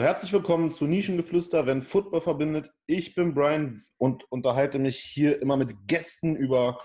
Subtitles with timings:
[0.00, 2.70] Herzlich willkommen zu Nischengeflüster, wenn Football verbindet.
[2.86, 6.80] Ich bin Brian und unterhalte mich hier immer mit Gästen über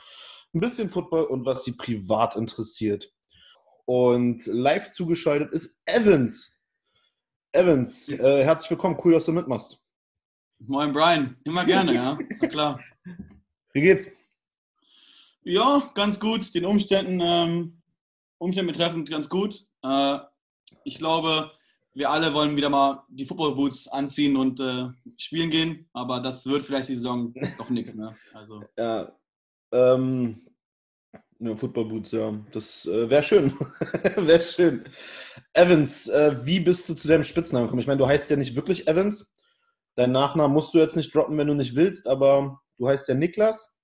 [0.53, 3.11] ein bisschen Football und was sie privat interessiert.
[3.85, 6.63] Und live zugeschaltet ist Evans.
[7.51, 8.99] Evans, äh, herzlich willkommen.
[9.03, 9.79] Cool, dass du mitmachst.
[10.59, 12.79] Moin Brian, immer gerne, ja, na klar.
[13.73, 14.11] Wie geht's?
[15.41, 16.53] Ja, ganz gut.
[16.53, 17.81] Den Umständen, ähm,
[18.37, 19.65] Umständen betreffend ganz gut.
[19.83, 20.19] Äh,
[20.83, 21.51] ich glaube,
[21.93, 24.87] wir alle wollen wieder mal die Football Boots anziehen und äh,
[25.17, 28.15] spielen gehen, aber das wird vielleicht die Saison doch nichts, ne?
[28.33, 28.63] Also.
[28.77, 29.11] Ja,
[29.71, 30.41] ähm,
[31.39, 32.33] ja, Football Boots, ja.
[32.51, 33.53] Das äh, wäre schön.
[34.17, 34.85] wäre schön.
[35.53, 37.81] Evans, äh, wie bist du zu deinem Spitznamen gekommen?
[37.81, 39.33] Ich meine, du heißt ja nicht wirklich Evans.
[39.95, 43.15] Dein Nachnamen musst du jetzt nicht droppen, wenn du nicht willst, aber du heißt ja
[43.15, 43.77] Niklas.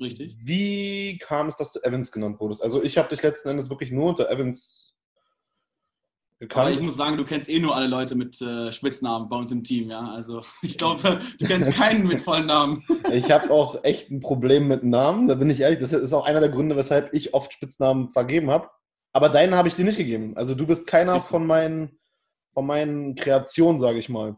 [0.00, 0.36] Richtig.
[0.42, 2.62] Wie kam es, dass du Evans genannt wurdest?
[2.62, 4.94] Also ich habe dich letzten Endes wirklich nur unter Evans
[6.40, 6.66] gekannt.
[6.66, 9.52] Aber ich muss sagen, du kennst eh nur alle Leute mit äh, Spitznamen bei uns
[9.52, 10.00] im Team, ja.
[10.00, 12.84] Also ich glaube, du kennst keinen mit vollen Namen.
[13.12, 15.78] Ich habe auch echt ein Problem mit Namen, da bin ich ehrlich.
[15.78, 18.68] Das ist auch einer der Gründe, weshalb ich oft Spitznamen vergeben habe.
[19.12, 20.36] Aber deinen habe ich dir nicht gegeben.
[20.36, 21.98] Also du bist keiner von meinen,
[22.54, 24.36] von meinen Kreationen, sage ich mal.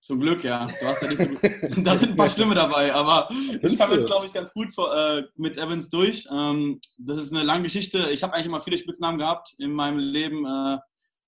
[0.00, 0.66] Zum Glück, ja.
[0.66, 3.28] Du hast ja nicht so Da sind ein paar Schlimme dabei, aber
[3.62, 6.28] ich habe es, glaube ich, ganz gut vor, äh, mit Evans durch.
[6.30, 8.10] Ähm, das ist eine lange Geschichte.
[8.12, 10.78] Ich habe eigentlich immer viele Spitznamen gehabt in meinem Leben, äh,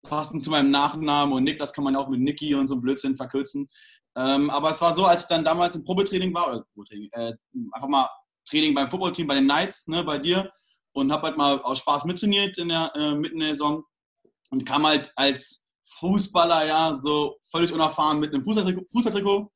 [0.08, 1.34] passend zu meinem Nachnamen.
[1.34, 3.68] Und Nick, das kann man auch mit Nicky und so Blödsinn verkürzen.
[4.16, 7.34] Ähm, aber es war so, als ich dann damals im Probetraining war, oder äh,
[7.72, 8.08] einfach mal
[8.48, 10.50] Training beim Footballteam, bei den Knights, ne, bei dir,
[10.92, 13.84] und habe halt mal aus Spaß mittrainiert in der, äh, mitten in der Saison
[14.50, 15.66] und kam halt als
[15.98, 19.52] Fußballer, ja, so völlig unerfahren mit einem Fußballtrikot, Fußballtrikot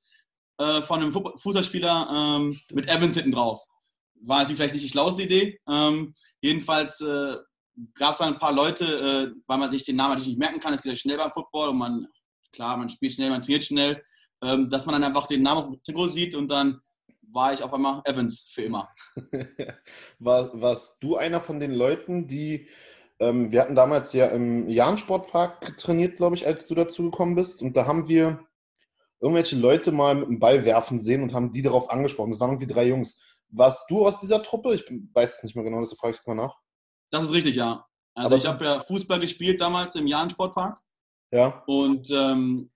[0.59, 3.65] äh, von einem Fußballspieler ähm, mit Evans hinten drauf.
[4.23, 5.59] War natürlich vielleicht nicht die schlauste Idee.
[5.69, 7.37] Ähm, jedenfalls äh,
[7.95, 10.75] gab es dann ein paar Leute, äh, weil man sich den Namen nicht merken kann.
[10.75, 12.06] Es geht ja schnell beim Football und man,
[12.53, 14.03] klar, man spielt schnell, man trainiert schnell,
[14.42, 16.81] ähm, dass man dann einfach den Namen auf dem sieht und dann
[17.33, 18.89] war ich auf einmal Evans für immer.
[20.19, 22.69] War, warst du einer von den Leuten, die
[23.21, 27.62] ähm, wir hatten damals ja im Jahn-Sportpark trainiert, glaube ich, als du dazu gekommen bist.
[27.62, 28.41] Und da haben wir
[29.21, 32.31] irgendwelche Leute mal mit dem Ball werfen sehen und haben die darauf angesprochen.
[32.31, 33.21] Das waren irgendwie drei Jungs.
[33.50, 34.75] Warst du aus dieser Truppe?
[34.75, 36.56] Ich weiß es nicht mehr genau, deshalb frage ich mal nach.
[37.10, 37.87] Das ist richtig, ja.
[38.15, 40.78] Also Aber ich habe ja Fußball gespielt damals im Jahn-Sportpark.
[41.32, 41.62] Ja.
[41.66, 42.71] Und ähm,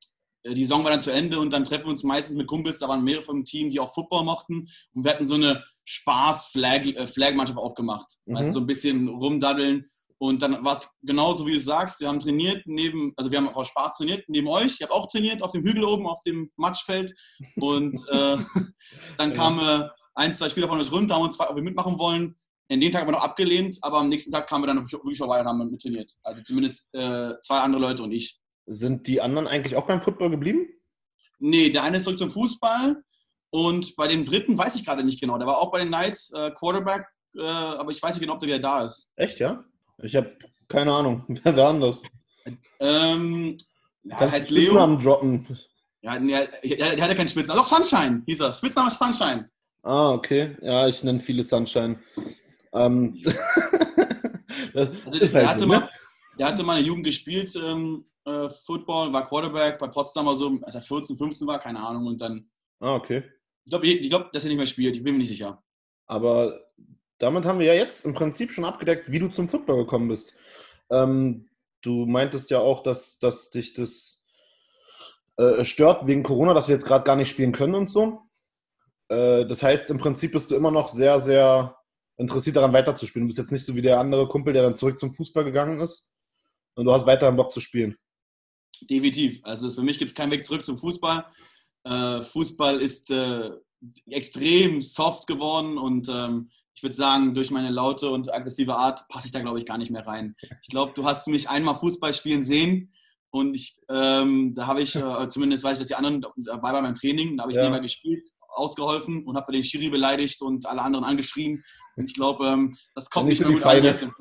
[0.46, 2.78] die Saison war dann zu Ende und dann treffen wir uns meistens mit Kumpels.
[2.78, 4.68] Da waren mehrere vom Team, die auch Football mochten.
[4.92, 8.06] Und wir hatten so eine Spaß-Flag-Mannschaft äh, aufgemacht.
[8.26, 8.34] Mhm.
[8.34, 9.86] Weißt, so ein bisschen rumdaddeln.
[10.18, 12.00] Und dann war es genauso, wie du sagst.
[12.00, 14.74] Wir haben trainiert neben, also wir haben auch Spaß trainiert neben euch.
[14.74, 17.14] Ich habe auch trainiert auf dem Hügel oben, auf dem Matschfeld.
[17.56, 18.36] Und äh,
[19.18, 21.98] dann kamen äh, ein, zwei Spieler von uns runter, haben uns gefragt, ob wir mitmachen
[21.98, 22.36] wollen.
[22.68, 25.18] In den Tag haben wir noch abgelehnt, aber am nächsten Tag kamen wir dann wirklich
[25.18, 26.12] vorbei und haben mit trainiert.
[26.22, 28.38] Also zumindest äh, zwei andere Leute und ich.
[28.66, 30.66] Sind die anderen eigentlich auch beim Football geblieben?
[31.38, 33.02] Nee, der eine ist zurück zum Fußball.
[33.50, 35.38] Und bei dem dritten weiß ich gerade nicht genau.
[35.38, 38.40] Der war auch bei den Knights äh, Quarterback, äh, aber ich weiß nicht genau, ob
[38.40, 39.12] der wieder da ist.
[39.16, 39.62] Echt, ja?
[40.02, 40.36] Ich habe
[40.68, 41.24] keine Ahnung.
[41.44, 42.02] Wer war anders?
[42.80, 43.56] Ähm,
[44.02, 44.62] ja, Kannst heißt Leo.
[44.64, 45.58] Spitznamen droppen.
[46.02, 47.62] Ja, der, der, hatte keinen Spitznamen.
[47.62, 48.52] Doch, Sunshine hieß er.
[48.52, 49.48] Spitzname ist Sunshine.
[49.82, 50.56] Ah, okay.
[50.60, 51.98] Ja, ich nenne viele Sunshine.
[52.74, 53.22] Ähm,
[54.74, 55.90] also, der, halt hatte so, mal, ne?
[56.38, 60.58] der hatte mal in der Jugend gespielt, ähm, äh, Football, war Quarterback bei Potsdamer so,
[60.62, 62.06] als er 14, 15 war, keine Ahnung.
[62.06, 62.48] Und dann.
[62.80, 63.22] Ah, okay.
[63.64, 64.96] Ich glaube, ich glaub, dass er nicht mehr spielt.
[64.96, 65.62] Ich bin mir nicht sicher.
[66.06, 66.58] Aber
[67.18, 70.34] damit haben wir ja jetzt im Prinzip schon abgedeckt, wie du zum Football gekommen bist.
[70.90, 71.48] Ähm,
[71.82, 74.22] du meintest ja auch, dass, dass dich das
[75.36, 78.20] äh, stört wegen Corona, dass wir jetzt gerade gar nicht spielen können und so.
[79.08, 81.76] Äh, das heißt, im Prinzip bist du immer noch sehr, sehr
[82.16, 83.24] interessiert daran weiterzuspielen.
[83.24, 85.80] Du bist jetzt nicht so wie der andere Kumpel, der dann zurück zum Fußball gegangen
[85.80, 86.12] ist.
[86.74, 87.96] Und du hast weiterhin Bock zu spielen.
[88.82, 89.40] Definitiv.
[89.44, 91.26] Also für mich gibt es keinen Weg zurück zum Fußball.
[91.84, 93.50] Äh, Fußball ist äh,
[94.08, 99.26] extrem soft geworden und ähm, ich würde sagen, durch meine laute und aggressive Art passe
[99.26, 100.34] ich da, glaube ich, gar nicht mehr rein.
[100.62, 102.92] Ich glaube, du hast mich einmal Fußball spielen sehen
[103.34, 106.84] und ich, ähm, da habe ich, äh, zumindest weiß ich, dass die anderen dabei waren
[106.84, 107.68] beim Training, da habe ich ja.
[107.68, 111.60] mehr gespielt, ausgeholfen und habe den Schiri beleidigt und alle anderen angeschrien.
[111.96, 114.14] Und ich glaube, ähm, das kommt nicht, nicht so gut feine, an.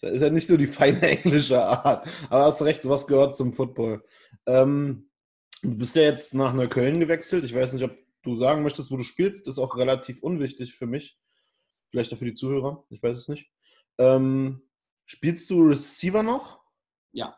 [0.00, 2.08] Das ist ja nicht so die feine englische Art.
[2.30, 4.02] Aber hast recht, sowas gehört zum Football.
[4.46, 5.10] Ähm,
[5.60, 7.44] du bist ja jetzt nach Neukölln gewechselt.
[7.44, 9.46] Ich weiß nicht, ob du sagen möchtest, wo du spielst.
[9.46, 11.18] Das ist auch relativ unwichtig für mich.
[11.90, 12.86] Vielleicht auch für die Zuhörer.
[12.88, 13.50] Ich weiß es nicht.
[13.98, 14.62] Ähm,
[15.04, 16.62] spielst du Receiver noch?
[17.12, 17.36] Ja.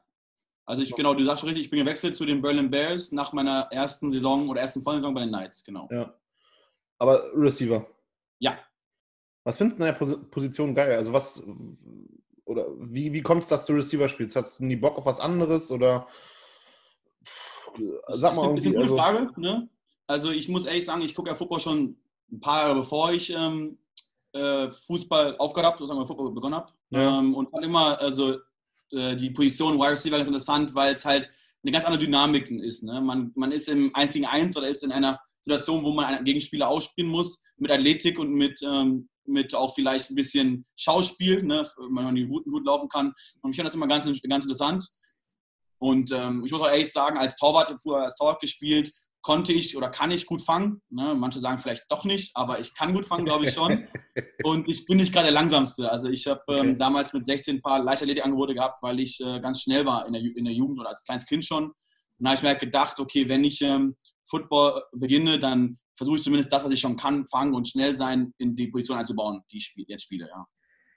[0.64, 3.32] Also ich, genau, du sagst schon richtig, ich bin gewechselt zu den Berlin Bears nach
[3.32, 5.88] meiner ersten Saison oder ersten Vollsaison bei den Knights, genau.
[5.90, 6.14] Ja.
[6.98, 7.86] Aber Receiver?
[8.38, 8.58] Ja.
[9.44, 10.96] Was findest du in der Position geil?
[10.96, 11.48] Also was,
[12.44, 14.36] oder wie, wie kommt es, dass du Receiver spielst?
[14.36, 16.06] Hast du nie Bock auf was anderes oder
[18.08, 18.72] sag mal irgendwie.
[18.72, 19.40] Das ist eine gute also, Frage.
[19.40, 19.68] Ne?
[20.06, 21.96] Also ich muss ehrlich sagen, ich gucke ja Fußball schon
[22.30, 23.78] ein paar Jahre bevor ich ähm,
[24.32, 26.72] äh, Fußball aufgehört habe, sozusagen Fußball begonnen habe.
[26.90, 27.18] Ja.
[27.18, 28.38] Ähm, und fand immer also
[28.92, 31.30] äh, die Position Wide Receiver ganz interessant, weil es halt
[31.62, 32.82] eine ganz andere Dynamik ist.
[32.82, 33.00] Ne?
[33.00, 36.68] Man, man ist im einzigen Eins oder ist in einer Situation, wo man einen Gegenspieler
[36.68, 41.68] ausspielen muss, mit Athletik und mit, ähm, mit auch vielleicht ein bisschen Schauspiel, ne?
[41.78, 43.12] wenn man die Routen gut laufen kann.
[43.40, 44.86] Und ich finde das immer ganz, ganz interessant.
[45.78, 48.92] Und ähm, ich muss auch ehrlich sagen, als Torwart, früher als Torwart gespielt,
[49.22, 50.82] konnte ich oder kann ich gut fangen.
[50.90, 51.14] Ne?
[51.14, 53.86] Manche sagen vielleicht doch nicht, aber ich kann gut fangen, glaube ich schon.
[54.44, 55.90] Und ich bin nicht gerade der Langsamste.
[55.90, 56.76] Also ich habe ähm, okay.
[56.78, 60.22] damals mit 16 ein paar Leichtathletikangebote gehabt, weil ich äh, ganz schnell war in der,
[60.22, 61.64] in der Jugend oder als kleines Kind schon.
[61.66, 61.74] Und
[62.18, 63.96] da habe ich mir halt gedacht, okay, wenn ich ähm,
[64.28, 68.34] Football beginne, dann versuche ich zumindest das, was ich schon kann, fangen und schnell sein,
[68.38, 70.28] in die Position einzubauen, die ich jetzt spiele.
[70.28, 70.46] Ja.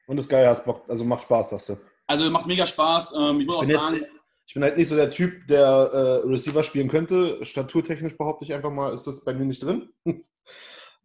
[0.07, 1.77] Und das geil, hast Bock, also macht Spaß, sagst du.
[2.07, 3.15] Also macht mega Spaß.
[3.17, 4.09] Ähm, ich muss auch sagen, jetzt,
[4.47, 7.43] ich bin halt nicht so der Typ, der äh, Receiver spielen könnte.
[7.43, 9.89] Staturtechnisch behaupte ich einfach mal, ist das bei mir nicht drin.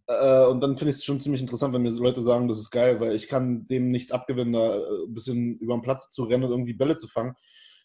[0.06, 2.70] äh, und dann finde ich es schon ziemlich interessant, wenn mir Leute sagen, das ist
[2.70, 6.24] geil, weil ich kann dem nichts abgewinnen, da äh, ein bisschen über den Platz zu
[6.24, 7.34] rennen und irgendwie Bälle zu fangen.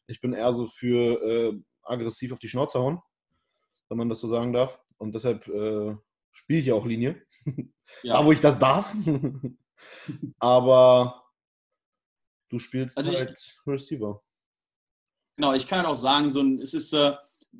[0.08, 3.00] Ich bin eher so für äh, aggressiv auf die Schnauze hauen,
[3.90, 4.82] wenn man das so sagen darf.
[4.98, 5.96] Und deshalb äh,
[6.32, 7.22] spiele ich ja auch Linie.
[8.04, 8.20] Ja.
[8.20, 8.94] da, wo ich das darf.
[10.40, 11.24] Aber
[12.50, 14.22] du spielst also halt Receiver.
[15.38, 17.14] Genau, ich kann halt auch sagen, so ein, es ist, äh,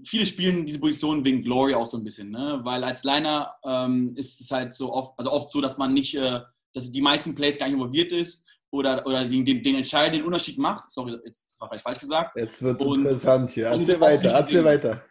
[0.06, 2.60] viele spielen diese Position wegen Glory auch so ein bisschen, ne?
[2.64, 6.16] weil als Liner ähm, ist es halt so oft, also oft so, dass man nicht,
[6.16, 6.40] äh,
[6.74, 10.58] dass die meisten Plays gar nicht involviert ist oder, oder den, den, den entscheidenden Unterschied
[10.58, 10.92] macht.
[10.92, 12.36] Sorry, jetzt war vielleicht falsch gesagt.
[12.38, 13.68] Jetzt wird es interessant hier.
[13.68, 15.04] Erzähl weiter, erzähl weiter.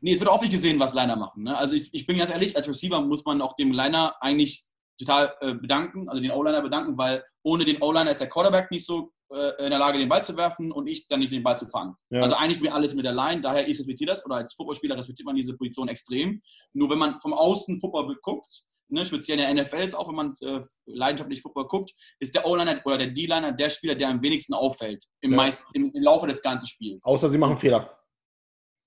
[0.00, 1.44] Nee, es wird auch nicht gesehen, was Liner machen.
[1.44, 1.56] Ne?
[1.56, 4.64] Also ich, ich bin ganz ehrlich, als Receiver muss man auch dem Liner eigentlich
[4.98, 8.84] total äh, bedanken, also den O-Liner bedanken, weil ohne den O-Liner ist der Quarterback nicht
[8.84, 11.66] so in der Lage, den Ball zu werfen und ich dann nicht den Ball zu
[11.66, 11.94] fangen.
[12.10, 12.22] Ja.
[12.22, 15.26] Also eigentlich mir alles mit der Line, daher ich respektiere das oder als Footballspieler respektiert
[15.26, 16.42] man diese Position extrem.
[16.72, 20.14] Nur wenn man vom Außen Football guckt, ne, speziell in der NFL ist auch, wenn
[20.14, 24.22] man äh, leidenschaftlich Football guckt, ist der O-Liner oder der D-Liner der Spieler, der am
[24.22, 25.36] wenigsten auffällt im, ja.
[25.36, 27.04] meist, im, im Laufe des ganzen Spiels.
[27.04, 27.98] Außer sie machen Fehler.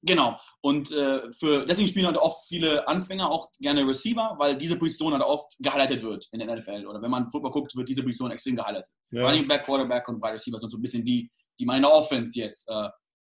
[0.06, 0.40] Genau.
[0.62, 5.14] Und äh, für, deswegen spielen halt oft viele Anfänger auch gerne Receiver, weil diese Position
[5.14, 6.86] halt oft gehighlightet wird in der NFL.
[6.86, 8.92] Oder wenn man Football guckt, wird diese Position extrem gehighlightet.
[9.12, 9.26] Ja.
[9.26, 11.30] Running Back, Quarterback und Wide Receiver sind so ein bisschen die,
[11.60, 12.90] die meine Offense jetzt äh,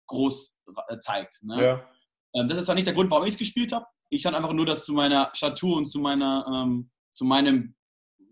[0.07, 0.57] groß
[0.89, 1.43] äh, zeigt.
[1.43, 1.63] Ne?
[1.63, 1.87] Ja.
[2.35, 3.87] Ähm, das ist zwar nicht der Grund, warum ich es gespielt habe.
[4.09, 7.75] Ich fand einfach nur, dass zu meiner Statur und zu meiner, ähm, zu meinem,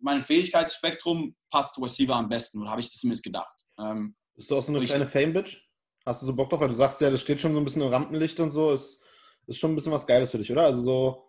[0.01, 2.61] meinem Fähigkeitsspektrum passt Receiver am besten.
[2.63, 3.65] Oder habe ich das zumindest gedacht.
[3.79, 5.70] Ähm, Bist du auch so eine kleine Fame-Bitch?
[6.07, 6.61] Hast du so Bock drauf?
[6.61, 8.73] Weil du sagst ja, das steht schon so ein bisschen im Rampenlicht und so.
[8.73, 9.01] Ist,
[9.47, 10.65] ist schon ein bisschen was Geiles für dich, oder?
[10.65, 11.27] Also so.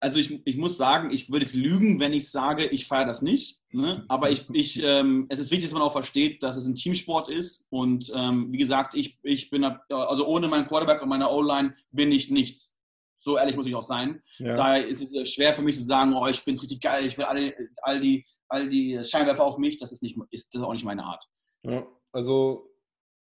[0.00, 3.20] Also ich, ich muss sagen, ich würde jetzt lügen, wenn ich sage, ich feiere das
[3.20, 3.58] nicht.
[3.70, 4.04] Ne?
[4.08, 7.28] Aber ich, ich, ähm, es ist wichtig, dass man auch versteht, dass es ein Teamsport
[7.28, 7.66] ist.
[7.70, 12.12] Und ähm, wie gesagt, ich, ich bin, also ohne meinen Quarterback und meine O-Line bin
[12.12, 12.74] ich nichts.
[13.20, 14.22] So ehrlich muss ich auch sein.
[14.38, 14.54] Ja.
[14.54, 17.18] Daher ist es schwer für mich zu sagen, oh, ich finde es richtig geil, ich
[17.18, 19.76] will alle, all, die, all die Scheinwerfer auf mich.
[19.76, 21.24] Das ist, nicht, ist, das ist auch nicht meine Art.
[21.64, 22.70] Ja, also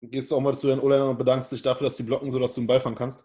[0.01, 2.55] gehst du auch mal zu den O-Linern und bedankst dich dafür, dass die blocken, sodass
[2.55, 3.23] du den Ball fangen kannst?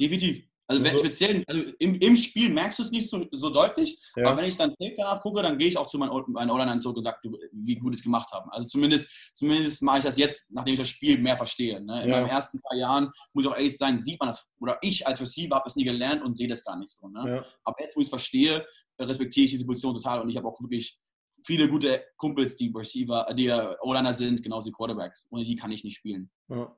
[0.00, 0.44] Definitiv.
[0.68, 4.26] Also, wenn, speziell also im, im Spiel merkst du es nicht so, so deutlich, ja.
[4.26, 6.96] aber wenn ich dann Tape danach gucke, dann gehe ich auch zu meinen, O-Linern zurück
[6.96, 7.18] und sage,
[7.52, 8.50] wie gut es gemacht haben.
[8.50, 11.80] Also zumindest, zumindest mache ich das jetzt, nachdem ich das Spiel mehr verstehe.
[11.80, 12.02] Ne?
[12.02, 12.16] In ja.
[12.16, 15.20] meinen ersten paar Jahren, muss ich auch ehrlich sein, sieht man das, oder ich als
[15.20, 17.06] Receiver habe es nie gelernt und sehe das gar nicht so.
[17.08, 17.36] Ne?
[17.36, 17.44] Ja.
[17.62, 18.66] Aber jetzt, wo ich es verstehe,
[18.98, 20.98] respektiere ich diese Position total und ich habe auch wirklich
[21.46, 23.50] viele gute Kumpels, die Receiver, die
[23.80, 25.28] O-Liner sind, genauso wie Quarterbacks.
[25.30, 26.28] Ohne die kann ich nicht spielen.
[26.48, 26.74] Ja.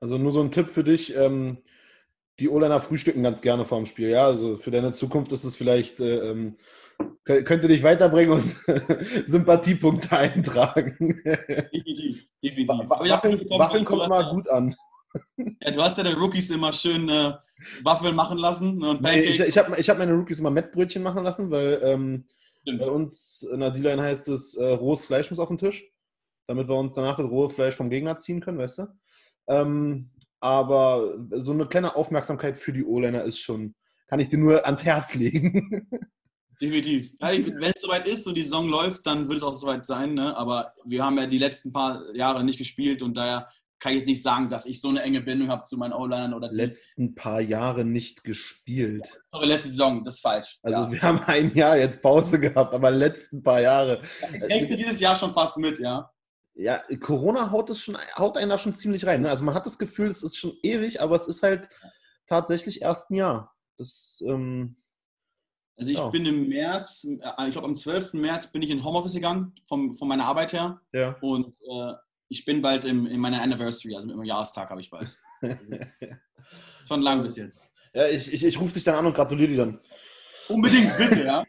[0.00, 1.14] Also nur so ein Tipp für dich.
[1.14, 1.58] Ähm,
[2.38, 4.08] die O-Liner frühstücken ganz gerne vor dem Spiel.
[4.08, 6.56] Ja, also für deine Zukunft ist es vielleicht, äh, ähm,
[7.24, 8.56] könnte dich weiterbringen und
[9.26, 11.20] Sympathiepunkte eintragen.
[11.24, 12.88] Definitiv, definitiv.
[12.88, 14.74] Waffeln, Waffeln kommt mal gut an.
[15.36, 17.32] Ja, du hast ja den Rookies immer schön äh,
[17.82, 21.24] Waffeln machen lassen und Nee, ich ich habe ich hab meine Rookies immer Mettbrötchen machen
[21.24, 22.24] lassen, weil ähm,
[22.66, 22.80] Stimmt.
[22.80, 25.88] Bei uns in der D-Line heißt es, äh, rohes Fleisch muss auf den Tisch,
[26.48, 28.86] damit wir uns danach das rohe Fleisch vom Gegner ziehen können, weißt du?
[29.46, 33.76] Ähm, aber so eine kleine Aufmerksamkeit für die O-Liner ist schon,
[34.08, 35.88] kann ich dir nur ans Herz legen.
[36.60, 37.12] Definitiv.
[37.20, 40.14] Ja, wenn es soweit ist und die Saison läuft, dann wird es auch soweit sein.
[40.14, 40.36] Ne?
[40.36, 44.08] Aber wir haben ja die letzten paar Jahre nicht gespielt und daher kann ich jetzt
[44.08, 47.14] nicht sagen, dass ich so eine enge Bindung habe zu meinen O-Linern oder die letzten
[47.14, 49.06] paar Jahre nicht gespielt.
[49.28, 50.58] Sorry, letzte Saison, das ist falsch.
[50.62, 50.92] Also ja.
[50.92, 54.02] wir haben ein Jahr jetzt Pause gehabt, aber letzten paar Jahre.
[54.34, 56.10] Ich rechne dieses Jahr schon fast mit, ja.
[56.54, 59.20] Ja, Corona haut es schon, haut einen da schon ziemlich rein.
[59.20, 59.28] Ne?
[59.28, 61.68] Also man hat das Gefühl, es ist schon ewig, aber es ist halt
[62.26, 63.54] tatsächlich erst ein Jahr.
[63.76, 64.76] Das, ähm,
[65.76, 66.08] also ich ja.
[66.08, 68.14] bin im März, äh, ich glaube am 12.
[68.14, 70.80] März bin ich in Homeoffice gegangen, vom, von meiner Arbeit her.
[70.94, 71.16] Ja.
[71.20, 71.92] Und äh,
[72.28, 75.20] ich bin bald im, in meiner Anniversary, also im Jahrestag habe ich bald.
[76.86, 77.62] schon lang bis jetzt.
[77.94, 79.80] Ja, ich, ich, ich rufe dich dann an und gratuliere dir dann.
[80.48, 81.44] Unbedingt, bitte, ja.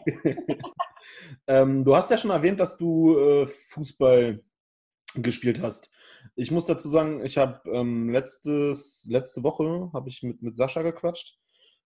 [1.47, 4.43] ähm, du hast ja schon erwähnt, dass du äh, Fußball
[5.15, 5.91] gespielt hast.
[6.35, 8.73] Ich muss dazu sagen, ich habe ähm, letzte
[9.43, 11.37] Woche habe ich mit, mit Sascha gequatscht.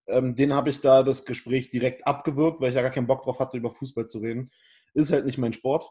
[0.08, 3.24] Ähm, den habe ich da das Gespräch direkt abgewürgt, weil ich ja gar keinen Bock
[3.24, 4.52] drauf hatte, über Fußball zu reden.
[4.94, 5.90] Ist halt nicht mein Sport.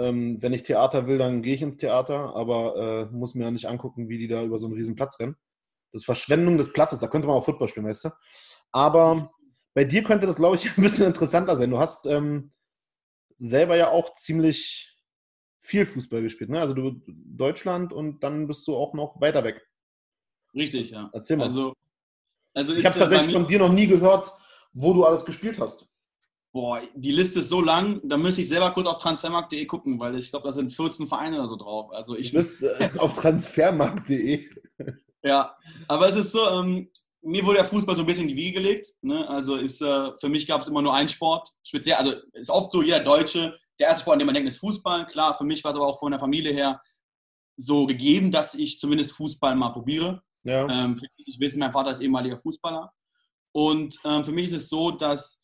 [0.00, 3.50] Ähm, wenn ich Theater will, dann gehe ich ins Theater, aber äh, muss mir ja
[3.50, 5.36] nicht angucken, wie die da über so einen riesen Platz rennen.
[5.92, 8.10] Das ist Verschwendung des Platzes, da könnte man auch Football spielen, weißt du?
[8.72, 9.32] Aber
[9.74, 11.70] bei dir könnte das, glaube ich, ein bisschen interessanter sein.
[11.70, 12.52] Du hast ähm,
[13.36, 14.96] selber ja auch ziemlich
[15.60, 16.60] viel Fußball gespielt, ne?
[16.60, 19.60] Also du Deutschland und dann bist du auch noch weiter weg.
[20.54, 21.10] Richtig, ja.
[21.12, 21.44] Erzähl mal.
[21.44, 21.74] Also,
[22.54, 24.30] also ich habe tatsächlich von dir noch nie gehört,
[24.72, 25.89] wo du alles gespielt hast.
[26.52, 30.18] Boah, die Liste ist so lang, da müsste ich selber kurz auf transfermarkt.de gucken, weil
[30.18, 31.92] ich glaube, da sind 14 Vereine oder so drauf.
[31.92, 34.48] Also ich bist äh, auf transfermarkt.de.
[35.22, 35.54] ja,
[35.86, 36.90] aber es ist so, ähm,
[37.22, 38.88] mir wurde der Fußball so ein bisschen in die Wiege gelegt.
[39.02, 39.28] Ne?
[39.28, 41.50] Also ist, äh, für mich gab es immer nur einen Sport.
[41.62, 44.58] Speziell, also ist oft so, jeder Deutsche der erste Sport, an den man denkt, ist
[44.58, 45.06] Fußball.
[45.06, 46.80] Klar, für mich war es aber auch von der Familie her
[47.56, 50.22] so gegeben, dass ich zumindest Fußball mal probiere.
[50.44, 50.68] Ja.
[50.68, 52.92] Ähm, ich wissen, mein Vater ist ehemaliger Fußballer.
[53.52, 55.39] Und ähm, für mich ist es so, dass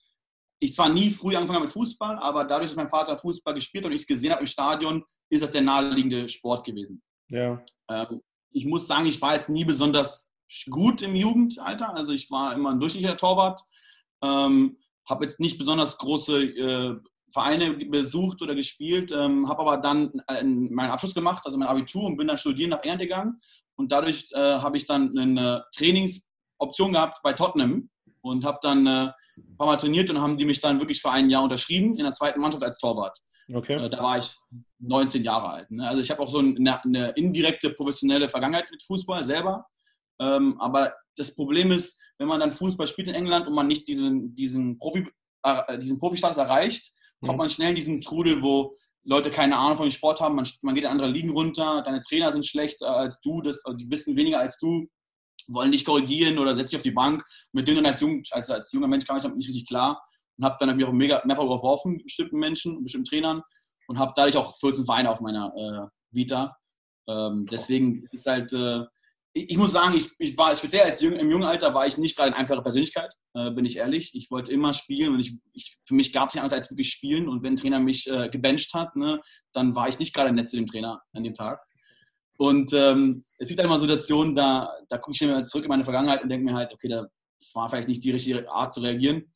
[0.67, 3.85] ich zwar nie früh angefangen habe mit Fußball, aber dadurch, dass mein Vater Fußball gespielt
[3.85, 7.03] hat und ich es gesehen habe im Stadion, ist das der naheliegende Sport gewesen.
[7.29, 7.63] Ja.
[7.91, 8.21] Ähm,
[8.53, 10.31] ich muss sagen, ich war jetzt nie besonders
[10.71, 11.95] gut im Jugendalter.
[11.95, 13.61] Also ich war immer ein durchschnittlicher Torwart.
[14.23, 16.97] Ähm, habe jetzt nicht besonders große äh,
[17.33, 22.05] Vereine besucht oder gespielt, ähm, habe aber dann äh, meinen Abschluss gemacht, also mein Abitur
[22.05, 23.41] und bin dann studieren nach England gegangen.
[23.77, 27.91] Und dadurch äh, habe ich dann eine Trainingsoption gehabt bei Tottenham
[28.27, 31.11] und habe dann äh, ein paar Mal trainiert und haben die mich dann wirklich für
[31.11, 33.19] ein Jahr unterschrieben in der zweiten Mannschaft als Torwart.
[33.53, 33.75] Okay.
[33.75, 34.35] Äh, da war ich
[34.81, 35.71] 19 Jahre alt.
[35.71, 35.87] Ne?
[35.87, 39.67] Also ich habe auch so eine, eine, indirekte professionelle Vergangenheit mit Fußball selber.
[40.21, 43.87] Ähm, aber das Problem ist, wenn man dann Fußball spielt in England und man nicht
[43.87, 45.07] diesen, diesen, Profi,
[45.43, 47.39] äh, diesen Profistatus erreicht, kommt mhm.
[47.39, 50.75] man schnell in diesen Trudel, wo Leute keine Ahnung von dem Sport haben, man, man
[50.75, 54.41] geht in andere Ligen runter, deine Trainer sind schlechter als du, das, die wissen weniger
[54.41, 54.89] als du,
[55.47, 57.25] wollen dich korrigieren oder setzen dich auf die Bank.
[57.53, 60.03] Mit denen als, jung, als, als junger Mensch kam ich damit nicht richtig klar
[60.39, 63.43] und habe dann mich auch mega, mehrfach überworfen mit bestimmten Menschen, bestimmten Trainern
[63.89, 66.57] und habe dadurch auch 14 Vereine auf meiner äh, Vita.
[67.09, 68.85] Ähm, deswegen ist es halt, äh,
[69.33, 72.17] ich muss sagen, ich, ich war speziell als jung, im jungen Alter war ich nicht
[72.17, 74.15] gerade eine einfache Persönlichkeit, äh, bin ich ehrlich.
[74.15, 76.91] Ich wollte immer spielen und ich, ich für mich gab es nicht anders als wirklich
[76.91, 77.29] spielen.
[77.29, 79.21] Und wenn ein Trainer mich äh, gebencht hat, ne,
[79.53, 81.61] dann war ich nicht gerade nett zu dem Trainer an dem Tag.
[82.39, 85.85] Und ähm, es gibt halt immer Situationen, da, da gucke ich mir zurück in meine
[85.85, 89.33] Vergangenheit und denke mir halt, okay, das war vielleicht nicht die richtige Art zu reagieren.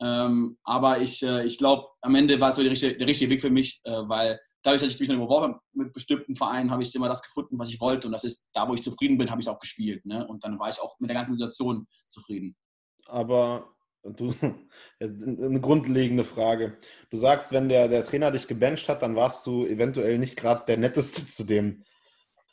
[0.00, 3.30] Ähm, aber ich, äh, ich glaube, am Ende war es so der richtige, der richtige
[3.30, 6.82] Weg für mich, äh, weil dadurch, dass ich mich dann überworfen mit bestimmten Vereinen, habe
[6.82, 8.08] ich immer das gefunden, was ich wollte.
[8.08, 10.04] Und das ist, da wo ich zufrieden bin, habe ich auch gespielt.
[10.04, 10.26] Ne?
[10.26, 12.56] Und dann war ich auch mit der ganzen Situation zufrieden.
[13.06, 14.34] Aber du,
[15.00, 16.78] eine grundlegende Frage.
[17.10, 20.64] Du sagst, wenn der, der Trainer dich gebencht hat, dann warst du eventuell nicht gerade
[20.66, 21.84] der Netteste zu dem.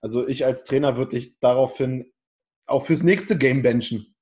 [0.01, 2.11] Also ich als Trainer würde dich daraufhin
[2.65, 4.15] auch fürs nächste Game benchen.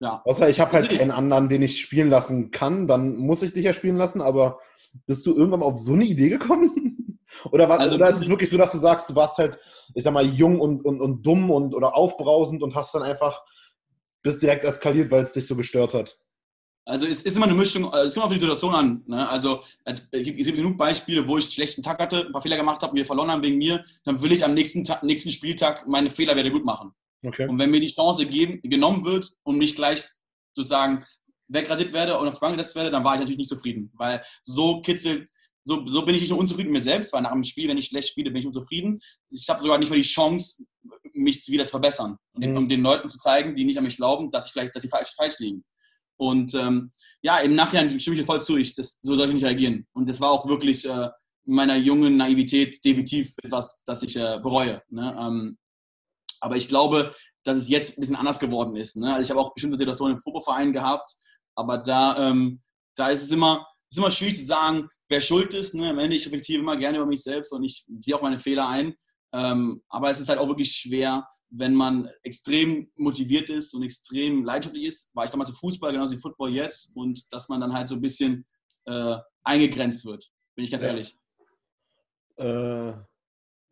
[0.00, 0.22] Ja.
[0.24, 3.64] Außer ich habe halt keinen anderen, den ich spielen lassen kann, dann muss ich dich
[3.64, 4.58] ja spielen lassen, aber
[5.06, 7.18] bist du irgendwann mal auf so eine Idee gekommen?
[7.50, 9.58] Oder, war, also, oder ist es wirklich so, dass du sagst, du warst halt,
[9.94, 13.42] ich sag mal, jung und, und, und dumm und oder aufbrausend und hast dann einfach
[14.24, 16.18] bist direkt eskaliert, weil es dich so gestört hat?
[16.86, 19.02] Also es ist immer eine Mischung, also es kommt auf die Situation an.
[19.06, 19.26] Ne?
[19.28, 22.42] Also es gibt, es gibt genug Beispiele, wo ich einen schlechten Tag hatte, ein paar
[22.42, 25.30] Fehler gemacht habe, wir verloren haben wegen mir, dann will ich am nächsten, Tag, nächsten
[25.30, 26.92] Spieltag meine Fehler wieder gut machen.
[27.24, 27.48] Okay.
[27.48, 30.04] Und wenn mir die Chance geben, genommen wird und nicht gleich
[30.54, 31.04] sozusagen
[31.48, 33.90] wegrasiert werde und auf die Bank gesetzt werde, dann war ich natürlich nicht zufrieden.
[33.94, 35.28] Weil so kitzelt
[35.64, 37.78] so, so bin ich nicht nur unzufrieden mit mir selbst, weil nach dem Spiel, wenn
[37.78, 39.00] ich schlecht spiele, bin ich unzufrieden.
[39.30, 40.64] Ich habe sogar nicht mehr die Chance,
[41.14, 42.56] mich wieder zu verbessern und mhm.
[42.56, 44.88] um den Leuten zu zeigen, die nicht an mich glauben, dass ich vielleicht, dass sie
[44.88, 45.64] falsch, falsch liegen.
[46.16, 46.90] Und ähm,
[47.22, 49.86] ja, im Nachhinein stimme ich dir voll zu, ich, das, so soll ich nicht reagieren.
[49.92, 51.08] Und das war auch wirklich äh,
[51.46, 54.82] in meiner jungen Naivität definitiv etwas, das ich äh, bereue.
[54.88, 55.16] Ne?
[55.18, 55.58] Ähm,
[56.40, 58.96] aber ich glaube, dass es jetzt ein bisschen anders geworden ist.
[58.96, 59.12] Ne?
[59.12, 61.10] Also ich habe auch bestimmte Situationen im Fußballverein gehabt,
[61.54, 62.60] aber da, ähm,
[62.96, 65.74] da ist es immer, ist immer schwierig zu sagen, wer schuld ist.
[65.74, 65.90] Ne?
[65.90, 68.68] Am Ende, ich reflektiere immer gerne über mich selbst und ich sehe auch meine Fehler
[68.68, 68.94] ein.
[69.34, 74.44] Ähm, aber es ist halt auch wirklich schwer, wenn man extrem motiviert ist und extrem
[74.44, 75.14] leidenschaftlich ist.
[75.14, 76.96] War ich damals im Fußball, genauso wie Football jetzt.
[76.96, 78.46] Und dass man dann halt so ein bisschen
[78.86, 80.90] äh, eingegrenzt wird, bin ich ganz ja.
[80.90, 81.18] ehrlich.
[82.36, 82.92] Äh,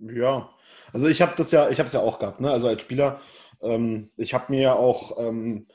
[0.00, 0.50] ja,
[0.92, 2.50] also ich habe das ja, ich habe es ja auch gehabt, ne?
[2.50, 3.21] Also als Spieler,
[3.61, 5.69] ähm, ich habe mir ja auch ähm,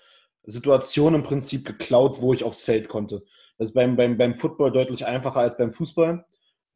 [0.44, 3.24] Situationen im Prinzip geklaut, wo ich aufs Feld konnte.
[3.58, 6.26] Das ist beim, beim, beim Football deutlich einfacher als beim Fußball.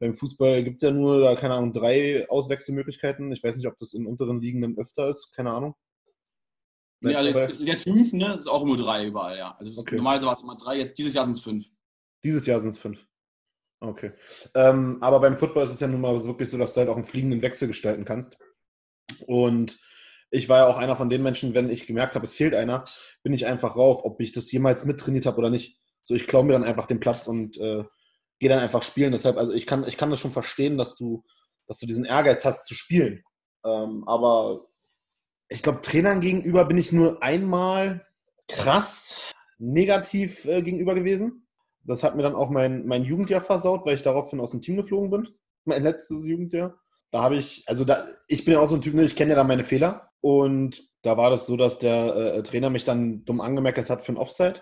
[0.01, 3.31] Beim Fußball gibt es ja nur, keine Ahnung, drei Auswechselmöglichkeiten.
[3.33, 5.75] Ich weiß nicht, ob das in unteren Ligen dann öfter ist, keine Ahnung.
[7.01, 8.33] Nee, also jetzt, jetzt fünf, ne?
[8.33, 9.55] Ist auch immer drei überall, ja.
[9.59, 9.97] Also okay.
[9.97, 11.67] normalerweise war es immer drei, jetzt dieses Jahr sind es fünf.
[12.23, 13.05] Dieses Jahr sind es fünf.
[13.79, 14.13] Okay.
[14.55, 16.95] Ähm, aber beim Football ist es ja nun mal wirklich so, dass du halt auch
[16.95, 18.39] einen fliegenden Wechsel gestalten kannst.
[19.27, 19.79] Und
[20.31, 22.85] ich war ja auch einer von den Menschen, wenn ich gemerkt habe, es fehlt einer,
[23.21, 25.79] bin ich einfach rauf, ob ich das jemals mittrainiert habe oder nicht.
[26.01, 27.83] So, ich klaue mir dann einfach den Platz und äh,
[28.41, 29.13] gehe dann einfach spielen.
[29.13, 31.23] Deshalb, also ich kann, ich kann das schon verstehen, dass du,
[31.67, 33.23] dass du diesen Ehrgeiz hast zu spielen.
[33.63, 34.65] Ähm, aber
[35.47, 38.05] ich glaube, Trainern gegenüber bin ich nur einmal
[38.47, 39.21] krass
[39.59, 41.47] negativ äh, gegenüber gewesen.
[41.83, 44.75] Das hat mir dann auch mein, mein Jugendjahr versaut, weil ich daraufhin aus dem Team
[44.75, 45.29] geflogen bin.
[45.65, 46.75] Mein letztes Jugendjahr.
[47.11, 49.31] Da habe ich, also da, ich bin ja auch so ein Typ, ne, ich kenne
[49.31, 50.09] ja dann meine Fehler.
[50.21, 54.13] Und da war das so, dass der äh, Trainer mich dann dumm angemeckert hat für
[54.13, 54.61] ein Offside.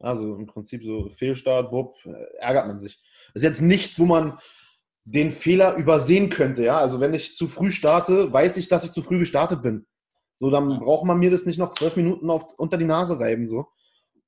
[0.00, 3.00] Also im Prinzip so Fehlstart, Bub, äh, ärgert man sich.
[3.34, 4.38] Das ist jetzt nichts, wo man
[5.04, 6.64] den Fehler übersehen könnte.
[6.64, 6.78] Ja?
[6.78, 9.86] Also wenn ich zu früh starte, weiß ich, dass ich zu früh gestartet bin.
[10.36, 13.48] So, dann braucht man mir das nicht noch zwölf Minuten auf, unter die Nase reiben.
[13.48, 13.66] So.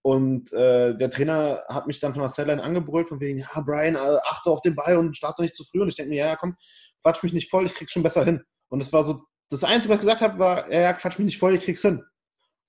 [0.03, 3.95] Und äh, der Trainer hat mich dann von der Sideline angebrüllt, von wegen, ja, Brian,
[3.95, 5.83] äh, achte auf den Ball und starte nicht zu früh.
[5.83, 6.57] Und ich denke mir, ja, ja, komm,
[7.03, 8.43] quatsch mich nicht voll, ich krieg's schon besser hin.
[8.69, 11.27] Und das war so, das Einzige, was ich gesagt habe, war, ja, ja, quatsch mich
[11.27, 12.03] nicht voll, ich krieg's hin.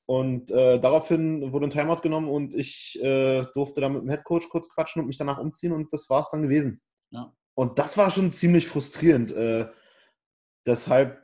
[0.05, 4.50] Und äh, daraufhin wurde ein Timeout genommen und ich äh, durfte dann mit dem Headcoach
[4.50, 6.81] kurz quatschen und mich danach umziehen und das war es dann gewesen.
[7.12, 7.34] Ja.
[7.53, 9.31] Und das war schon ziemlich frustrierend.
[9.31, 9.70] Äh,
[10.65, 11.22] deshalb,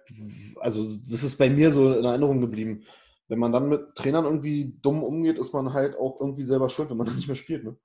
[0.58, 2.84] also das ist bei mir so in Erinnerung geblieben.
[3.28, 6.90] Wenn man dann mit Trainern irgendwie dumm umgeht, ist man halt auch irgendwie selber schuld,
[6.90, 7.66] wenn man dann nicht mehr spielt.
[7.66, 7.78] Ne?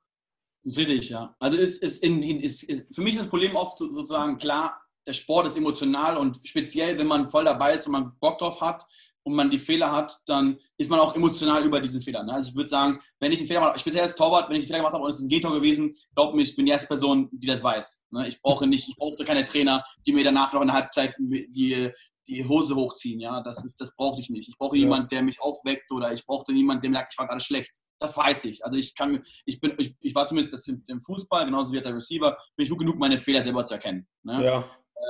[0.65, 1.35] Richtig, ja.
[1.41, 5.13] Also ist, ist, in, ist, ist, für mich ist das Problem oft sozusagen klar, der
[5.13, 8.87] Sport ist emotional und speziell, wenn man voll dabei ist und man Bock drauf hat,
[9.25, 12.23] und man die Fehler hat, dann ist man auch emotional über diesen Fehler.
[12.25, 12.33] Ne?
[12.33, 14.69] Also ich würde sagen, wenn ich einen Fehler mache, speziell als Torwart, wenn ich einen
[14.69, 16.89] Fehler gemacht habe und es ist ein Gegentor gewesen, glaub mir, ich bin die erste
[16.89, 18.05] Person, die das weiß.
[18.11, 18.29] Ne?
[18.29, 21.91] Ich brauche nicht, ich brauche keine Trainer, die mir danach noch in der Halbzeit die,
[22.27, 23.21] die Hose hochziehen.
[23.21, 24.49] Ja, das ist, das brauchte ich nicht.
[24.49, 24.83] Ich brauche ja.
[24.83, 27.71] jemanden, der mich aufweckt oder ich brauchte niemanden, der mir sagt, ich war gerade schlecht.
[27.99, 28.65] Das weiß ich.
[28.65, 32.37] Also ich kann, ich bin, ich, ich war zumindest im Fußball, genauso wie als Receiver,
[32.57, 34.09] bin ich gut genug, meine Fehler selber zu erkennen.
[34.25, 34.45] Ne?
[34.45, 34.65] Ja.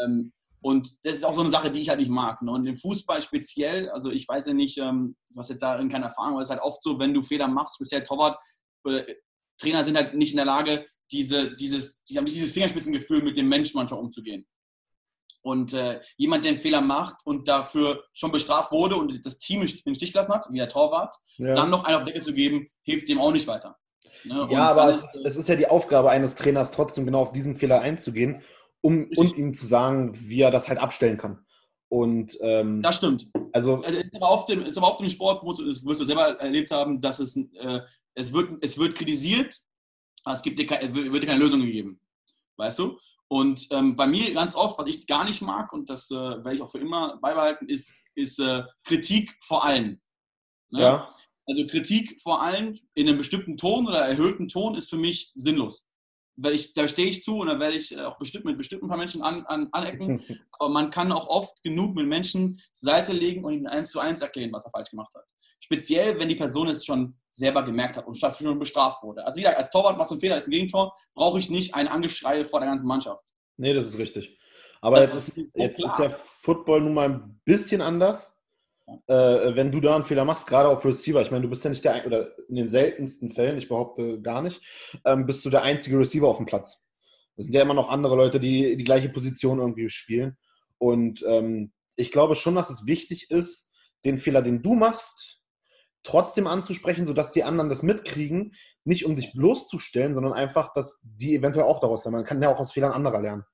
[0.04, 0.32] Ähm,
[0.62, 2.40] und das ist auch so eine Sache, die ich halt nicht mag.
[2.40, 2.52] Ne?
[2.52, 6.04] Und im Fußball speziell, also ich weiß ja nicht, ähm, du hast jetzt darin keine
[6.04, 8.38] Erfahrung, aber es ist halt oft so, wenn du Fehler machst, speziell Torwart,
[8.86, 9.14] äh,
[9.58, 13.36] Trainer sind halt nicht in der Lage, diese, dieses, die haben nicht dieses Fingerspitzengefühl, mit
[13.36, 14.46] dem Menschen manchmal umzugehen.
[15.42, 19.62] Und äh, jemand, der einen Fehler macht und dafür schon bestraft wurde und das Team
[19.62, 21.54] in den Stich gelassen hat, wie der Torwart, ja.
[21.54, 23.76] dann noch einen auf Decke zu geben, hilft dem auch nicht weiter.
[24.22, 24.46] Ne?
[24.50, 27.56] Ja, aber es ist, es ist ja die Aufgabe eines Trainers, trotzdem genau auf diesen
[27.56, 28.42] Fehler einzugehen
[28.82, 31.44] um und ihm zu sagen, wie er das halt abstellen kann.
[31.88, 33.28] Und ähm, das stimmt.
[33.52, 36.04] Also, also ist, aber auf dem, ist aber auf dem Sport, wo du, wirst du
[36.04, 37.80] selber erlebt haben, dass es, äh,
[38.14, 39.60] es, wird, es wird kritisiert,
[40.24, 42.00] aber es gibt dir keine, wird dir keine Lösung gegeben.
[42.56, 42.98] Weißt du?
[43.28, 46.54] Und ähm, bei mir ganz oft, was ich gar nicht mag, und das äh, werde
[46.54, 50.00] ich auch für immer beibehalten, ist, ist äh, Kritik vor allen.
[50.70, 50.80] Ne?
[50.80, 51.14] Ja.
[51.46, 55.86] Also Kritik vor allen in einem bestimmten Ton oder erhöhten Ton ist für mich sinnlos
[56.36, 58.88] weil ich, da stehe ich zu und da werde ich äh, auch bestimmt mit bestimmten
[58.88, 60.22] paar Menschen an, an, anecken.
[60.52, 64.00] Aber man kann auch oft genug mit Menschen zur Seite legen und ihnen eins zu
[64.00, 65.24] eins erklären, was er falsch gemacht hat.
[65.60, 69.24] Speziell, wenn die Person es schon selber gemerkt hat und schon bestraft wurde.
[69.24, 71.74] Also wie gesagt, als Torwart machst du einen Fehler, ist ein Gegentor, brauche ich nicht
[71.74, 73.24] ein Angeschrei vor der ganzen Mannschaft.
[73.56, 74.38] Nee, das ist richtig.
[74.80, 78.41] Aber das jetzt, ist, jetzt ist ja Football nun mal ein bisschen anders
[79.06, 81.70] äh, wenn du da einen Fehler machst, gerade auf Receiver, ich meine, du bist ja
[81.70, 84.62] nicht der, oder in den seltensten Fällen, ich behaupte gar nicht,
[85.04, 86.86] ähm, bist du der einzige Receiver auf dem Platz.
[87.36, 90.36] Das sind ja immer noch andere Leute, die die gleiche Position irgendwie spielen.
[90.78, 93.70] Und ähm, ich glaube schon, dass es wichtig ist,
[94.04, 95.40] den Fehler, den du machst,
[96.02, 101.36] trotzdem anzusprechen, sodass die anderen das mitkriegen, nicht um dich bloßzustellen, sondern einfach, dass die
[101.36, 102.18] eventuell auch daraus lernen.
[102.18, 103.44] Man kann ja auch aus Fehlern anderer lernen.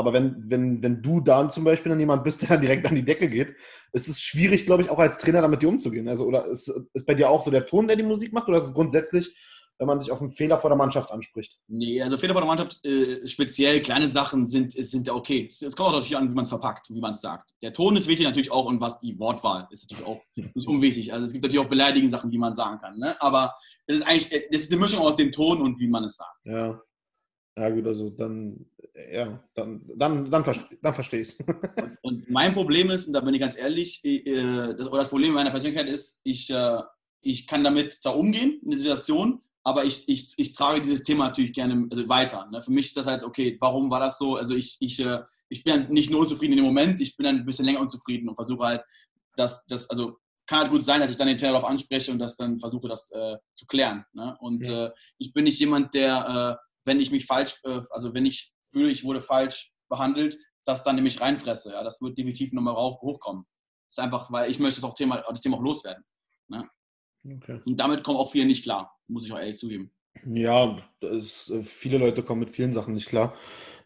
[0.00, 3.04] Aber wenn, wenn, wenn du dann zum Beispiel dann jemand bist, der direkt an die
[3.04, 3.54] Decke geht,
[3.92, 6.08] ist es schwierig, glaube ich, auch als Trainer damit dir umzugehen.
[6.08, 8.58] Also, oder ist, ist bei dir auch so der Ton, der die Musik macht, oder
[8.58, 9.34] ist es grundsätzlich,
[9.80, 11.58] wenn man sich auf einen Fehler vor der Mannschaft anspricht?
[11.66, 15.48] Nee, also Fehler vor der Mannschaft, äh, speziell kleine Sachen sind, sind okay.
[15.48, 17.54] Es kommt auch natürlich an, wie man es verpackt, wie man es sagt.
[17.62, 21.12] Der Ton ist wichtig natürlich auch und was die Wortwahl ist natürlich auch nicht unwichtig.
[21.14, 22.98] Also es gibt natürlich auch beleidigende Sachen, die man sagen kann.
[22.98, 23.20] Ne?
[23.22, 23.54] Aber
[23.86, 26.44] es ist eigentlich, es ist eine Mischung aus dem Ton und wie man es sagt.
[26.44, 26.78] Ja.
[27.56, 28.66] Ja, gut, also dann,
[29.12, 30.44] ja, dann, dann, dann,
[30.82, 31.38] dann verstehe ich es.
[31.76, 35.08] und, und, mein Problem ist, und da bin ich ganz ehrlich, äh, das, oder das
[35.08, 36.80] Problem meiner Persönlichkeit ist, ich, äh,
[37.20, 41.26] ich kann damit zwar umgehen in der Situation, aber ich, ich, ich trage dieses Thema
[41.26, 42.48] natürlich gerne also weiter.
[42.50, 42.62] Ne?
[42.62, 44.36] Für mich ist das halt, okay, warum war das so?
[44.36, 47.36] Also ich, ich, äh, ich bin nicht nur unzufrieden in dem Moment, ich bin dann
[47.36, 48.82] ein bisschen länger unzufrieden und versuche halt,
[49.36, 52.18] dass das, also kann halt gut sein, dass ich dann den Trainer darauf anspreche und
[52.18, 54.04] das dann versuche, das äh, zu klären.
[54.12, 54.36] Ne?
[54.40, 54.86] Und ja.
[54.86, 58.52] äh, ich bin nicht jemand, der äh, wenn ich mich falsch, äh, also wenn ich
[58.70, 61.72] fühle, ich wurde falsch behandelt, das dann nämlich reinfresse.
[61.72, 63.44] Ja, das wird definitiv nochmal hochkommen.
[63.88, 66.04] Das ist einfach, weil ich möchte das, auch Thema, das Thema auch loswerden.
[66.48, 66.68] Ne?
[67.24, 67.60] Okay.
[67.64, 69.92] Und damit kommen auch viele nicht klar, muss ich auch ehrlich zugeben.
[70.24, 73.36] Ja, das, äh, viele Leute kommen mit vielen Sachen nicht klar.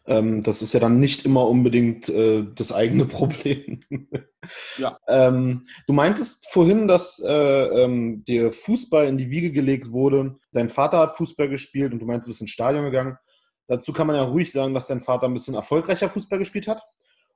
[0.07, 3.81] Ähm, das ist ja dann nicht immer unbedingt äh, das eigene Problem.
[4.77, 4.97] ja.
[5.07, 10.35] Ähm, du meintest vorhin, dass äh, ähm, dir Fußball in die Wiege gelegt wurde.
[10.51, 13.17] Dein Vater hat Fußball gespielt und du meinst, du bist ins Stadion gegangen.
[13.67, 16.83] Dazu kann man ja ruhig sagen, dass dein Vater ein bisschen erfolgreicher Fußball gespielt hat.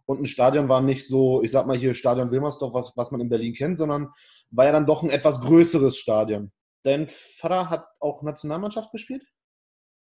[0.06, 3.22] Und ein Stadion war nicht so, ich sag mal hier Stadion Wilmersdorf, was, was man
[3.22, 4.10] in Berlin kennt, sondern
[4.52, 6.52] war ja dann doch ein etwas größeres Stadion.
[6.84, 9.24] Dein Vater hat auch Nationalmannschaft gespielt?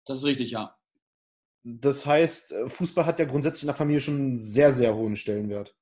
[0.06, 0.74] Das ist richtig, ja.
[1.64, 5.76] Das heißt, Fußball hat ja grundsätzlich in der Familie schon einen sehr, sehr hohen Stellenwert.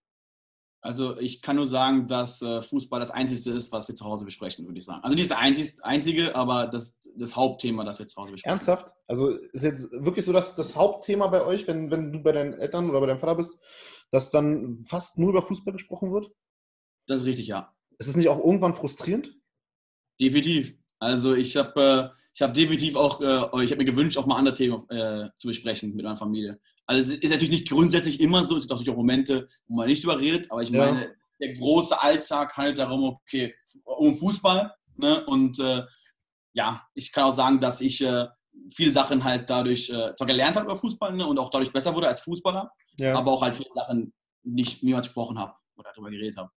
[0.83, 4.25] Also ich kann nur sagen, dass äh, Fußball das Einzige ist, was wir zu Hause
[4.25, 5.03] besprechen, würde ich sagen.
[5.03, 5.39] Also nicht das
[5.83, 8.51] Einzige, aber das, das Hauptthema, das wir zu Hause besprechen.
[8.51, 8.95] Ernsthaft?
[9.07, 12.55] Also ist jetzt wirklich so, dass das Hauptthema bei euch, wenn, wenn du bei deinen
[12.55, 13.59] Eltern oder bei deinem Vater bist,
[14.11, 16.31] dass dann fast nur über Fußball gesprochen wird?
[17.07, 17.75] Das ist richtig, ja.
[17.99, 19.37] Ist es nicht auch irgendwann frustrierend?
[20.19, 20.80] Definitiv.
[21.01, 24.37] Also ich habe äh, ich hab definitiv auch, äh, ich habe mir gewünscht, auch mal
[24.37, 26.61] andere Themen äh, zu besprechen mit meiner Familie.
[26.87, 29.89] Also es ist natürlich nicht grundsätzlich immer so, es gibt natürlich auch Momente, wo man
[29.89, 30.85] nicht drüber redet, aber ich ja.
[30.85, 34.75] meine, der große Alltag handelt darum, okay, um Fußball.
[34.97, 35.25] Ne?
[35.27, 35.83] Und äh,
[36.53, 38.27] ja, ich kann auch sagen, dass ich äh,
[38.75, 41.27] viele Sachen halt dadurch äh, zwar gelernt habe über Fußball ne?
[41.27, 43.17] und auch dadurch besser wurde als Fußballer, ja.
[43.17, 46.51] aber auch halt viele Sachen nicht niemals gesprochen habe oder darüber geredet habe.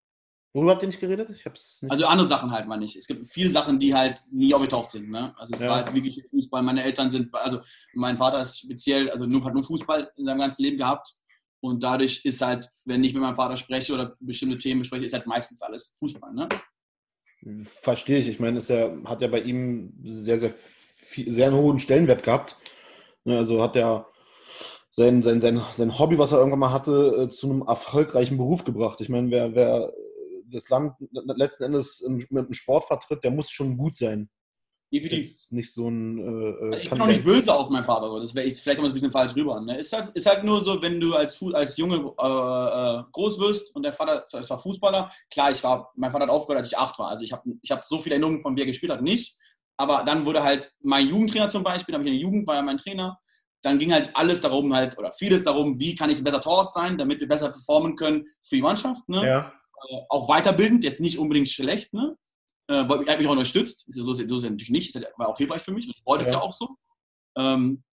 [0.53, 1.29] Worüber habt ihr nicht geredet?
[1.29, 2.97] Ich hab's nicht also andere Sachen halt mal nicht.
[2.97, 5.09] Es gibt viele Sachen, die halt nie aufgetaucht sind.
[5.09, 5.33] Ne?
[5.37, 5.69] Also es ja.
[5.69, 6.61] war halt wirklich Fußball.
[6.61, 7.61] Meine Eltern sind, also
[7.93, 11.15] mein Vater ist speziell, also nur, hat nur Fußball in seinem ganzen Leben gehabt.
[11.61, 15.13] Und dadurch ist halt, wenn ich mit meinem Vater spreche oder bestimmte Themen bespreche, ist
[15.13, 16.33] halt meistens alles Fußball.
[16.33, 16.49] Ne?
[17.63, 18.27] Verstehe ich.
[18.27, 20.53] Ich meine, es ja, hat ja bei ihm sehr, sehr,
[20.97, 22.57] viel, sehr einen hohen Stellenwert gehabt.
[23.23, 24.07] Ne, also hat er
[24.89, 28.65] sein, sein, sein, sein Hobby, was er irgendwann mal hatte, äh, zu einem erfolgreichen Beruf
[28.65, 28.99] gebracht.
[28.99, 29.93] Ich meine, wer, wer
[30.51, 34.29] das Land letzten Endes mit dem Sport vertritt, der muss schon gut sein.
[34.93, 35.51] Definitiv.
[35.51, 36.17] nicht so ein.
[36.17, 38.19] Äh, äh ich bin auch nicht böse auf meinen Vater.
[38.19, 39.61] Das wäre vielleicht immer ein bisschen falsch rüber.
[39.61, 39.79] Ne?
[39.79, 43.73] Ist, halt, ist halt nur so, wenn du als, als Junge äh, äh, groß wirst
[43.73, 45.09] und der Vater es war Fußballer.
[45.31, 47.07] Klar, ich war, mein Vater hat aufgehört, als ich acht war.
[47.07, 49.37] Also ich habe ich hab so viele Erinnerungen von wie er gespielt hat, nicht.
[49.77, 52.55] Aber dann wurde halt mein Jugendtrainer zum Beispiel, da habe ich in der Jugend, war
[52.55, 53.17] ja mein Trainer.
[53.61, 56.73] Dann ging halt alles darum, halt, oder vieles darum, wie kann ich ein besser Torwart
[56.73, 59.07] sein, damit wir besser performen können für die Mannschaft.
[59.07, 59.25] Ne?
[59.25, 59.53] Ja.
[59.89, 62.15] Äh, auch weiterbildend, jetzt nicht unbedingt schlecht, ne?
[62.67, 63.86] Äh, er hat mich auch unterstützt.
[63.88, 64.96] So, so ist er natürlich nicht.
[64.96, 65.89] Das war auch hilfreich für mich.
[65.89, 66.30] Ich wollte ja.
[66.30, 66.70] es ja auch so.
[67.38, 67.84] Ähm,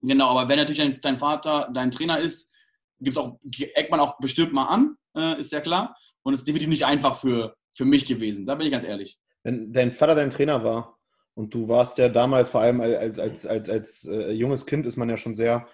[0.00, 2.54] genau, aber wenn natürlich dein, dein, Vater dein Trainer ist,
[3.00, 3.38] gibt es auch,
[3.74, 5.96] eckt man auch bestimmt mal an, äh, ist ja klar.
[6.22, 8.46] Und es ist definitiv nicht einfach für, für mich gewesen.
[8.46, 9.18] Da bin ich ganz ehrlich.
[9.42, 10.98] Wenn dein Vater dein Trainer war
[11.34, 14.96] und du warst ja damals, vor allem als, als, als, als äh, junges Kind, ist
[14.96, 15.66] man ja schon sehr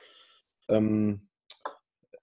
[0.68, 1.27] ähm,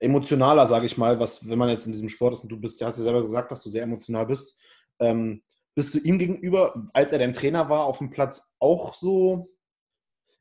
[0.05, 2.79] emotionaler, sage ich mal, was, wenn man jetzt in diesem Sport ist und du bist,
[2.79, 4.57] du hast ja selber gesagt, dass du sehr emotional bist.
[4.99, 5.43] Ähm,
[5.75, 9.49] bist du ihm gegenüber, als er dein Trainer war, auf dem Platz auch so,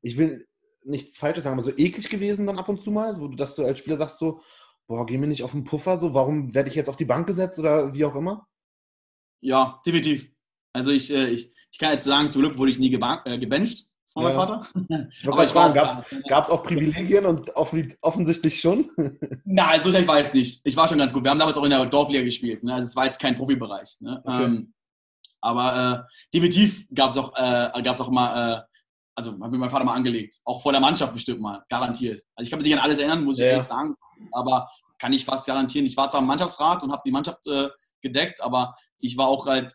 [0.02, 0.46] ich will
[0.84, 3.56] nichts Falsches sagen, aber so eklig gewesen dann ab und zu mal, wo du das
[3.56, 4.40] so als Spieler sagst so,
[4.86, 7.26] boah, geh mir nicht auf den Puffer, so, warum werde ich jetzt auf die Bank
[7.26, 8.46] gesetzt oder wie auch immer?
[9.40, 10.30] Ja, definitiv.
[10.72, 13.88] Also ich, äh, ich, ich kann jetzt sagen, zum Glück wurde ich nie äh, gebencht
[14.14, 14.28] von ja.
[14.28, 15.08] meinem Vater.
[15.10, 18.88] Ich wollte fragen, gab es auch Privilegien und offensichtlich schon?
[19.44, 20.60] Nein, so schlecht war es nicht.
[20.64, 21.24] Ich war schon ganz gut.
[21.24, 22.62] Wir haben damals auch in der Dorfliga gespielt.
[22.62, 22.74] Ne?
[22.74, 23.96] Also es war jetzt kein Profibereich.
[24.00, 24.22] Ne?
[24.24, 24.44] Okay.
[24.44, 24.72] Ähm,
[25.40, 28.62] aber äh, definitiv gab es auch, äh, gab's auch mal, äh,
[29.16, 30.40] also hat mir mein Vater mal angelegt.
[30.44, 32.22] Auch vor der Mannschaft bestimmt mal, garantiert.
[32.36, 33.96] Also ich kann mich nicht an alles erinnern, muss ich ja, ehrlich sagen.
[34.30, 35.86] Aber kann ich fast garantieren.
[35.86, 37.68] Ich war zwar im Mannschaftsrat und habe die Mannschaft äh,
[38.00, 39.74] gedeckt, aber ich war auch halt,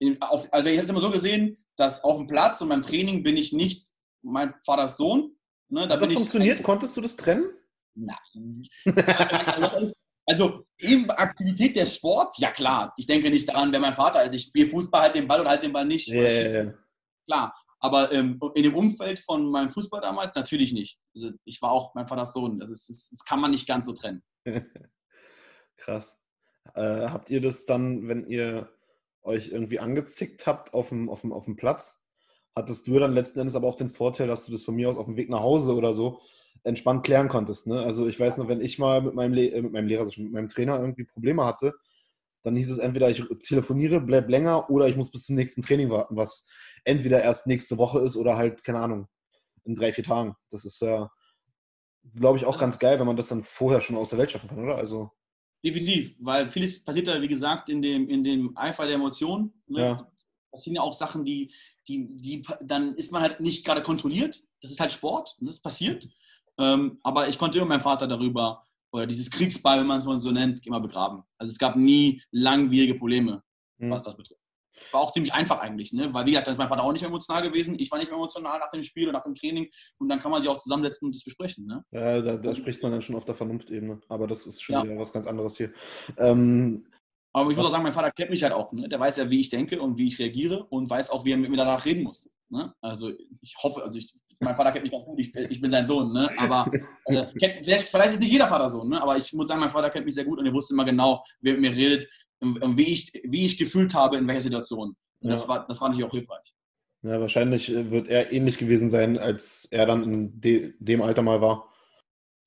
[0.00, 2.82] in, auf, also ich habe es immer so gesehen, dass auf dem Platz und beim
[2.82, 3.90] Training bin ich nicht
[4.22, 5.36] mein Vaters Sohn.
[5.68, 6.60] Ne, da das funktioniert?
[6.60, 7.50] Ich, Konntest du das trennen?
[7.94, 8.66] Nein.
[10.26, 12.92] also eben Aktivität des Sports, ja klar.
[12.96, 14.34] Ich denke nicht daran, wer mein Vater ist.
[14.34, 16.08] Ich spiele Fußball, halt den Ball oder halt den Ball nicht.
[16.08, 16.74] Yeah.
[17.26, 17.54] Klar.
[17.78, 20.98] Aber ähm, in dem Umfeld von meinem Fußball damals natürlich nicht.
[21.14, 22.58] Also ich war auch mein Vaters Sohn.
[22.58, 24.22] Das, ist, das, das kann man nicht ganz so trennen.
[25.78, 26.20] Krass.
[26.74, 28.70] Äh, habt ihr das dann, wenn ihr
[29.22, 32.02] euch irgendwie angezickt habt auf dem, auf dem, auf dem Platz,
[32.54, 34.96] hattest du dann letzten Endes aber auch den Vorteil, dass du das von mir aus
[34.96, 36.20] auf dem Weg nach Hause oder so
[36.64, 37.66] entspannt klären konntest.
[37.66, 37.80] Ne?
[37.80, 40.20] Also ich weiß noch, wenn ich mal mit meinem, Le äh, mit meinem Lehrer, also
[40.20, 41.74] mit meinem Trainer irgendwie Probleme hatte,
[42.42, 45.90] dann hieß es entweder, ich telefoniere, bleib länger oder ich muss bis zum nächsten Training
[45.90, 46.48] warten, was
[46.84, 49.08] entweder erst nächste Woche ist oder halt, keine Ahnung,
[49.64, 50.34] in drei, vier Tagen.
[50.50, 51.10] Das ist ja,
[52.14, 54.48] glaube ich, auch ganz geil, wenn man das dann vorher schon aus der Welt schaffen
[54.48, 54.76] kann, oder?
[54.76, 55.10] Also
[55.64, 59.52] Definitiv, weil vieles passiert da, wie gesagt, in dem, in dem Eifer der Emotionen.
[59.66, 59.80] Ne?
[59.80, 60.12] Ja.
[60.50, 61.52] Das sind ja auch Sachen, die,
[61.86, 64.42] die, die, dann ist man halt nicht gerade kontrolliert.
[64.62, 66.08] Das ist halt Sport, das passiert.
[66.58, 70.20] Ähm, aber ich konnte immer meinen Vater darüber, oder dieses Kriegsball, wenn man es mal
[70.20, 71.22] so nennt, immer begraben.
[71.38, 73.42] Also es gab nie langwierige Probleme,
[73.78, 73.90] mhm.
[73.90, 74.39] was das betrifft.
[74.92, 76.12] War auch ziemlich einfach eigentlich, ne?
[76.12, 78.08] weil wie gesagt, da ist mein Vater auch nicht mehr emotional gewesen, ich war nicht
[78.08, 80.58] mehr emotional nach dem Spiel und nach dem Training und dann kann man sich auch
[80.58, 81.66] zusammensetzen und das besprechen.
[81.66, 81.84] Ne?
[81.90, 84.84] Ja, da, da spricht man dann schon auf der Vernunftebene, aber das ist schon ja.
[84.84, 85.72] wieder was ganz anderes hier.
[86.16, 86.86] Ähm,
[87.32, 88.72] aber ich muss auch sagen, mein Vater kennt mich halt auch.
[88.72, 88.88] Ne?
[88.88, 91.36] Der weiß ja, wie ich denke und wie ich reagiere und weiß auch, wie er
[91.36, 92.28] mit mir danach reden muss.
[92.48, 92.74] Ne?
[92.80, 95.86] Also ich hoffe, also ich, mein Vater kennt mich ganz gut, ich, ich bin sein
[95.86, 96.28] Sohn, ne?
[96.38, 96.68] aber
[97.04, 99.00] äh, kennt, vielleicht, vielleicht, ist nicht jeder Vater so, ne?
[99.00, 101.22] aber ich muss sagen, mein Vater kennt mich sehr gut und er wusste immer genau,
[101.40, 102.08] wer mit mir redet
[102.40, 104.96] und wie ich, wie ich gefühlt habe, in welcher Situation.
[105.20, 105.30] Ja.
[105.30, 106.54] Das, war, das war natürlich auch hilfreich.
[107.02, 111.40] Ja, wahrscheinlich wird er ähnlich gewesen sein, als er dann in de, dem Alter mal
[111.40, 111.68] war.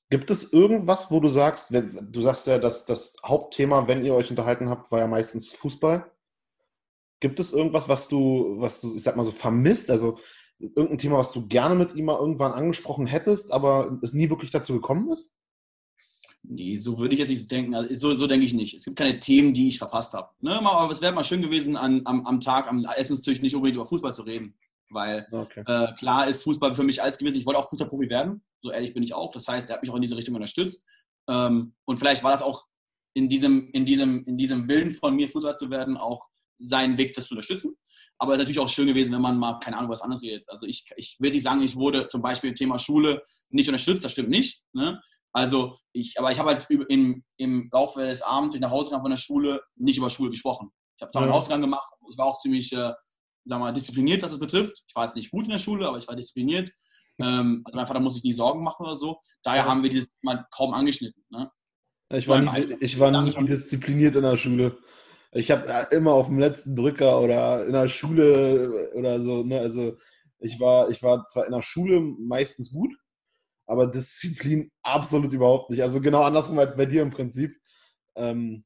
[0.10, 4.30] Gibt es irgendwas, wo du sagst, du sagst ja, dass das Hauptthema, wenn ihr euch
[4.30, 6.12] unterhalten habt, war ja meistens Fußball.
[7.20, 9.90] Gibt es irgendwas, was du, was du, ich sag mal so, vermisst?
[9.90, 10.20] Also
[10.60, 14.52] irgendein Thema, was du gerne mit ihm mal irgendwann angesprochen hättest, aber es nie wirklich
[14.52, 15.36] dazu gekommen ist?
[16.46, 17.74] Nee, so würde ich jetzt nicht denken.
[17.74, 18.76] Also, so, so denke ich nicht.
[18.76, 20.30] Es gibt keine Themen, die ich verpasst habe.
[20.42, 23.78] Ne, aber es wäre mal schön gewesen, an, am, am Tag, am Essenstisch nicht unbedingt
[23.78, 24.54] über Fußball zu reden.
[24.90, 25.64] Weil okay.
[25.66, 27.38] äh, klar ist Fußball für mich alles gewesen.
[27.40, 28.44] Ich wollte auch Fußballprofi werden.
[28.62, 29.32] So ehrlich bin ich auch.
[29.32, 30.86] Das heißt, er hat mich auch in diese Richtung unterstützt.
[31.30, 32.66] Ähm, und vielleicht war das auch
[33.14, 36.28] in diesem, in, diesem, in diesem Willen von mir, Fußball zu werden, auch
[36.60, 37.76] sein Weg, das zu unterstützen.
[38.18, 40.48] Aber es ist natürlich auch schön gewesen, wenn man mal, keine Ahnung, was anderes redet.
[40.50, 44.06] Also ich, ich will nicht sagen, ich wurde zum Beispiel im Thema Schule nicht unterstützt,
[44.06, 44.64] das stimmt nicht.
[44.74, 45.02] Ne?
[45.34, 48.92] Also ich, aber ich habe halt im, im Laufe des Abends, wenn ich nach Hause
[48.92, 50.70] kam von der Schule, nicht über Schule gesprochen.
[50.96, 52.94] Ich habe zwar einen Ausgang gemacht, ich war auch ziemlich, äh,
[53.46, 54.84] sagen wir mal, diszipliniert, was das betrifft.
[54.88, 56.72] Ich war jetzt nicht gut in der Schule, aber ich war diszipliniert.
[57.20, 59.20] Ähm, also mein Vater muss sich nie Sorgen machen oder so.
[59.44, 59.70] Daher ja.
[59.70, 61.24] haben wir dieses Thema kaum angeschnitten.
[61.30, 61.52] Ne?
[62.12, 64.78] Ich war, nie, ich war nie diszipliniert in der Schule.
[65.32, 69.44] Ich habe äh, immer auf dem letzten Drücker oder in der Schule oder so.
[69.44, 69.60] Ne?
[69.60, 69.98] Also
[70.40, 72.92] ich war, ich war zwar in der Schule meistens gut,
[73.66, 75.82] aber Disziplin absolut überhaupt nicht.
[75.82, 77.56] Also genau andersrum als bei dir im Prinzip.
[78.16, 78.66] Ähm,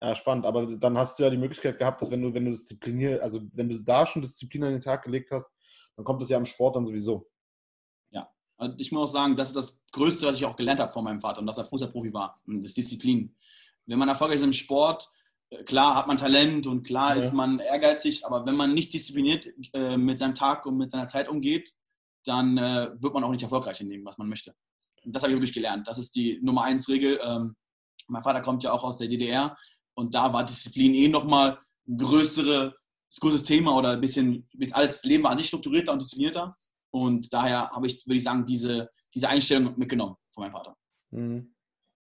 [0.00, 0.46] ja, spannend.
[0.46, 3.40] Aber dann hast du ja die Möglichkeit gehabt, dass wenn du, wenn du diszipliniert, also
[3.52, 5.50] wenn du da schon Disziplin an den Tag gelegt hast,
[5.96, 7.28] dann kommt es ja im Sport dann sowieso.
[8.10, 10.92] Ja, also ich muss auch sagen, das ist das Größte, was ich auch gelernt habe
[10.92, 12.40] von meinem Vater und dass er Fußballprofi war.
[12.46, 13.34] Und das ist Disziplin.
[13.86, 15.08] Wenn man erfolgreich ist im Sport,
[15.50, 17.16] äh, klar hat man Talent und klar ja.
[17.16, 21.08] ist man ehrgeizig, aber wenn man nicht diszipliniert äh, mit seinem Tag und mit seiner
[21.08, 21.74] Zeit umgeht,
[22.28, 24.54] dann äh, wird man auch nicht erfolgreich in dem, was man möchte.
[25.04, 25.86] Und das habe ich wirklich gelernt.
[25.86, 27.18] Das ist die Nummer eins Regel.
[27.24, 27.56] Ähm,
[28.06, 29.56] mein Vater kommt ja auch aus der DDR
[29.94, 32.72] und da war Disziplin eh nochmal ein größeres,
[33.18, 36.56] größeres Thema oder ein bisschen, alles Leben war an sich strukturierter und disziplinierter.
[36.90, 40.76] Und daher habe ich, würde ich sagen, diese, diese Einstellung mitgenommen von meinem Vater.
[41.10, 41.54] Mhm.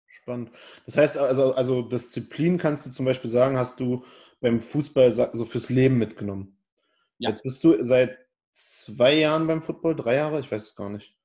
[0.07, 0.51] Spannend.
[0.85, 4.03] Das heißt, also, also Disziplin kannst du zum Beispiel sagen, hast du
[4.39, 6.57] beim Fußball so fürs Leben mitgenommen.
[7.17, 7.29] Ja.
[7.29, 8.17] Jetzt bist du seit
[8.53, 11.15] zwei Jahren beim Football, drei Jahre, ich weiß es gar nicht.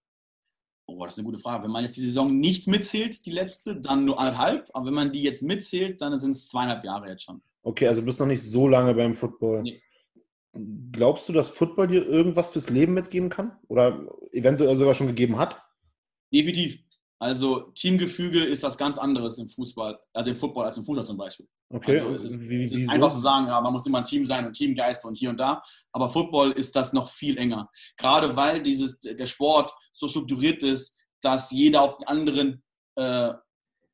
[0.86, 1.64] Oh, das ist eine gute Frage.
[1.64, 4.70] Wenn man jetzt die Saison nicht mitzählt, die letzte, dann nur anderthalb.
[4.72, 7.42] Aber wenn man die jetzt mitzählt, dann sind es zweieinhalb Jahre jetzt schon.
[7.62, 9.62] Okay, also bist noch nicht so lange beim Football.
[9.62, 9.82] Nee.
[10.92, 13.58] Glaubst du, dass Football dir irgendwas fürs Leben mitgeben kann?
[13.68, 15.60] Oder eventuell sogar schon gegeben hat?
[16.32, 16.78] Definitiv.
[17.18, 21.16] Also Teamgefüge ist was ganz anderes im Fußball, also im Football als im Fußball zum
[21.16, 21.48] Beispiel.
[21.70, 22.00] Okay.
[22.00, 24.26] Also es ist, Wie, es ist einfach zu sagen, ja, man muss immer ein Team
[24.26, 25.62] sein und Teamgeist und hier und da.
[25.92, 27.70] Aber Football ist das noch viel enger.
[27.96, 32.62] Gerade weil dieses, der Sport so strukturiert ist, dass jeder auf den anderen,
[32.96, 33.32] äh,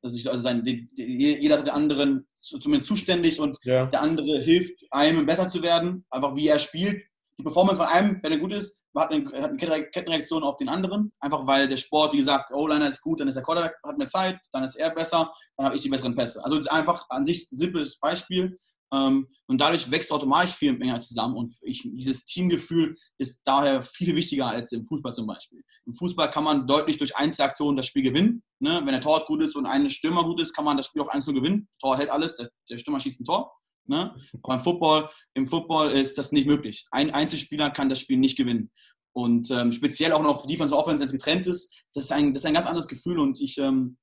[0.01, 3.85] also, also sein, die, die, jeder auf den anderen zumindest zuständig und ja.
[3.85, 7.01] der andere hilft einem besser zu werden, einfach wie er spielt
[7.39, 11.11] die Performance von einem, wenn er gut ist, hat eine, Kettenreaktion auf den anderen.
[11.19, 14.07] Einfach weil der Sport, wie gesagt, O-Liner ist gut, dann ist der Quarterback, hat mehr
[14.07, 16.43] Zeit, dann ist er besser, dann habe ich die besseren Pässe.
[16.43, 18.57] Also einfach an sich ein simples Beispiel.
[18.93, 21.35] Ähm, und dadurch wächst automatisch viel mehr zusammen.
[21.35, 25.63] Und ich, dieses Teamgefühl ist daher viel, wichtiger als im Fußball zum Beispiel.
[25.87, 28.43] Im Fußball kann man deutlich durch Einzelaktionen das Spiel gewinnen.
[28.59, 28.81] Ne?
[28.83, 31.07] Wenn der Torwart gut ist und ein Stürmer gut ist, kann man das Spiel auch
[31.07, 31.67] 1 gewinnen.
[31.81, 33.51] Tor hält alles, der Stürmer schießt ein Tor.
[33.85, 34.15] Ne?
[34.41, 36.85] Aber im Football, im Football ist das nicht möglich.
[36.91, 38.71] Ein Einzelspieler kann das Spiel nicht gewinnen.
[39.15, 42.43] Und ähm, speziell auch noch Defense Offense, wenn es getrennt ist, das ist, ein, das
[42.43, 43.19] ist ein ganz anderes Gefühl.
[43.19, 43.97] Und ich ähm,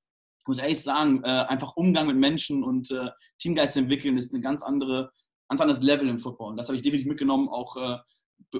[0.46, 4.62] muss ehrlich sagen, äh, einfach Umgang mit Menschen und äh, Teamgeist entwickeln ist ein ganz,
[4.62, 5.10] andere,
[5.48, 6.52] ganz anderes Level im Football.
[6.52, 7.98] Und das habe ich definitiv mitgenommen, auch äh,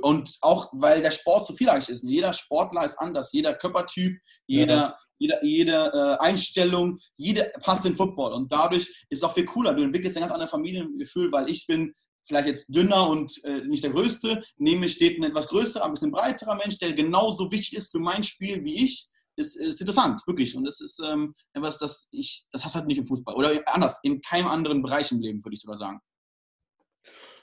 [0.02, 2.04] und auch weil der Sport so vielfältig ist.
[2.04, 4.96] Jeder Sportler ist anders, jeder Körpertyp, jeder.
[5.20, 8.33] Jede, jede äh, Einstellung, jede passt in Football.
[8.33, 9.74] Und dadurch ist es auch viel cooler.
[9.74, 11.92] Du entwickelst ein ganz anderes Familiengefühl, weil ich bin
[12.26, 14.42] vielleicht jetzt dünner und äh, nicht der Größte.
[14.56, 18.00] Neben mir steht ein etwas größerer, ein bisschen breiterer Mensch, der genauso wichtig ist für
[18.00, 19.09] mein Spiel wie ich.
[19.37, 20.56] Ist, ist interessant, wirklich.
[20.56, 23.35] Und das ist ähm, etwas, das ich, das hast du halt nicht im Fußball.
[23.35, 26.00] Oder anders, in keinem anderen Bereich im Leben, würde ich sogar sagen.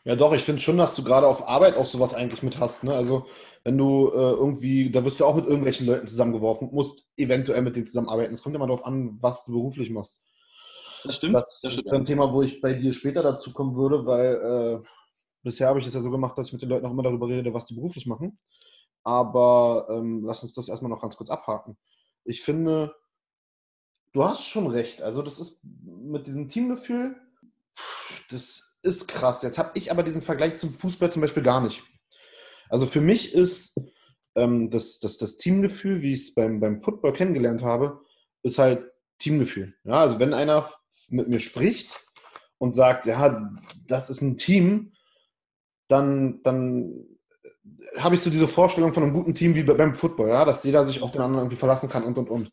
[0.07, 2.85] Ja, doch, ich finde schon, dass du gerade auf Arbeit auch sowas eigentlich mit hast.
[2.85, 2.93] Ne?
[2.93, 3.27] Also,
[3.65, 7.75] wenn du äh, irgendwie, da wirst du auch mit irgendwelchen Leuten zusammengeworfen, musst eventuell mit
[7.75, 8.33] denen zusammenarbeiten.
[8.33, 10.23] Es kommt immer darauf an, was du beruflich machst.
[11.03, 11.35] Das stimmt.
[11.35, 11.87] Das, das stimmt.
[11.87, 14.87] ist ein Thema, wo ich bei dir später dazu kommen würde, weil äh,
[15.43, 17.27] Bisher habe ich das ja so gemacht, dass ich mit den Leuten auch immer darüber
[17.27, 18.37] rede, was die beruflich machen.
[19.03, 21.77] Aber ähm, lass uns das erstmal noch ganz kurz abhaken.
[22.25, 22.93] Ich finde,
[24.11, 25.01] du hast schon recht.
[25.01, 27.15] Also, das ist mit diesem Teamgefühl,
[28.29, 29.43] das ist krass.
[29.43, 31.83] Jetzt habe ich aber diesen Vergleich zum Fußball zum Beispiel gar nicht.
[32.69, 33.79] Also, für mich ist
[34.35, 38.01] ähm, das, das, das Teamgefühl, wie ich es beim, beim Football kennengelernt habe,
[38.43, 39.75] ist halt Teamgefühl.
[39.83, 40.71] Ja, also, wenn einer
[41.09, 41.91] mit mir spricht
[42.57, 43.51] und sagt, ja,
[43.87, 44.93] das ist ein Team,
[45.87, 47.05] dann, dann
[47.97, 50.85] habe ich so diese Vorstellung von einem guten Team wie beim Football, ja, dass jeder
[50.85, 52.51] sich auf den anderen irgendwie verlassen kann und und und.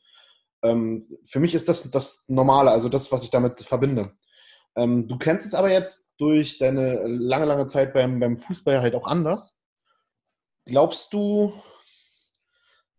[0.62, 4.12] Ähm, für mich ist das das Normale, also das, was ich damit verbinde.
[4.76, 8.94] Ähm, du kennst es aber jetzt durch deine lange, lange Zeit beim, beim Fußball halt
[8.94, 9.58] auch anders.
[10.66, 11.52] Glaubst du,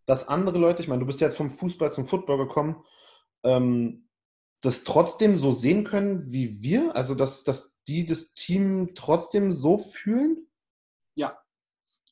[0.06, 2.84] dass andere Leute, ich meine, du bist jetzt vom Fußball zum Football gekommen,
[3.44, 4.10] ähm,
[4.62, 6.96] das trotzdem so sehen können wie wir?
[6.96, 10.48] Also, dass, dass die das Team trotzdem so fühlen?
[11.16, 11.38] Ja,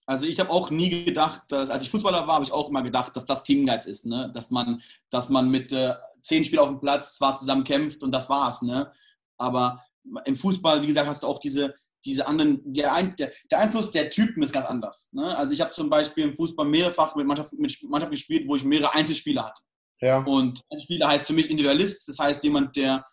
[0.05, 2.83] also ich habe auch nie gedacht, dass, als ich Fußballer war, habe ich auch immer
[2.83, 4.31] gedacht, dass das Teamgeist ist, ne?
[4.33, 8.11] dass, man, dass man mit äh, zehn Spielern auf dem Platz zwar zusammen kämpft und
[8.11, 8.61] das war's.
[8.61, 8.91] Ne?
[9.37, 9.83] Aber
[10.25, 11.73] im Fußball, wie gesagt, hast du auch diese,
[12.05, 15.09] diese anderen, der, Ein, der, der Einfluss der Typen ist ganz anders.
[15.13, 15.35] Ne?
[15.37, 18.63] Also ich habe zum Beispiel im Fußball mehrfach mit Mannschaften mit Mannschaft gespielt, wo ich
[18.63, 19.61] mehrere Einzelspieler hatte.
[20.01, 20.23] Ja.
[20.23, 23.05] Und Einzelspieler heißt für mich Individualist, das heißt jemand, der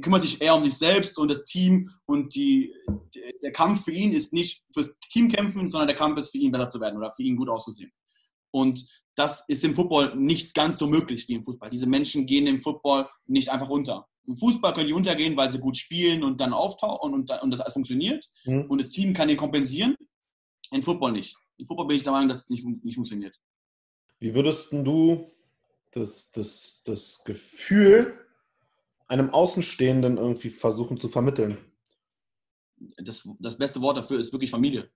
[0.00, 2.74] kümmert sich eher um sich selbst und das Team und die,
[3.42, 6.50] der Kampf für ihn ist nicht fürs Team kämpfen, sondern der Kampf ist für ihn
[6.50, 7.92] besser zu werden oder für ihn gut auszusehen.
[8.50, 11.70] Und das ist im Football nicht ganz so möglich wie im Fußball.
[11.70, 14.08] Diese Menschen gehen im Football nicht einfach unter.
[14.26, 17.50] Im Fußball können die untergehen, weil sie gut spielen und dann auftauchen und, und, und
[17.50, 18.26] das alles funktioniert.
[18.44, 18.66] Mhm.
[18.70, 19.96] Und das Team kann den kompensieren.
[20.70, 21.36] In Football nicht.
[21.58, 23.38] In Football bin ich der Meinung, dass es nicht, nicht funktioniert.
[24.18, 25.30] Wie würdest du
[25.92, 28.18] das, das, das Gefühl
[29.06, 31.58] einem Außenstehenden irgendwie versuchen zu vermitteln?
[32.96, 34.90] Das, das beste Wort dafür ist wirklich Familie.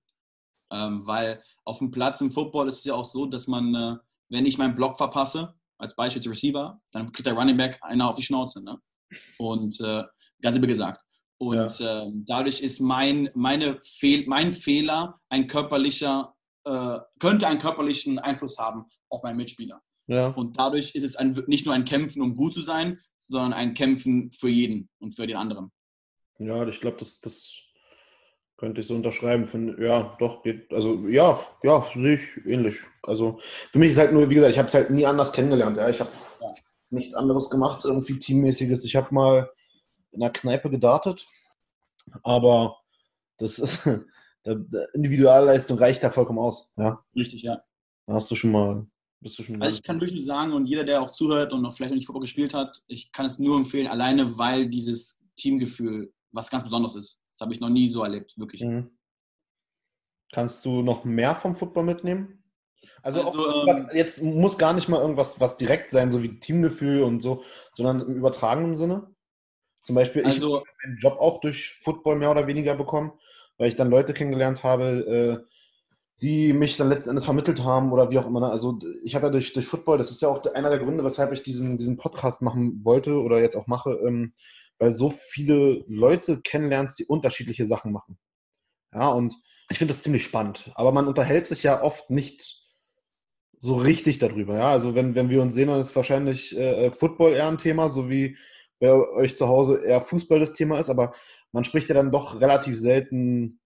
[0.70, 3.96] Ähm, weil auf dem Platz im Football ist es ja auch so, dass man, äh,
[4.28, 8.08] wenn ich meinen Block verpasse, als Beispiel als Receiver, dann kriegt der Running Back einer
[8.08, 8.62] auf die Schnauze.
[8.62, 8.80] Ne?
[9.38, 10.04] Und äh,
[10.42, 11.02] ganz simpel gesagt.
[11.38, 12.02] Und ja.
[12.02, 18.58] äh, dadurch ist mein, meine Fehl, mein Fehler ein körperlicher, äh, könnte einen körperlichen Einfluss
[18.58, 19.80] haben auf meinen Mitspieler.
[20.08, 20.28] Ja.
[20.28, 23.74] Und dadurch ist es ein, nicht nur ein Kämpfen, um gut zu sein, sondern ein
[23.74, 25.70] Kämpfen für jeden und für den anderen.
[26.38, 27.62] Ja, ich glaube, das, das
[28.56, 29.46] könnte ich so unterschreiben.
[29.46, 30.72] Für, ja, doch, geht.
[30.72, 32.76] Also ja, ja, sehe ich ähnlich.
[33.02, 33.40] Also
[33.70, 35.76] für mich ist halt nur, wie gesagt, ich habe es halt nie anders kennengelernt.
[35.76, 35.88] Ja.
[35.88, 36.54] Ich habe ja.
[36.90, 38.84] Nichts anderes gemacht, irgendwie Teammäßiges.
[38.84, 39.50] Ich habe mal
[40.12, 41.26] in einer Kneipe gedartet,
[42.22, 42.78] aber
[43.38, 43.88] das ist,
[44.94, 46.72] Individualleistung reicht da vollkommen aus.
[46.76, 47.04] Ja.
[47.14, 47.62] Richtig, ja.
[48.06, 48.86] Da hast du schon mal
[49.20, 51.72] bist du schon also ich kann wirklich sagen, und jeder, der auch zuhört und noch
[51.72, 56.12] vielleicht noch nicht Football gespielt hat, ich kann es nur empfehlen, alleine weil dieses Teamgefühl
[56.30, 57.20] was ganz Besonderes ist.
[57.32, 58.62] Das habe ich noch nie so erlebt, wirklich.
[58.62, 58.90] Mhm.
[60.30, 62.44] Kannst du noch mehr vom Football mitnehmen?
[63.02, 67.02] Also, also ähm, jetzt muss gar nicht mal irgendwas was direkt sein, so wie Teamgefühl
[67.02, 67.42] und so,
[67.74, 69.08] sondern im übertragenen Sinne.
[69.84, 73.12] Zum Beispiel, ich also, habe meinen Job auch durch Football mehr oder weniger bekommen,
[73.56, 75.48] weil ich dann Leute kennengelernt habe, äh,
[76.20, 78.40] die mich dann letzten Endes vermittelt haben oder wie auch immer.
[78.40, 78.50] Ne?
[78.50, 81.32] Also ich habe ja durch, durch Football, das ist ja auch einer der Gründe, weshalb
[81.32, 84.34] ich diesen, diesen Podcast machen wollte oder jetzt auch mache, ähm,
[84.78, 88.18] weil so viele Leute kennenlernst, die unterschiedliche Sachen machen.
[88.92, 89.34] Ja, und
[89.70, 90.70] ich finde das ziemlich spannend.
[90.74, 92.60] Aber man unterhält sich ja oft nicht
[93.58, 94.56] so richtig darüber.
[94.56, 97.90] Ja, also wenn, wenn wir uns sehen, dann ist wahrscheinlich äh, Football eher ein Thema,
[97.90, 98.36] so wie
[98.80, 101.12] bei euch zu Hause eher Fußball das Thema ist, aber
[101.52, 103.58] man spricht ja dann doch relativ selten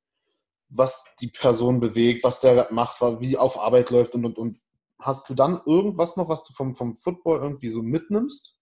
[0.73, 4.59] was die Person bewegt, was der macht, wie auf Arbeit läuft und und und.
[4.99, 8.57] Hast du dann irgendwas noch, was du vom, vom Football irgendwie so mitnimmst?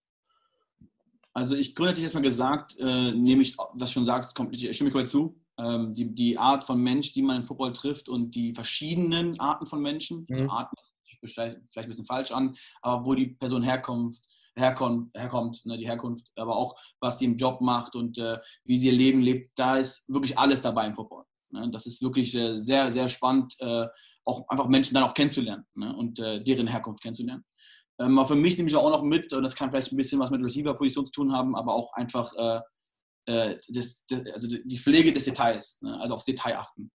[1.35, 4.90] Also ich grundsätzlich erstmal gesagt, äh, nehme ich, was du schon sagst, kommt, ich stimme
[4.90, 5.38] komplett zu.
[5.59, 9.66] Ähm, die, die Art von Mensch, die man im Football trifft und die verschiedenen Arten
[9.66, 10.49] von Menschen, mhm.
[10.49, 10.75] Arten
[11.25, 14.19] vielleicht, ein bisschen falsch an, aber wo die Person herkommt,
[14.57, 18.79] herkommt, herkommt ne, die Herkunft, aber auch was sie im Job macht und äh, wie
[18.79, 21.25] sie ihr Leben lebt, da ist wirklich alles dabei im Football.
[21.51, 21.71] Ne?
[21.71, 23.87] Das ist wirklich äh, sehr, sehr spannend, äh,
[24.25, 25.95] auch einfach Menschen dann auch kennenzulernen ne?
[25.95, 27.45] und äh, deren Herkunft kennenzulernen.
[27.99, 30.21] Ähm, aber für mich nehme ich auch noch mit, und das kann vielleicht ein bisschen
[30.21, 32.33] was mit Receiver-Position zu tun haben, aber auch einfach
[33.27, 36.01] das, das, also die Pflege des Details, ne?
[36.01, 36.91] also aufs Detail achten.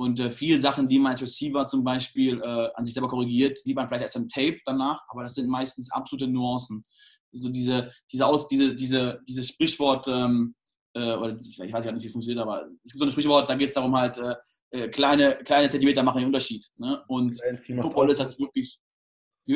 [0.00, 3.58] Und äh, viele Sachen, die man als Receiver zum Beispiel äh, an sich selber korrigiert,
[3.58, 6.86] sieht man vielleicht erst im Tape danach, aber das sind meistens absolute Nuancen.
[7.32, 10.54] So diese, diese, Aus, diese, diese, dieses Sprichwort, ähm,
[10.94, 13.50] äh, oder ich weiß gar nicht, wie es funktioniert, aber es gibt so ein Sprichwort,
[13.50, 14.36] da geht es darum halt, äh,
[14.70, 16.66] äh, kleine, kleine Zentimeter machen den Unterschied.
[16.78, 17.04] Ne?
[17.06, 17.38] Und
[17.82, 18.80] Football ist das wirklich.
[19.44, 19.52] Wie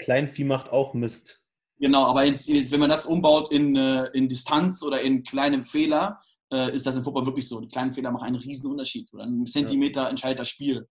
[0.00, 1.40] Kleinvieh macht auch Mist.
[1.78, 6.20] Genau, aber jetzt, wenn man das umbaut in, äh, in Distanz oder in kleinem Fehler,
[6.54, 7.60] äh, ist das im Football wirklich so.
[7.60, 9.12] Die kleinen Fehler machen einen riesen Unterschied.
[9.12, 10.10] Oder ein Zentimeter ja.
[10.10, 10.86] entscheidet das Spiel.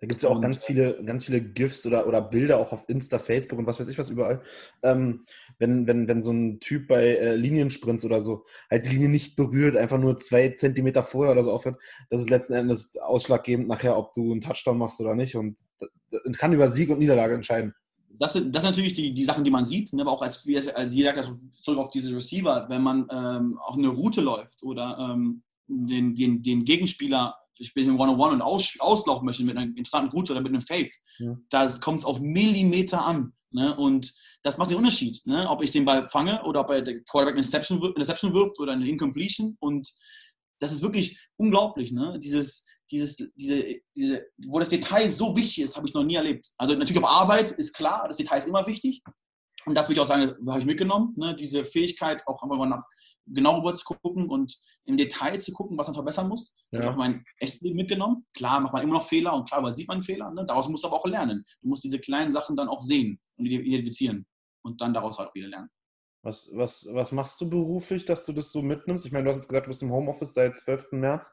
[0.00, 2.72] Da gibt es ja auch und, ganz viele, ganz viele GIFs oder, oder Bilder auch
[2.72, 4.42] auf Insta, Facebook und was weiß ich was überall.
[4.82, 5.24] Ähm,
[5.58, 9.36] wenn, wenn, wenn so ein Typ bei äh, Liniensprints oder so halt die Linie nicht
[9.36, 11.80] berührt, einfach nur zwei Zentimeter vorher oder so aufhört,
[12.10, 15.56] das ist letzten Endes ausschlaggebend nachher, ob du einen Touchdown machst oder nicht und
[16.36, 17.74] kann über Sieg und Niederlage entscheiden.
[18.18, 20.02] Das sind, das sind natürlich die, die Sachen, die man sieht, ne?
[20.02, 23.88] aber auch als, als jeder also zurück auf diese Receiver, wenn man ähm, auch eine
[23.88, 29.24] Route läuft oder ähm, den, den, den Gegenspieler ich bin im One-on-One und aus, auslaufen
[29.24, 31.36] möchte mit einer interessanten Route oder mit einem Fake, ja.
[31.48, 33.32] da kommt es auf Millimeter an.
[33.50, 33.74] Ne?
[33.76, 34.12] Und
[34.42, 35.48] das macht den Unterschied, ne?
[35.48, 38.72] ob ich den Ball fange oder ob er der Quarterback eine Interception, Interception wirft oder
[38.72, 39.56] eine Incompletion.
[39.60, 39.90] Und
[40.58, 41.92] das ist wirklich unglaublich.
[41.92, 42.18] Ne?
[42.22, 43.64] Dieses, dieses, diese,
[43.94, 46.52] diese, wo das Detail so wichtig ist, habe ich noch nie erlebt.
[46.56, 49.02] Also natürlich auf Arbeit ist klar, das Detail ist immer wichtig.
[49.66, 51.14] Und das würde ich auch sagen, habe ich mitgenommen.
[51.16, 51.34] Ne?
[51.34, 52.84] Diese Fähigkeit, auch einfach mal nach,
[53.26, 56.52] genau rüber zu gucken und im Detail zu gucken, was man verbessern muss.
[56.70, 56.78] Das ja.
[56.78, 58.24] habe ich auch mein echtes Leben mitgenommen.
[58.34, 60.30] Klar macht man immer noch Fehler und klar sieht man Fehler.
[60.30, 60.44] Ne?
[60.46, 61.44] Daraus musst du aber auch lernen.
[61.62, 64.26] Du musst diese kleinen Sachen dann auch sehen und identifizieren
[64.62, 65.68] und dann daraus halt auch wieder lernen.
[66.22, 69.06] Was, was, was machst du beruflich, dass du das so mitnimmst?
[69.06, 70.92] Ich meine, du hast jetzt gesagt, du bist im Homeoffice seit 12.
[70.92, 71.32] März.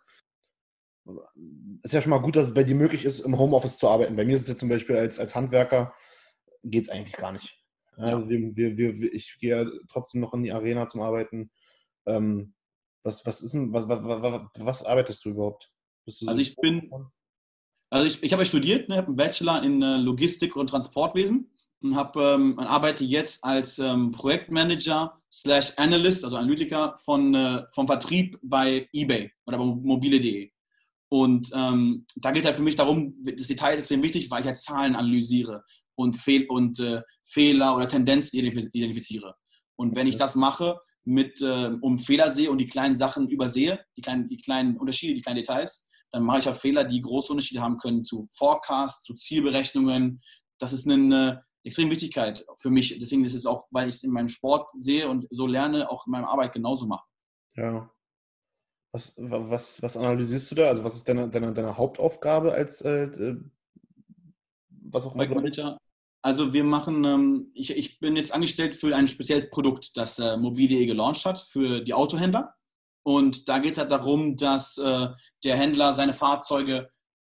[1.82, 4.16] Ist ja schon mal gut, dass es bei dir möglich ist, im Homeoffice zu arbeiten.
[4.16, 5.94] Bei mir ist es jetzt zum Beispiel als, als Handwerker,
[6.64, 7.60] geht es eigentlich gar nicht.
[7.98, 11.52] Also wir, wir, wir, ich gehe ja trotzdem noch in die Arena zum Arbeiten.
[12.06, 12.54] Ähm,
[13.04, 15.70] was, was ist denn, was, was, was arbeitest du überhaupt?
[16.06, 16.90] Du so also ich bin,
[17.90, 21.52] also ich, ich habe studiert, ne, habe einen Bachelor in äh, Logistik und Transportwesen
[21.82, 27.86] und habe ähm, arbeite jetzt als ähm, Projektmanager slash Analyst, also Analytiker von, äh, vom
[27.86, 30.53] Vertrieb bei eBay oder bei mobile.de.
[31.14, 34.42] Und ähm, da geht es halt für mich darum, das Detail ist extrem wichtig, weil
[34.42, 39.36] ich halt Zahlen analysiere und, Fehl und äh, Fehler oder Tendenzen identifiziere.
[39.76, 43.80] Und wenn ich das mache, mit, äh, um Fehler sehe und die kleinen Sachen übersehe,
[43.96, 47.32] die kleinen, die kleinen Unterschiede, die kleinen Details, dann mache ich auch Fehler, die große
[47.32, 50.20] Unterschiede haben können zu Forecasts, zu Zielberechnungen.
[50.58, 52.98] Das ist eine extreme Wichtigkeit für mich.
[52.98, 56.08] Deswegen ist es auch, weil ich es in meinem Sport sehe und so lerne, auch
[56.08, 57.08] in meiner Arbeit genauso mache.
[57.56, 57.88] Ja.
[58.94, 60.68] Was, was, was analysierst du da?
[60.68, 63.38] Also was ist deine, deine, deine Hauptaufgabe als äh, äh
[64.70, 65.24] was auch immer?
[66.22, 70.38] Also wir machen, ähm, ich, ich bin jetzt angestellt für ein spezielles Produkt, das äh,
[70.38, 72.54] Mobil.de gelauncht hat für die Autohändler.
[73.04, 75.08] Und da geht es halt darum, dass äh,
[75.44, 76.88] der Händler seine Fahrzeuge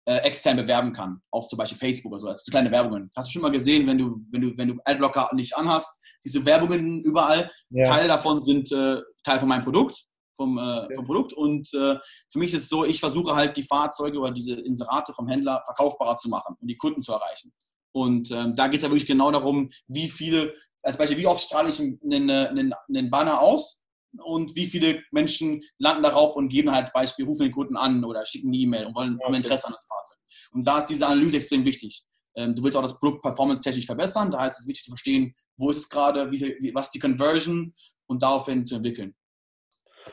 [0.06, 3.12] äh, extern bewerben kann, auf zum Beispiel Facebook oder so, als kleine Werbungen.
[3.14, 6.44] Hast du schon mal gesehen, wenn du, wenn du, wenn du Adblocker nicht anhast, diese
[6.44, 7.84] Werbungen überall, ja.
[7.84, 10.06] Teile davon sind äh, Teil von meinem Produkt,
[10.40, 11.34] vom, äh, vom Produkt.
[11.34, 11.96] Und äh,
[12.30, 15.62] für mich ist es so, ich versuche halt die Fahrzeuge oder diese Inserate vom Händler
[15.66, 17.52] verkaufbarer zu machen und die Kunden zu erreichen.
[17.92, 21.42] Und ähm, da geht es ja wirklich genau darum, wie viele, als Beispiel, wie oft
[21.42, 23.84] strahle ich einen, einen, einen Banner aus
[24.16, 28.02] und wie viele Menschen landen darauf und geben halt als Beispiel, rufen den Kunden an
[28.02, 30.18] oder schicken eine E-Mail und wollen, haben Interesse an das Fahrzeug.
[30.52, 32.02] Und da ist diese Analyse extrem wichtig.
[32.34, 35.70] Ähm, du willst auch das Produkt performance-technisch verbessern, da heißt es wichtig zu verstehen, wo
[35.70, 37.74] ist es gerade, wie, wie, was ist die Conversion
[38.06, 39.14] und daraufhin zu entwickeln.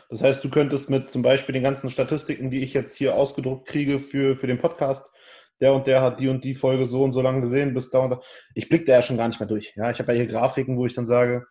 [0.09, 3.67] Das heißt, du könntest mit zum Beispiel den ganzen Statistiken, die ich jetzt hier ausgedruckt
[3.67, 5.11] kriege für, für den Podcast,
[5.59, 7.99] der und der hat die und die Folge so und so lange gesehen, bis da
[7.99, 8.21] und da.
[8.53, 9.73] Ich blicke da ja schon gar nicht mehr durch.
[9.75, 11.45] Ja, ich habe ja hier Grafiken, wo ich dann sage,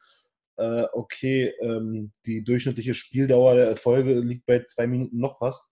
[0.56, 5.68] äh, okay, ähm, die durchschnittliche Spieldauer der Folge liegt bei zwei Minuten noch was.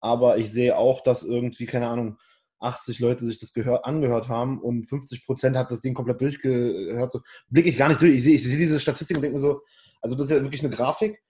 [0.00, 2.18] Aber ich sehe auch, dass irgendwie, keine Ahnung,
[2.60, 7.12] 80 Leute sich das gehör, angehört haben und 50 Prozent hat das Ding komplett durchgehört.
[7.12, 8.14] So blicke ich gar nicht durch.
[8.14, 9.60] Ich sehe ich seh diese Statistik und denke mir so,
[10.00, 11.20] also das ist ja wirklich eine Grafik.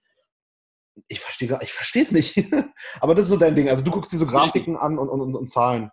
[1.07, 2.37] Ich verstehe ich verstehe es nicht.
[3.01, 3.69] Aber das ist so dein Ding.
[3.69, 5.91] Also du guckst diese Grafiken an und, und, und, und Zahlen.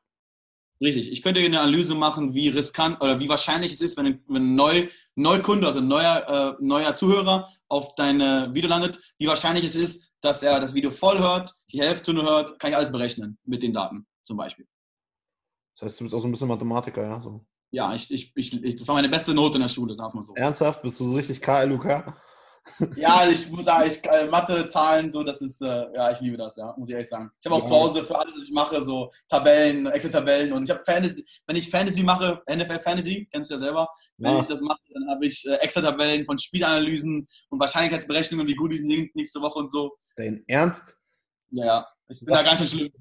[0.80, 1.12] Richtig.
[1.12, 4.42] Ich könnte eine Analyse machen, wie riskant oder wie wahrscheinlich es ist, wenn ein, wenn
[4.42, 8.18] ein Neu, Neukunde, also ein neuer, äh, neuer Zuhörer auf dein
[8.54, 12.24] Video landet, wie wahrscheinlich es ist, dass er das Video voll hört, die Hälfte nur
[12.24, 14.66] hört, kann ich alles berechnen mit den Daten zum Beispiel.
[15.76, 17.20] Das heißt, du bist auch so ein bisschen Mathematiker, ja?
[17.20, 17.44] So.
[17.70, 20.34] Ja, ich, ich, ich, das war meine beste Note in der Schule, sag's mal so.
[20.34, 20.82] Ernsthaft?
[20.82, 22.14] Bist du so richtig KLUK?
[22.96, 26.36] Ja, ich muss sagen, ich, äh, Mathe, Zahlen, so, das ist, äh, ja, ich liebe
[26.36, 27.30] das, ja, muss ich ehrlich sagen.
[27.40, 27.68] Ich habe auch ja.
[27.68, 31.56] zu Hause für alles, was ich mache, so Tabellen, Excel-Tabellen und ich habe Fantasy, wenn
[31.56, 33.88] ich Fantasy mache, NFL Fantasy, kennst du ja selber,
[34.18, 34.40] wenn ja.
[34.40, 38.78] ich das mache, dann habe ich äh, Excel-Tabellen von Spielanalysen und Wahrscheinlichkeitsberechnungen, wie gut die
[38.78, 39.92] sind nächste Woche und so.
[40.16, 40.96] Dein Ernst?
[41.50, 42.92] Ja, ja, ich bin da gar nicht schlimm.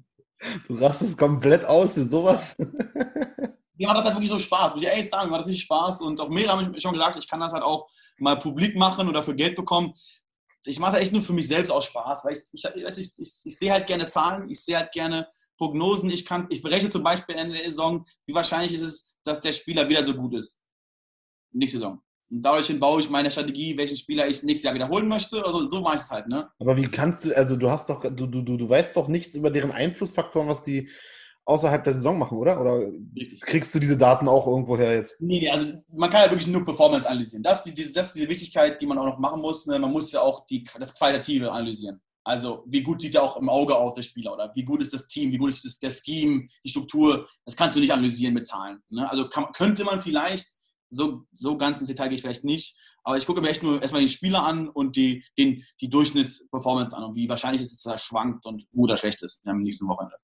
[0.66, 2.56] Du rastest komplett aus für sowas.
[2.58, 5.64] mir macht das halt wirklich so Spaß, muss ich ehrlich sagen, mir macht das richtig
[5.64, 7.88] Spaß und auch mehrere haben schon gesagt, ich kann das halt auch
[8.22, 9.92] mal publik machen oder für Geld bekommen.
[10.64, 13.32] Ich mache das echt nur für mich selbst auch Spaß, weil ich, ich, ich, ich,
[13.44, 16.08] ich sehe halt gerne Zahlen, ich sehe halt gerne Prognosen.
[16.10, 19.52] Ich, kann, ich berechne zum Beispiel Ende der Saison, wie wahrscheinlich ist es, dass der
[19.52, 20.60] Spieler wieder so gut ist.
[21.52, 22.00] Nächste Saison.
[22.30, 25.44] Und dadurch baue ich meine Strategie, welchen Spieler ich nächstes Jahr wiederholen möchte.
[25.44, 26.48] Also so mache ich es halt, ne?
[26.60, 29.50] Aber wie kannst du, also du hast doch, du, du, du weißt doch nichts über
[29.50, 30.88] deren Einflussfaktoren, was die
[31.44, 32.60] außerhalb der Saison machen, oder?
[32.60, 32.86] Oder
[33.16, 33.40] Richtig.
[33.40, 35.20] kriegst du diese Daten auch irgendwo her jetzt?
[35.20, 37.42] Nee, also man kann ja wirklich nur Performance analysieren.
[37.42, 39.66] Das ist, die, das ist die Wichtigkeit, die man auch noch machen muss.
[39.66, 39.78] Ne?
[39.78, 42.00] Man muss ja auch die, das Qualitative analysieren.
[42.24, 44.92] Also wie gut sieht er auch im Auge aus, der Spieler, oder wie gut ist
[44.92, 47.26] das Team, wie gut ist das, der Scheme, die Struktur.
[47.44, 48.80] Das kannst du nicht analysieren mit Zahlen.
[48.90, 49.10] Ne?
[49.10, 50.46] Also kann, könnte man vielleicht,
[50.92, 53.80] so, so ganz ins Detail gehe ich vielleicht nicht, aber ich gucke mir echt nur
[53.80, 57.82] erstmal den Spieler an und die, den, die Durchschnittsperformance an und wie wahrscheinlich ist es,
[57.82, 60.16] dass er schwankt und gut oder schlecht ist am nächsten Wochenende.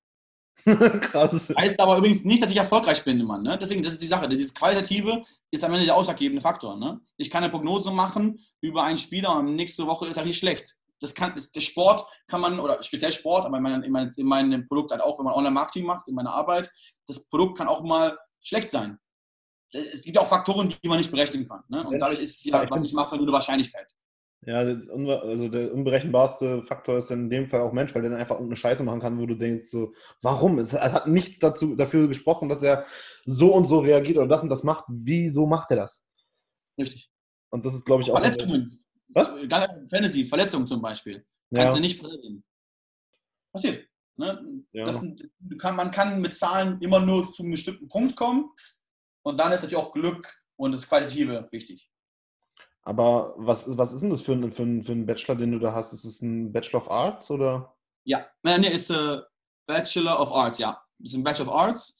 [1.01, 1.53] Krass.
[1.57, 3.37] Heißt aber übrigens nicht, dass ich erfolgreich bin immer.
[3.37, 3.57] Ne?
[3.57, 4.27] Deswegen, das ist die Sache.
[4.27, 6.77] Dieses Qualitative ist am Ende der ausschlaggebende Faktor.
[6.77, 6.99] Ne?
[7.17, 10.75] Ich kann eine Prognose machen über einen Spieler und nächste Woche ist er richtig schlecht.
[11.01, 14.11] Das kann, das, der Sport kann man, oder speziell Sport, aber in meinem, in, meinem,
[14.15, 16.69] in meinem Produkt halt auch, wenn man Online-Marketing macht, in meiner Arbeit,
[17.07, 18.99] das Produkt kann auch mal schlecht sein.
[19.71, 21.63] Es gibt auch Faktoren, die man nicht berechnen kann.
[21.67, 21.85] Ne?
[21.87, 23.87] Und dadurch ist es ja, was ich mache, nur eine Wahrscheinlichkeit.
[24.45, 28.35] Ja, also der unberechenbarste Faktor ist in dem Fall auch Mensch, weil der dann einfach
[28.35, 30.59] irgendeine Scheiße machen kann, wo du denkst, so, warum?
[30.59, 32.85] Es hat nichts dazu, dafür gesprochen, dass er
[33.25, 34.85] so und so reagiert oder das und das macht.
[34.87, 36.07] Wieso macht er das?
[36.77, 37.11] Richtig.
[37.49, 38.19] Und das ist, glaube ich, auch.
[38.19, 38.85] Verletzungen.
[39.09, 39.29] Was?
[39.89, 41.25] Fantasy, Verletzungen zum Beispiel.
[41.53, 41.75] Kannst ja.
[41.75, 42.43] du nicht vorhersehen.
[43.51, 43.87] Passiert.
[44.17, 44.63] Ne?
[44.71, 44.89] Ja.
[45.57, 48.51] Kann, man kann mit Zahlen immer nur zu einem bestimmten Punkt kommen.
[49.23, 51.88] Und dann ist natürlich auch Glück und das Qualitative wichtig.
[52.83, 55.59] Aber was, was ist denn das für ein, für, ein, für ein Bachelor, den du
[55.59, 55.93] da hast?
[55.93, 57.75] Ist es ein Bachelor of Arts oder?
[58.03, 59.21] Ja, nee, ist ein
[59.67, 60.81] Bachelor of Arts, ja.
[61.03, 61.99] Ist ein Bachelor of Arts.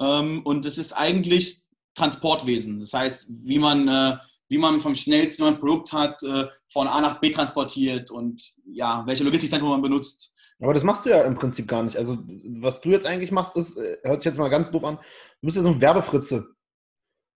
[0.00, 1.62] Ähm, und es ist eigentlich
[1.94, 2.80] Transportwesen.
[2.80, 4.16] Das heißt, wie man, äh,
[4.48, 9.02] wie man vom schnellsten ein Produkt hat, äh, von A nach B transportiert und ja,
[9.06, 10.32] welche Logistikzentrum man benutzt.
[10.60, 11.96] Aber das machst du ja im Prinzip gar nicht.
[11.96, 12.18] Also,
[12.60, 15.46] was du jetzt eigentlich machst, ist, äh, hört sich jetzt mal ganz doof an, du
[15.46, 16.54] bist ja so ein Werbefritze.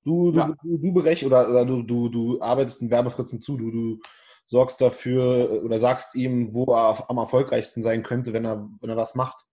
[0.04, 0.54] Du, du, ja.
[0.62, 4.00] du, du berech oder, oder du, du, du arbeitest den Werbefritzen zu, du, du
[4.46, 8.96] sorgst dafür oder sagst ihm, wo er am erfolgreichsten sein könnte, wenn er, wenn er
[8.96, 9.46] was macht.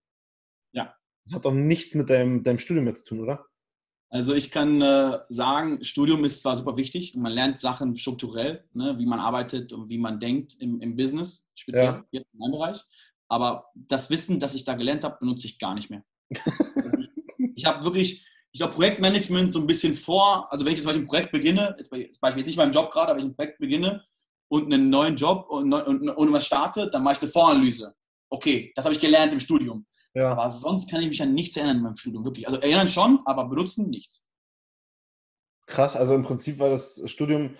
[0.72, 0.94] Ja.
[1.24, 3.46] Das hat doch nichts mit deinem, deinem Studium jetzt zu tun, oder?
[4.10, 8.62] Also ich kann äh, sagen, Studium ist zwar super wichtig und man lernt Sachen strukturell,
[8.74, 12.04] ne, wie man arbeitet und wie man denkt im, im Business, speziell ja.
[12.10, 12.82] jetzt in meinem Bereich.
[13.28, 16.04] Aber das Wissen, das ich da gelernt habe, benutze ich gar nicht mehr.
[17.54, 21.06] ich habe wirklich, ich glaube, Projektmanagement so ein bisschen vor, also wenn ich jetzt ein
[21.06, 24.04] Projekt beginne, jetzt bei, jetzt nicht meinem Job gerade, aber ich ein Projekt beginne
[24.48, 27.94] und einen neuen Job und, und, und was starte, dann mache ich eine Voranalyse.
[28.28, 29.86] Okay, das habe ich gelernt im Studium.
[30.14, 30.32] Ja.
[30.32, 32.46] Aber sonst kann ich mich an nichts erinnern in meinem Studium, wirklich.
[32.46, 34.26] Also erinnern schon, aber benutzen nichts.
[35.66, 37.56] Krass, also im Prinzip war das Studium,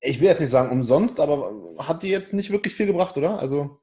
[0.00, 3.40] ich will jetzt nicht sagen umsonst, aber hat dir jetzt nicht wirklich viel gebracht, oder?
[3.40, 3.80] Also,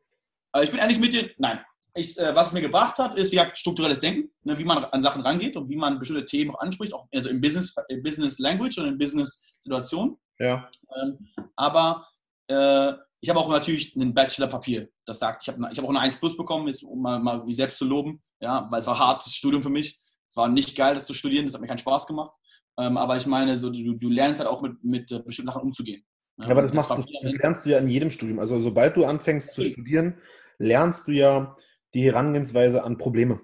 [0.53, 1.59] also ich bin ehrlich mit dir, nein,
[1.95, 4.83] ich, äh, was es mir gebracht hat, ist wie gesagt, strukturelles Denken, ne, wie man
[4.83, 8.01] an Sachen rangeht und wie man bestimmte Themen auch anspricht, auch also im Business, im
[8.01, 10.17] Business Language und in Business Situation.
[10.39, 10.69] Ja.
[11.01, 12.07] Ähm, aber
[12.47, 15.99] äh, ich habe auch natürlich ein Bachelor-Papier, das sagt, ich habe ich hab auch eine
[15.99, 18.99] 1 Plus bekommen, jetzt, um mal, mal mich selbst zu loben, ja, weil es war
[18.99, 19.99] hartes Studium für mich.
[20.27, 22.33] Es war nicht geil, das zu studieren, das hat mir keinen Spaß gemacht.
[22.77, 25.61] Ähm, aber ich meine, so, du, du lernst halt auch mit, mit äh, bestimmten Sachen
[25.61, 26.03] umzugehen.
[26.41, 28.39] Ja, aber das, das, machst, das, das lernst du ja in jedem Studium.
[28.39, 30.17] Also sobald du anfängst zu studieren,
[30.57, 31.55] lernst du ja
[31.93, 33.41] die Herangehensweise an Probleme.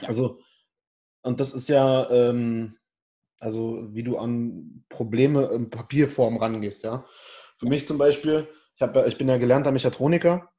[0.00, 0.08] Ja.
[0.08, 0.40] Also,
[1.22, 2.76] und das ist ja, ähm,
[3.38, 7.04] also wie du an Probleme in Papierform rangehst, ja.
[7.58, 10.50] Für mich zum Beispiel, ich, hab, ich bin ja gelernter Mechatroniker.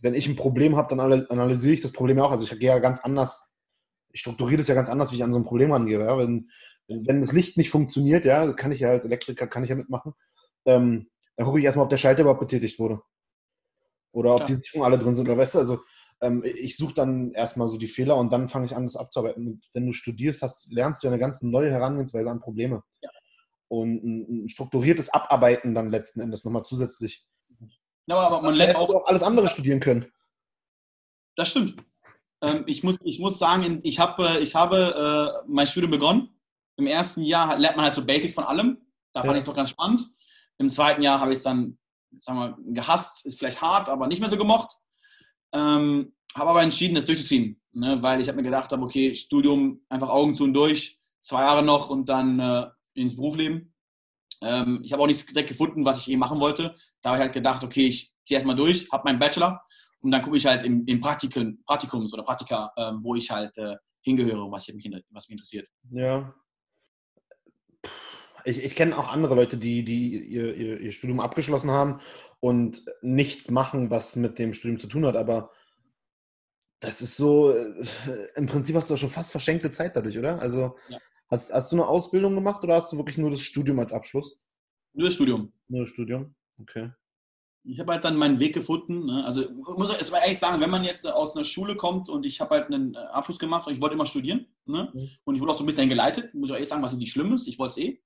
[0.00, 2.32] Wenn ich ein Problem habe, dann analysiere ich das Problem auch.
[2.32, 3.52] Also ich gehe ja ganz anders,
[4.10, 6.00] ich strukturiere das ja ganz anders, wie ich an so ein Problem rangehe.
[6.00, 6.18] Ja?
[6.18, 6.50] Wenn,
[6.88, 10.14] wenn das Licht nicht funktioniert, ja, kann ich ja als Elektriker, kann ich ja mitmachen.
[10.64, 13.00] Ähm, dann gucke ich erstmal, ob der Schalter überhaupt betätigt wurde.
[14.10, 14.46] Oder ob ja.
[14.46, 15.28] die Sicherungen alle drin sind.
[15.28, 15.80] Oder weißt du, also
[16.44, 19.46] ich suche dann erstmal so die Fehler und dann fange ich an, das abzuarbeiten.
[19.46, 22.82] Und wenn du studierst, hast, lernst du eine ganz neue Herangehensweise an Probleme.
[23.00, 23.10] Ja.
[23.68, 27.26] Und ein, strukturiertes Abarbeiten dann letzten Endes nochmal zusätzlich.
[28.06, 30.06] Ja, aber man lernt auch, auch alles andere studieren können.
[31.36, 31.82] Das stimmt.
[32.42, 36.28] Ähm, ich, muss, ich muss sagen, ich, hab, äh, ich habe äh, mein Studium begonnen.
[36.76, 38.78] Im ersten Jahr lernt man halt so Basics von allem.
[39.12, 39.38] Da fand ja.
[39.38, 40.08] ich es doch ganz spannend.
[40.58, 41.78] Im zweiten Jahr habe ich es dann
[42.20, 44.76] sagen wir, gehasst, ist vielleicht hart, aber nicht mehr so gemocht.
[45.52, 48.02] Ähm, habe aber entschieden, das durchzuziehen, ne?
[48.02, 51.62] weil ich habe mir gedacht, habe, okay, Studium einfach Augen zu und durch, zwei Jahre
[51.62, 53.74] noch und dann äh, ins Berufsleben.
[54.42, 56.74] Ähm, ich habe auch nichts direkt gefunden, was ich eh machen wollte.
[57.02, 59.62] Da habe ich halt gedacht, okay, ich ziehe erstmal durch, habe meinen Bachelor
[60.00, 63.56] und dann gucke ich halt im, im Praktikum, Praktikums oder Praktika, äh, wo ich halt
[63.58, 65.68] äh, hingehöre, was, mich, was mich interessiert.
[65.90, 66.34] Ja.
[68.44, 72.00] Ich, ich kenne auch andere Leute, die, die ihr, ihr, ihr Studium abgeschlossen haben
[72.42, 75.14] und nichts machen, was mit dem Studium zu tun hat.
[75.14, 75.52] Aber
[76.80, 77.72] das ist so, äh,
[78.34, 80.40] im Prinzip hast du schon fast verschenkte Zeit dadurch, oder?
[80.40, 80.98] Also ja.
[81.30, 84.40] hast, hast du eine Ausbildung gemacht oder hast du wirklich nur das Studium als Abschluss?
[84.92, 85.52] Nur das Studium.
[85.68, 86.90] Nur das Studium, okay.
[87.62, 89.06] Ich habe halt dann meinen Weg gefunden.
[89.06, 89.24] Ne?
[89.24, 92.56] Also muss ich ehrlich sagen, wenn man jetzt aus einer Schule kommt und ich habe
[92.56, 94.90] halt einen äh, Abschluss gemacht und ich wollte immer studieren ne?
[94.92, 95.10] mhm.
[95.22, 97.32] und ich wurde auch so ein bisschen geleitet, muss ich ehrlich sagen, was nicht schlimm
[97.34, 97.46] ist.
[97.46, 98.02] Ich wollte es eh.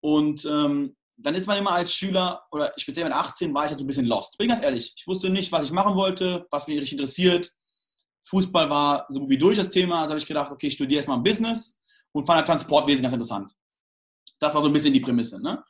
[0.00, 3.78] Und ähm, dann ist man immer als Schüler oder speziell mit 18 war ich halt
[3.78, 4.36] so ein bisschen lost.
[4.38, 4.92] Bin ganz ehrlich.
[4.96, 7.52] Ich wusste nicht, was ich machen wollte, was mich richtig interessiert.
[8.24, 10.02] Fußball war so wie durch das Thema.
[10.02, 11.80] Also habe ich gedacht, okay, ich studiere erstmal Business
[12.12, 13.52] und fand halt Transportwesen ganz interessant.
[14.40, 15.40] Das war so ein bisschen die Prämisse.
[15.40, 15.62] Ne?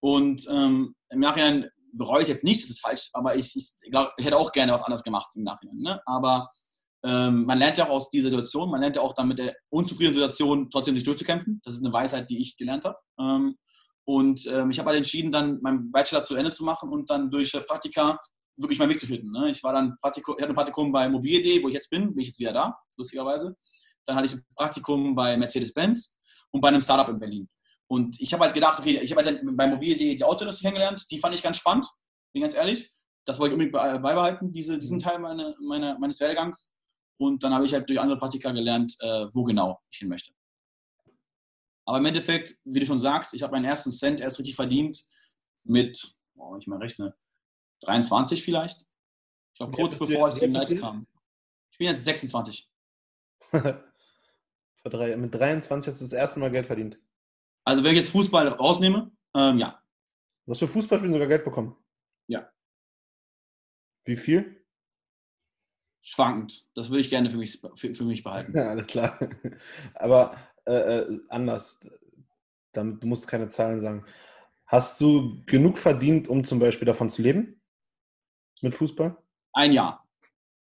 [0.00, 4.12] Und ähm, im Nachhinein bereue ich jetzt nicht, das ist falsch, aber ich, ich glaube,
[4.16, 5.78] ich hätte auch gerne was anderes gemacht im Nachhinein.
[5.78, 6.00] Ne?
[6.06, 6.50] Aber
[7.04, 9.54] ähm, man lernt ja auch aus dieser Situation, man lernt ja auch dann mit der
[9.70, 11.60] unzufriedenen Situation trotzdem sich durchzukämpfen.
[11.64, 12.96] Das ist eine Weisheit, die ich gelernt habe.
[13.18, 13.56] Ähm,
[14.08, 17.30] und ähm, ich habe halt entschieden, dann meinen Bachelor zu Ende zu machen und dann
[17.30, 18.18] durch Praktika
[18.56, 19.30] wirklich meinen Weg zu finden.
[19.30, 19.50] Ne?
[19.50, 22.20] Ich war dann Praktikum, ich hatte ein Praktikum bei Mobil.de, wo ich jetzt bin, bin
[22.20, 23.54] ich jetzt wieder da, lustigerweise.
[24.06, 26.18] Dann hatte ich ein Praktikum bei Mercedes-Benz
[26.52, 27.50] und bei einem Startup in Berlin.
[27.86, 31.18] Und ich habe halt gedacht, okay, ich habe halt bei Mobil.de die Autoindustrie kennengelernt, die
[31.18, 31.86] fand ich ganz spannend,
[32.32, 32.90] bin ganz ehrlich.
[33.26, 36.72] Das wollte ich unbedingt beibehalten, diese, diesen Teil meine, meine, meines Werdegangs.
[37.18, 40.32] Und dann habe ich halt durch andere Praktika gelernt, äh, wo genau ich hin möchte.
[41.88, 45.02] Aber im Endeffekt, wie du schon sagst, ich habe meinen ersten Cent erst richtig verdient
[45.64, 47.16] mit, oh, wenn ich mal rechne,
[47.80, 48.82] 23 vielleicht.
[49.52, 51.06] Ich glaube, kurz bevor ich in Likes kam.
[51.70, 52.70] Ich bin jetzt 26.
[53.54, 56.98] mit 23 hast du das erste Mal Geld verdient.
[57.64, 59.82] Also wenn ich jetzt Fußball rausnehme, ähm, ja.
[60.44, 61.74] Du hast für Fußballspielen sogar Geld bekommen?
[62.26, 62.52] Ja.
[64.04, 64.62] Wie viel?
[66.02, 66.68] Schwankend.
[66.74, 68.54] Das würde ich gerne für mich, für, für mich behalten.
[68.54, 69.18] Ja, alles klar.
[69.94, 70.36] Aber
[70.68, 71.80] äh, äh, anders,
[72.72, 74.04] damit, du musst keine Zahlen sagen.
[74.66, 77.60] Hast du genug verdient, um zum Beispiel davon zu leben?
[78.60, 79.16] Mit Fußball?
[79.54, 80.06] Ein Jahr.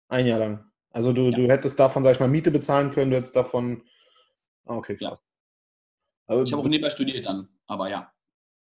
[0.08, 0.72] Ein Jahr lang.
[0.92, 1.38] Also du, ja.
[1.38, 3.84] du hättest davon, sag ich mal, Miete bezahlen können, du hättest davon.
[4.66, 5.22] Ah, okay, krass.
[6.28, 8.12] Aber ich habe auch nebenbei studiert dann, aber ja.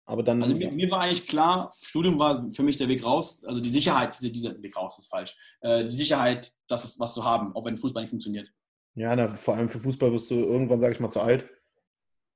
[0.06, 3.44] Aber dann, also mir, mir, war eigentlich klar, Studium war für mich der Weg raus.
[3.46, 5.36] Also die Sicherheit, diese, dieser Weg raus ist falsch.
[5.62, 8.52] Äh, die Sicherheit, das was zu haben, auch wenn Fußball nicht funktioniert.
[8.96, 11.50] Ja, na, vor allem für Fußball wirst du irgendwann, sage ich mal, zu alt.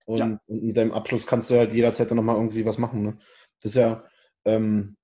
[0.05, 0.39] Und, ja.
[0.47, 3.03] und, mit deinem Abschluss kannst du halt jederzeit dann nochmal irgendwie was machen.
[3.03, 3.17] Ne?
[3.61, 4.03] Das ist ja,
[4.45, 4.95] ähm,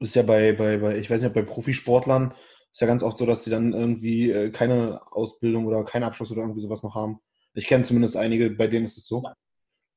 [0.00, 2.34] ist ja bei, bei, bei, ich weiß nicht, bei Profisportlern
[2.72, 6.30] ist ja ganz oft so, dass sie dann irgendwie äh, keine Ausbildung oder keinen Abschluss
[6.30, 7.20] oder irgendwie sowas noch haben.
[7.54, 9.24] Ich kenne zumindest einige, bei denen ist es so.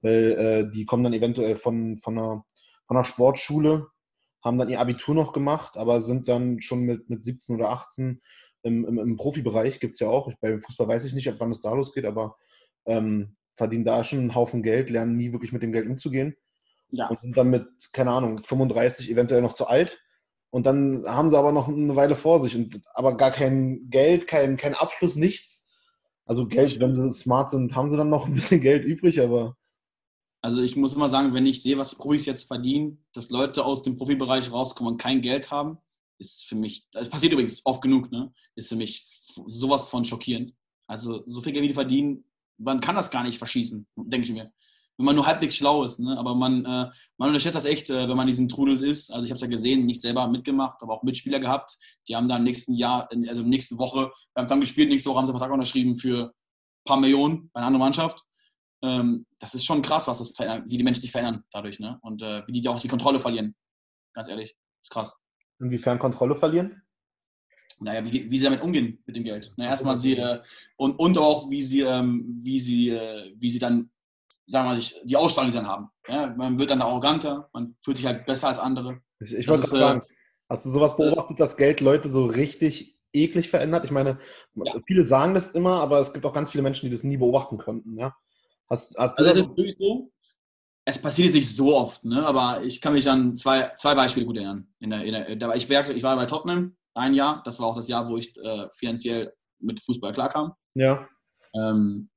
[0.01, 2.45] Weil äh, die kommen dann eventuell von, von, einer,
[2.88, 3.88] von einer Sportschule,
[4.41, 8.22] haben dann ihr Abitur noch gemacht, aber sind dann schon mit, mit 17 oder 18
[8.64, 10.32] im, im, im Profibereich, gibt es ja auch.
[10.41, 12.38] Beim Fußball weiß ich nicht, ab wann es da losgeht, aber
[12.86, 16.36] ähm, verdienen da schon einen Haufen Geld, lernen nie wirklich mit dem Geld umzugehen.
[16.91, 17.07] Ja.
[17.07, 19.99] Und sind dann mit, keine Ahnung, 35 eventuell noch zu alt.
[20.49, 24.28] Und dann haben sie aber noch eine Weile vor sich, und, aber gar kein Geld,
[24.28, 25.70] kein, kein Abschluss, nichts.
[26.26, 29.57] Also Geld, wenn sie smart sind, haben sie dann noch ein bisschen Geld übrig, aber.
[30.41, 33.84] Also ich muss immer sagen, wenn ich sehe, was Profis jetzt verdienen, dass Leute aus
[33.84, 35.80] dem Profibereich rauskommen und kein Geld haben,
[36.20, 38.32] ist für mich, das passiert übrigens oft genug, ne?
[38.55, 40.53] Ist für mich sowas von schockierend.
[40.88, 42.26] Also so viel Geld, wie die verdienen,
[42.57, 44.51] man kann das gar nicht verschießen, denke ich mir
[44.99, 45.99] wenn man nur halbwegs schlau ist.
[45.99, 46.15] Ne?
[46.17, 49.11] Aber man, äh, man unterschätzt das echt, äh, wenn man diesen Trudel ist.
[49.11, 51.78] Also ich habe es ja gesehen, nicht selber mitgemacht, aber auch Mitspieler gehabt.
[52.09, 55.20] Die haben dann im nächsten Jahr, also nächste Woche, wir haben zusammen gespielt, nächste Woche
[55.20, 58.22] haben sie einen Vertrag unterschrieben für ein paar Millionen bei einer anderen Mannschaft.
[58.84, 61.80] Ähm, das ist schon krass, was das wie die Menschen sich verändern dadurch.
[61.80, 61.97] Ne?
[62.01, 63.55] Und äh, wie die auch die Kontrolle verlieren.
[64.13, 64.53] Ganz ehrlich,
[64.84, 65.17] ist krass.
[65.60, 66.82] Inwiefern Kontrolle verlieren?
[67.82, 69.53] naja, wie, wie sie damit umgehen mit dem Geld.
[69.55, 70.39] Na, erstmal sie äh,
[70.76, 73.89] und, und auch wie sie, ähm, wie sie, äh, wie sie dann
[74.47, 75.89] sagen wir mal, die Ausstrahlung, dann haben.
[76.07, 78.99] Ja, man wird dann arroganter, man fühlt sich halt besser als andere.
[79.20, 80.14] Ich, ich wollte sagen, äh,
[80.49, 83.86] hast du sowas beobachtet, dass Geld Leute so richtig eklig verändert?
[83.86, 84.18] Ich meine,
[84.55, 84.74] ja.
[84.88, 87.60] viele sagen das immer, aber es gibt auch ganz viele Menschen, die das nie beobachten
[87.60, 87.97] konnten.
[87.97, 88.16] Ja?
[88.70, 90.12] Hast, hast also das ist wirklich so.
[90.86, 92.25] Es passiert nicht so oft, ne?
[92.25, 94.67] aber ich kann mich an zwei, zwei Beispiele gut erinnern.
[94.80, 97.67] In der, in der, da war ich, ich war bei Tottenham ein Jahr, das war
[97.67, 100.53] auch das Jahr, wo ich äh, finanziell mit Fußball klarkam.
[100.73, 101.07] Ja.
[101.53, 102.09] Ähm,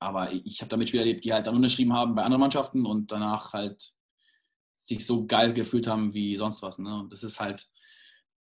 [0.00, 3.12] aber ich habe damit Spieler erlebt, die halt dann unterschrieben haben bei anderen Mannschaften und
[3.12, 3.92] danach halt
[4.74, 6.78] sich so geil gefühlt haben wie sonst was.
[6.78, 6.94] Ne?
[7.00, 7.66] Und das ist halt,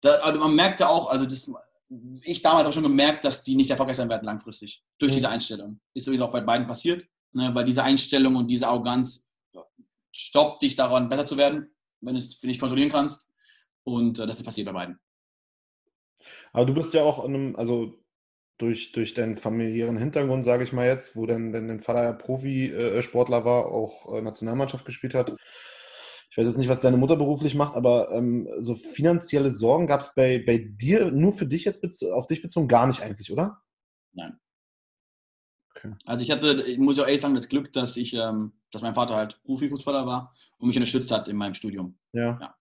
[0.01, 1.51] da, also man merkte auch, also das,
[2.23, 5.17] ich damals auch schon gemerkt, dass die nicht erfolgreich sein werden langfristig durch mhm.
[5.17, 5.81] diese Einstellung.
[5.95, 7.55] Ist sowieso auch bei beiden passiert, ne?
[7.55, 9.33] weil diese Einstellung und diese Arroganz
[10.13, 11.71] stoppt dich daran, besser zu werden,
[12.01, 13.29] wenn du es nicht kontrollieren kannst.
[13.85, 14.99] Und äh, das ist passiert bei beiden.
[16.53, 18.03] Aber du bist ja auch in einem, also
[18.59, 22.13] durch, durch deinen familiären Hintergrund, sage ich mal jetzt, wo dein, dein, dein Vater ja
[22.13, 25.35] Profisportler war, auch äh, Nationalmannschaft gespielt hat.
[26.31, 30.03] Ich weiß jetzt nicht, was deine Mutter beruflich macht, aber ähm, so finanzielle Sorgen gab
[30.03, 33.63] es bei, bei dir nur für dich jetzt auf dich bezogen gar nicht eigentlich, oder?
[34.13, 34.39] Nein.
[35.79, 35.95] Okay.
[36.05, 38.95] Also ich hatte, ich muss ja ehrlich sagen, das Glück, dass ich ähm, dass mein
[38.95, 41.97] Vater halt Profifußballer war und mich unterstützt hat in meinem Studium.
[42.13, 42.39] Ja.
[42.41, 42.55] ja.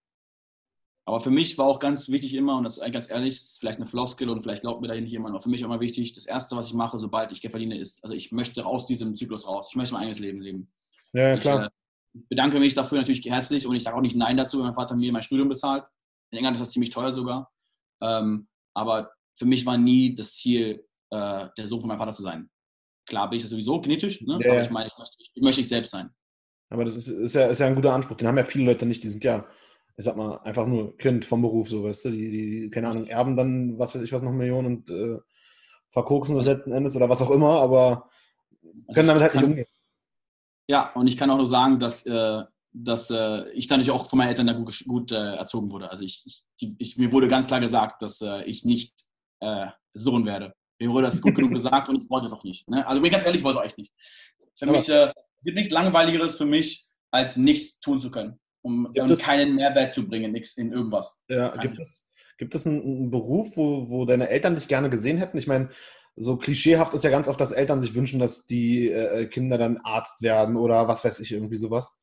[1.05, 3.59] Aber für mich war auch ganz wichtig immer, und das ist eigentlich ganz ehrlich, ist
[3.59, 6.13] vielleicht eine Floskel und vielleicht glaubt mir da nicht jemand, aber für mich immer wichtig,
[6.13, 9.15] das Erste, was ich mache, sobald ich Geld verdiene, ist, also ich möchte aus diesem
[9.15, 9.67] Zyklus raus.
[9.69, 10.69] Ich möchte mein eigenes Leben leben.
[11.13, 11.71] Ja, ja klar.
[12.13, 14.65] Ich äh, bedanke mich dafür natürlich herzlich und ich sage auch nicht Nein dazu, wenn
[14.65, 15.85] mein Vater mir mein Studium bezahlt.
[16.31, 17.51] In England ist das ziemlich teuer sogar.
[18.01, 22.21] Ähm, aber für mich war nie das Ziel, äh, der Sohn von meinem Vater zu
[22.21, 22.49] sein.
[23.07, 24.37] Klar bin ich das sowieso genetisch, ne?
[24.41, 26.09] Ja, aber ich meine, ich möchte, ich möchte ich selbst sein.
[26.69, 28.17] Aber das ist, ist, ja, ist ja ein guter Anspruch.
[28.17, 29.03] Den haben ja viele Leute nicht.
[29.03, 29.45] Die sind ja,
[29.95, 32.11] ich sag mal, einfach nur Kind vom Beruf, so weißt du.
[32.11, 35.17] Die, die keine Ahnung, erben dann, was weiß ich was, noch Millionen und äh,
[35.89, 38.09] verkoksen das letzten Endes oder was auch immer, aber
[38.93, 39.67] können damit halt kann, nicht umgehen.
[40.67, 42.43] Ja, und ich kann auch nur sagen, dass, äh,
[42.73, 45.89] dass äh, ich natürlich auch von meinen Eltern da gut, gut äh, erzogen wurde.
[45.89, 46.43] Also ich, ich,
[46.77, 48.93] ich, mir wurde ganz klar gesagt, dass äh, ich nicht
[49.39, 50.53] äh, Sohn werde.
[50.79, 52.67] Mir wurde das gut genug gesagt und ich wollte es auch nicht.
[52.69, 52.85] Ne?
[52.87, 53.93] Also mir ganz ehrlich, ich wollte es echt nicht.
[54.55, 55.11] Für Aber mich äh,
[55.43, 60.07] gibt nichts Langweiligeres für mich, als nichts tun zu können, um, um keinen Mehrwert zu
[60.07, 61.23] bringen, nichts in irgendwas.
[61.29, 62.05] Ja, gibt es,
[62.37, 65.37] gibt es einen, einen, Beruf, wo, wo deine Eltern dich gerne gesehen hätten?
[65.37, 65.69] Ich meine,
[66.15, 69.77] so klischeehaft ist ja ganz oft, dass Eltern sich wünschen, dass die äh, Kinder dann
[69.77, 71.97] Arzt werden oder was weiß ich, irgendwie sowas.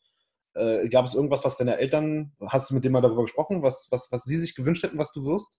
[0.54, 3.88] Äh, gab es irgendwas, was deine Eltern, hast du mit denen mal darüber gesprochen, was,
[3.90, 5.58] was, was sie sich gewünscht hätten, was du wirst?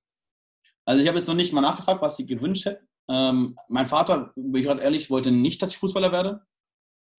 [0.85, 2.87] Also ich habe jetzt noch nicht mal nachgefragt, was sie gewünscht hätten.
[3.09, 6.41] Ähm, mein Vater, bin ich ganz ehrlich, wollte nicht, dass ich Fußballer werde.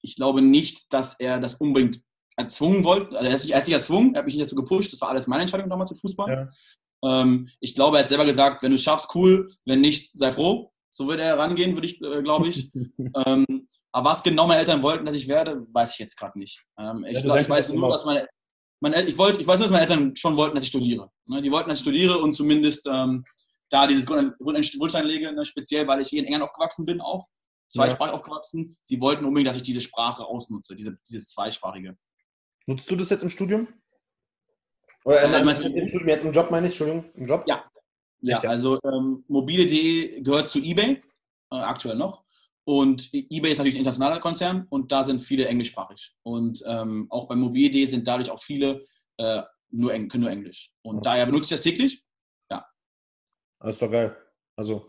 [0.02, 2.00] Ich glaube nicht, dass er das unbedingt
[2.36, 3.16] erzwungen wollte.
[3.16, 4.92] Also er hat sich, er hat sich erzwungen, er hat mich nicht dazu gepusht.
[4.92, 6.50] Das war alles meine Entscheidung damals mit Fußball.
[7.02, 7.22] Ja.
[7.22, 9.50] Ähm, ich glaube, er hat selber gesagt, wenn du es schaffst, cool.
[9.64, 10.72] Wenn nicht, sei froh.
[10.90, 12.72] So würde er herangehen, würde ich, äh, glaube ich.
[13.26, 16.62] ähm, aber was genau meine Eltern wollten, dass ich werde, weiß ich jetzt gerade nicht.
[16.78, 18.28] Ähm, ich, ja, glaub, ich weiß nur, dass meine,
[18.80, 21.10] meine ich, wollt, ich weiß nur, dass meine Eltern schon wollten, dass ich studiere.
[21.26, 21.40] Ne?
[21.40, 23.24] Die wollten, dass ich studiere und zumindest ähm,
[23.68, 25.44] da dieses Grundstein lege, ne?
[25.44, 27.26] speziell weil ich hier in England aufgewachsen bin auch,
[27.72, 28.18] zweisprachig ja.
[28.18, 28.76] aufgewachsen.
[28.82, 31.96] Sie wollten unbedingt, dass ich diese Sprache ausnutze, diese, dieses Zweisprachige.
[32.66, 33.68] Nutzt du das jetzt im Studium?
[35.04, 36.72] Oder äh, im, im Studium jetzt im Job, meine ich?
[36.72, 37.44] Entschuldigung, im Job?
[37.46, 37.64] Ja.
[38.20, 41.02] Ja, also ähm, mobile.de gehört zu eBay,
[41.52, 42.24] äh, aktuell noch.
[42.64, 46.16] Und eBay ist natürlich ein internationaler Konzern und da sind viele englischsprachig.
[46.22, 48.84] Und ähm, auch bei mobile.de sind dadurch auch viele
[49.18, 50.72] äh, nur, können nur Englisch.
[50.82, 51.04] Und okay.
[51.04, 52.05] daher benutze ich das täglich
[53.60, 54.16] das ist doch geil.
[54.56, 54.86] Also,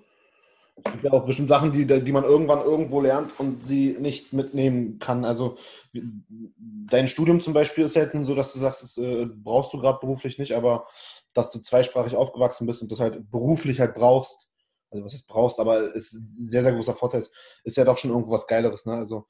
[0.84, 4.34] es gibt ja auch bestimmt Sachen, die, die man irgendwann irgendwo lernt und sie nicht
[4.34, 5.26] mitnehmen kann.
[5.26, 5.57] Also,
[5.91, 9.80] dein Studium zum Beispiel ist ja jetzt so, dass du sagst, das äh, brauchst du
[9.80, 10.88] gerade beruflich nicht, aber
[11.34, 14.49] dass du zweisprachig aufgewachsen bist und das halt beruflich halt brauchst.
[14.91, 17.22] Also, was es brauchst, aber ist ein sehr, sehr großer Vorteil.
[17.22, 18.86] Ist, ist ja doch schon irgendwo was Geileres.
[18.86, 18.93] Ne?
[18.93, 19.26] Also,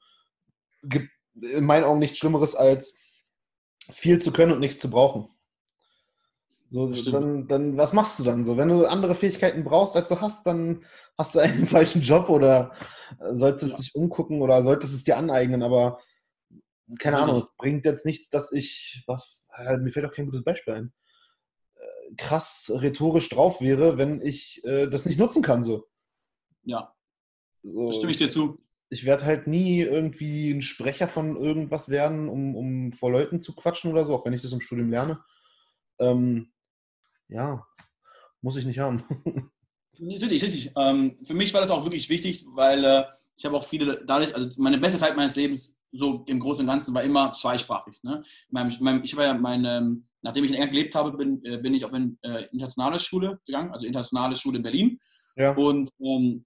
[0.82, 2.94] gibt in meinen Augen nichts Schlimmeres als
[3.90, 5.28] viel zu können und nichts zu brauchen.
[6.70, 8.56] So, dann, dann, was machst du dann so?
[8.58, 10.84] Wenn du andere Fähigkeiten brauchst, als du hast, dann
[11.16, 12.72] hast du einen falschen Job oder
[13.32, 13.78] solltest ja.
[13.78, 15.98] dich umgucken oder solltest es dir aneignen, aber
[16.98, 20.44] keine Ahnung, es bringt jetzt nichts, dass ich, was, äh, mir fällt auch kein gutes
[20.44, 20.92] Beispiel ein,
[21.76, 25.86] äh, krass rhetorisch drauf wäre, wenn ich äh, das nicht nutzen kann, so.
[26.62, 26.94] Ja.
[27.62, 28.58] So, stimme ich dir zu.
[28.90, 33.54] Ich werde halt nie irgendwie ein Sprecher von irgendwas werden, um, um vor Leuten zu
[33.54, 35.22] quatschen oder so, auch wenn ich das im Studium lerne.
[35.98, 36.52] Ähm,
[37.28, 37.66] ja,
[38.40, 39.04] muss ich nicht haben.
[40.00, 40.72] Richtig, richtig.
[40.76, 43.04] Ähm, für mich war das auch wirklich wichtig, weil äh,
[43.36, 46.66] ich habe auch viele, dadurch, also meine beste Zeit meines Lebens, so im Großen und
[46.66, 48.00] Ganzen, war immer zweisprachig.
[48.02, 48.22] Ne?
[48.50, 51.74] Mein, mein, ich war ja meine, nachdem ich in England gelebt habe, bin, äh, bin
[51.74, 55.00] ich auf eine äh, internationale Schule gegangen, also internationale Schule in Berlin.
[55.36, 55.56] Ja.
[55.56, 56.44] Und ähm,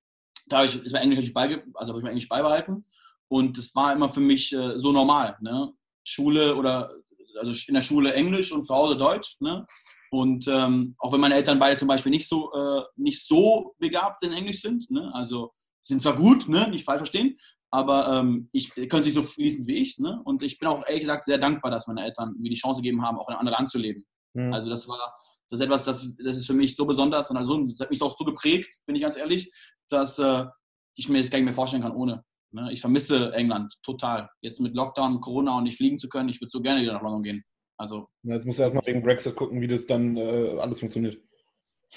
[0.48, 2.84] da habe ich, ist mir Englisch natürlich also habe ich mir Englisch beibehalten.
[3.28, 5.36] Und das war immer für mich äh, so normal.
[5.40, 5.72] Ne?
[6.04, 6.90] Schule oder
[7.38, 9.40] also in der Schule Englisch und zu Hause Deutsch.
[9.40, 9.66] Ne?
[10.12, 14.22] Und ähm, auch wenn meine Eltern beide zum Beispiel nicht so, äh, nicht so begabt
[14.22, 15.10] in Englisch sind, ne?
[15.14, 15.52] also
[15.82, 16.68] sind zwar gut, ne?
[16.68, 17.38] nicht falsch verstehen,
[17.70, 19.98] aber ähm, ich, können sich so fließend wie ich.
[19.98, 20.20] Ne?
[20.24, 23.02] Und ich bin auch ehrlich gesagt sehr dankbar, dass meine Eltern mir die Chance gegeben
[23.02, 24.04] haben, auch in einem anderen Land zu leben.
[24.34, 24.52] Mhm.
[24.52, 25.14] Also das war
[25.52, 28.00] das ist etwas, das, das ist für mich so besonders und also, das hat mich
[28.00, 29.52] auch so geprägt, bin ich ganz ehrlich,
[29.90, 30.46] dass äh,
[30.94, 32.24] ich mir das gar nicht mehr vorstellen kann ohne.
[32.52, 32.72] Ne?
[32.72, 34.30] Ich vermisse England total.
[34.40, 37.02] Jetzt mit Lockdown, Corona und nicht fliegen zu können, ich würde so gerne wieder nach
[37.02, 37.44] London gehen.
[37.82, 41.18] Also, jetzt musst du erstmal wegen Brexit gucken, wie das dann äh, alles funktioniert.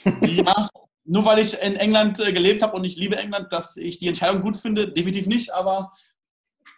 [0.24, 0.68] Ja,
[1.04, 4.08] nur weil ich in England äh, gelebt habe und ich liebe England, dass ich die
[4.08, 5.92] Entscheidung gut finde, definitiv nicht, aber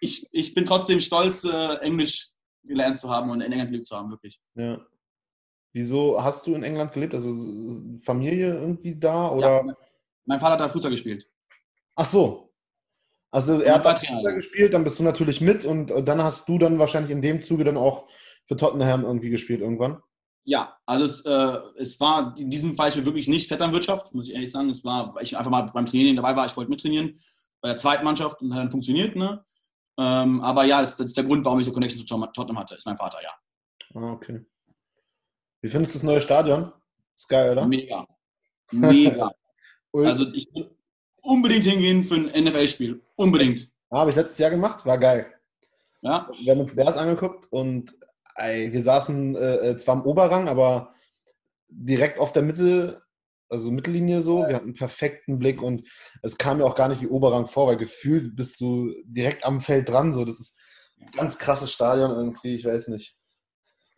[0.02, 2.32] ich, ich bin trotzdem stolz, äh, Englisch
[2.66, 4.42] gelernt zu haben und in England gelebt zu haben, wirklich.
[4.56, 4.86] Ja.
[5.72, 7.16] Wieso hast du in England gelebt?
[7.16, 7.34] Also
[8.02, 9.32] Familie irgendwie da?
[9.32, 9.66] Oder?
[9.66, 9.74] Ja,
[10.26, 11.26] mein Vater hat da Fußball gespielt.
[11.96, 12.54] Ach so.
[13.32, 16.58] Also er hat da Fußball gespielt, dann bist du natürlich mit und dann hast du
[16.58, 18.10] dann wahrscheinlich in dem Zuge dann auch
[18.48, 20.02] für Tottenham irgendwie gespielt irgendwann?
[20.44, 24.52] Ja, also es, äh, es war in diesem Fall wirklich nicht Vetternwirtschaft, muss ich ehrlich
[24.52, 24.70] sagen.
[24.70, 27.20] Es war, weil ich einfach mal beim Training dabei war, ich wollte mittrainieren
[27.62, 29.16] bei der zweiten Mannschaft und hat dann funktioniert.
[29.16, 29.44] Ne?
[29.98, 32.76] Ähm, aber ja, das, das, ist der Grund, warum ich so Connection zu Tottenham hatte.
[32.76, 33.32] Ist mein Vater, ja.
[33.96, 34.46] Ah, okay.
[35.62, 36.72] Wie findest du das neue Stadion?
[37.16, 37.68] Ist geil, oder?
[37.68, 38.08] Mega.
[38.72, 39.32] Mega.
[39.94, 40.74] also ich will
[41.22, 43.02] unbedingt hingehen für ein NFL-Spiel.
[43.16, 43.70] Unbedingt.
[43.90, 45.34] Ah, Habe ich letztes Jahr gemacht, war geil.
[46.02, 46.30] Ja.
[46.40, 47.94] Wir haben uns Bears angeguckt und
[48.38, 50.94] ey, wir saßen äh, zwar im Oberrang, aber
[51.70, 53.02] direkt auf der Mitte,
[53.50, 54.48] also Mittellinie so.
[54.48, 55.84] Wir hatten einen perfekten Blick und
[56.22, 59.62] es kam mir auch gar nicht wie Oberrang vor, weil gefühlt bist du direkt am
[59.62, 60.14] Feld dran.
[60.14, 60.60] So, das ist
[61.00, 63.16] ein ganz krasses Stadion irgendwie, ich weiß nicht.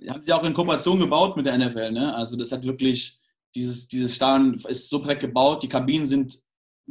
[0.07, 2.15] Haben sie auch in Kooperation gebaut mit der NFL, ne?
[2.15, 3.19] Also das hat wirklich,
[3.53, 6.39] dieses, dieses Stadion ist so perfekt gebaut, die Kabinen sind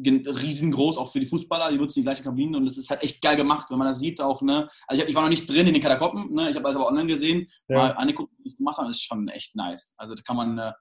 [0.05, 3.21] riesengroß, auch für die Fußballer, die nutzen die gleichen Kabinen und es ist halt echt
[3.21, 4.69] geil gemacht, wenn man das sieht auch, ne?
[4.87, 6.51] Also ich, ich war noch nicht drin in den Katakomben, ne?
[6.51, 7.77] Ich habe das aber online gesehen, ja.
[7.77, 9.95] mal angeguckt, was ich gemacht habe, ist schon echt nice.
[9.99, 10.73] Also da kann man, äh,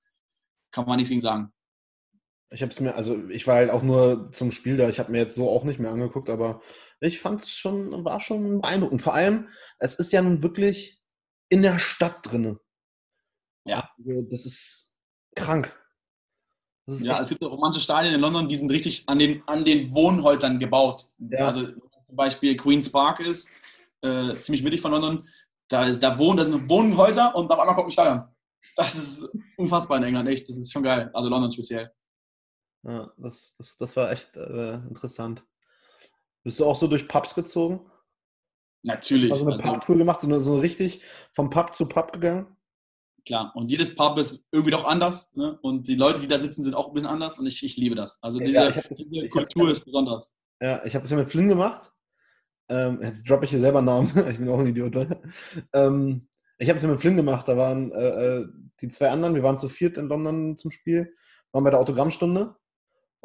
[0.71, 1.51] kann man nichts gegen sagen.
[2.49, 5.11] Ich habe es mir, also ich war halt auch nur zum Spiel da, ich habe
[5.11, 6.61] mir jetzt so auch nicht mehr angeguckt, aber
[6.99, 9.01] ich fand es schon, war schon beeindruckend.
[9.01, 9.49] Vor allem,
[9.79, 11.01] es ist ja nun wirklich
[11.49, 12.59] in der Stadt drinne.
[13.65, 13.89] Ja.
[13.97, 14.95] Also das ist
[15.35, 15.77] krank.
[16.87, 20.57] Ja, es gibt romantische Stadien in London, die sind richtig an den, an den Wohnhäusern
[20.57, 21.05] gebaut.
[21.19, 21.47] Ja.
[21.47, 21.67] Also
[22.05, 23.51] zum Beispiel Queen's Park ist
[24.01, 25.27] äh, ziemlich mittig von London.
[25.67, 28.23] Da, da wohnen, da sind Wohnhäuser und auf einmal kommt ein Stadion.
[28.77, 30.47] Das ist unfassbar in England, echt.
[30.47, 31.09] Das ist schon geil.
[31.13, 31.91] Also London speziell.
[32.83, 35.43] Ja, das, das, das war echt äh, interessant.
[36.43, 37.81] Bist du auch so durch Pubs gezogen?
[38.83, 39.31] Natürlich.
[39.31, 41.01] Also eine also, Pub-Tour gemacht, so, eine, so richtig
[41.33, 42.56] vom Pub zu Pub gegangen?
[43.27, 43.51] Klar.
[43.55, 45.33] Und jedes Pub ist irgendwie doch anders.
[45.35, 45.57] Ne?
[45.61, 47.37] Und die Leute, die da sitzen, sind auch ein bisschen anders.
[47.37, 48.21] Und ich, ich liebe das.
[48.23, 50.33] Also diese, ja, das, diese Kultur ist besonders.
[50.61, 51.91] Ja, ich habe das ja mit Flynn gemacht.
[52.69, 54.07] Ähm, jetzt droppe ich hier selber Namen.
[54.29, 54.95] ich bin auch ein Idiot.
[55.73, 57.47] Ähm, ich habe es ja mit Flynn gemacht.
[57.47, 58.47] Da waren äh, äh,
[58.81, 59.35] die zwei anderen.
[59.35, 61.13] Wir waren zu viert in London zum Spiel.
[61.51, 62.55] Waren bei der Autogrammstunde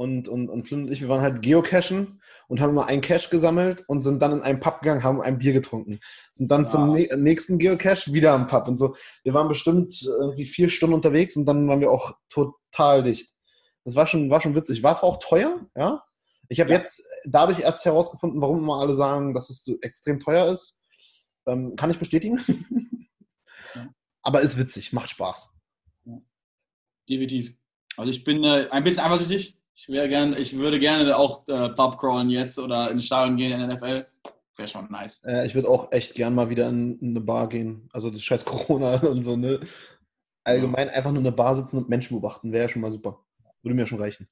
[0.03, 3.31] und, und, und Flynn und ich, wir waren halt geocachen und haben immer einen Cache
[3.31, 6.01] gesammelt und sind dann in einen Pub gegangen, haben ein Bier getrunken.
[6.33, 6.71] Sind dann ja.
[6.71, 8.97] zum nächsten Geocache wieder am Pub und so.
[9.23, 13.33] Wir waren bestimmt irgendwie vier Stunden unterwegs und dann waren wir auch total dicht.
[13.85, 14.83] Das war schon, war schon witzig.
[14.83, 16.03] War zwar auch teuer, ja.
[16.49, 16.79] Ich habe ja.
[16.79, 20.81] jetzt dadurch erst herausgefunden, warum immer alle sagen, dass es so extrem teuer ist.
[21.47, 22.41] Ähm, kann ich bestätigen.
[23.77, 23.89] ja.
[24.23, 25.53] Aber ist witzig, macht Spaß.
[27.09, 27.55] Definitiv.
[27.97, 31.99] Also ich bin äh, ein bisschen eifersüchtig, ich, gern, ich würde gerne auch äh, Pub
[31.99, 34.07] crawlen jetzt oder in den Stadion gehen in der NFL.
[34.57, 35.25] Wäre schon nice.
[35.25, 37.89] Äh, ich würde auch echt gern mal wieder in, in, eine Bar gehen.
[37.93, 39.61] Also das scheiß Corona und so, ne?
[40.45, 40.95] Allgemein ja.
[40.95, 43.25] einfach nur in einer Bar sitzen und Menschen beobachten, wäre ja schon mal super.
[43.63, 44.29] Würde mir schon reichen.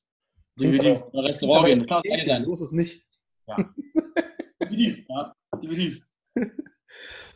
[0.58, 1.02] Definitiv.
[1.12, 1.86] Ein Restaurant gehen.
[1.86, 2.44] Klar, sein.
[2.44, 3.02] So ist es nicht.
[3.46, 3.56] Ja.
[4.60, 5.34] definitiv, ja.
[5.56, 6.06] Definitiv.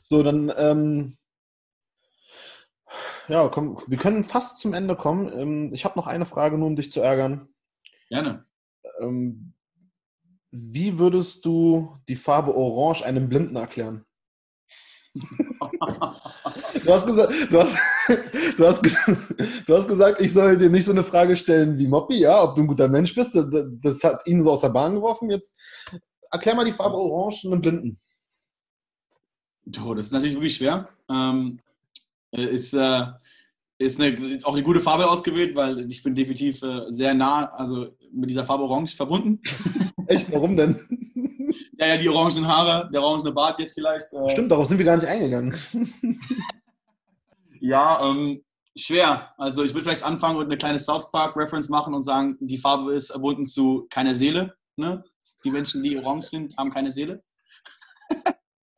[0.06, 1.16] So, dann, ähm,
[3.28, 5.32] ja, komm, wir können fast zum Ende kommen.
[5.32, 7.48] Ähm, ich habe noch eine Frage, nur um dich zu ärgern.
[8.08, 8.44] Gerne.
[9.00, 9.52] Ähm,
[10.50, 14.04] wie würdest du die Farbe Orange einem Blinden erklären?
[15.14, 17.76] du, hast gesagt, du, hast,
[18.56, 18.82] du, hast,
[19.66, 22.56] du hast gesagt, ich soll dir nicht so eine Frage stellen wie Moppy, ja, ob
[22.56, 23.30] du ein guter Mensch bist.
[23.34, 25.30] Das, hat ihn so aus der Bahn geworfen.
[25.30, 25.56] Jetzt
[26.30, 28.00] erklär mal die Farbe Orange einem Blinden.
[29.84, 30.88] Oh, das ist natürlich wirklich schwer.
[31.08, 31.60] Ähm,
[32.32, 33.06] ist, äh,
[33.78, 37.88] ist eine, auch eine gute Farbe ausgewählt, weil ich bin definitiv äh, sehr nah, also
[38.12, 39.40] mit dieser Farbe Orange verbunden.
[40.06, 40.30] Echt?
[40.32, 40.78] Warum denn?
[41.78, 44.12] ja, ja, die orangen Haare, der orangene Bart jetzt vielleicht.
[44.12, 45.56] Äh Stimmt, darauf sind wir gar nicht eingegangen.
[47.60, 48.44] ja, ähm,
[48.76, 49.32] schwer.
[49.38, 52.94] Also ich würde vielleicht anfangen und eine kleine South Park-Reference machen und sagen, die Farbe
[52.94, 54.54] ist verbunden zu keine Seele.
[54.76, 55.04] Ne?
[55.44, 57.22] Die Menschen, die orange sind, haben keine Seele.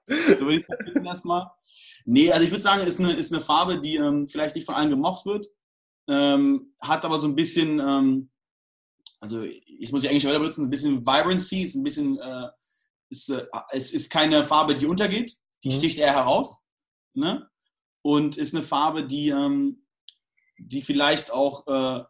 [0.09, 1.51] so würde ich das erstmal.
[2.09, 4.77] Nee, also ich würde sagen, ist eine, ist eine Farbe, die ähm, vielleicht nicht von
[4.77, 5.49] allen gemocht wird,
[6.09, 8.31] ähm, hat aber so ein bisschen, ähm,
[9.21, 12.49] also ich muss die englische Wörter benutzen, ein bisschen Vibrancy, ist ein bisschen, äh,
[13.11, 15.73] ist, äh, es ist keine Farbe, die untergeht, die mhm.
[15.73, 16.61] sticht eher heraus.
[17.15, 17.49] Ne?
[18.03, 19.85] Und ist eine Farbe, die, ähm,
[20.59, 22.05] die vielleicht auch äh,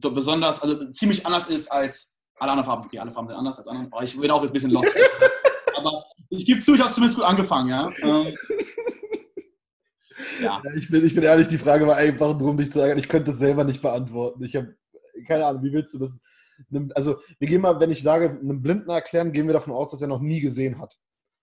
[0.00, 2.86] besonders, also ziemlich anders ist als alle anderen Farben.
[2.86, 4.88] Okay, alle Farben sind anders als andere, aber ich bin auch ein bisschen lost.
[5.76, 7.90] aber ich gebe zu, ich habe zumindest gut angefangen, ja.
[10.40, 10.62] Ja.
[10.76, 12.98] Ich, bin, ich bin ehrlich, die Frage war einfach nur, um dich zu ärgern.
[12.98, 14.42] Ich könnte es selber nicht beantworten.
[14.44, 14.76] Ich habe
[15.26, 16.20] keine Ahnung, wie willst du das?
[16.94, 20.02] Also, wir gehen mal, wenn ich sage, einem Blinden erklären, gehen wir davon aus, dass
[20.02, 20.98] er noch nie gesehen hat.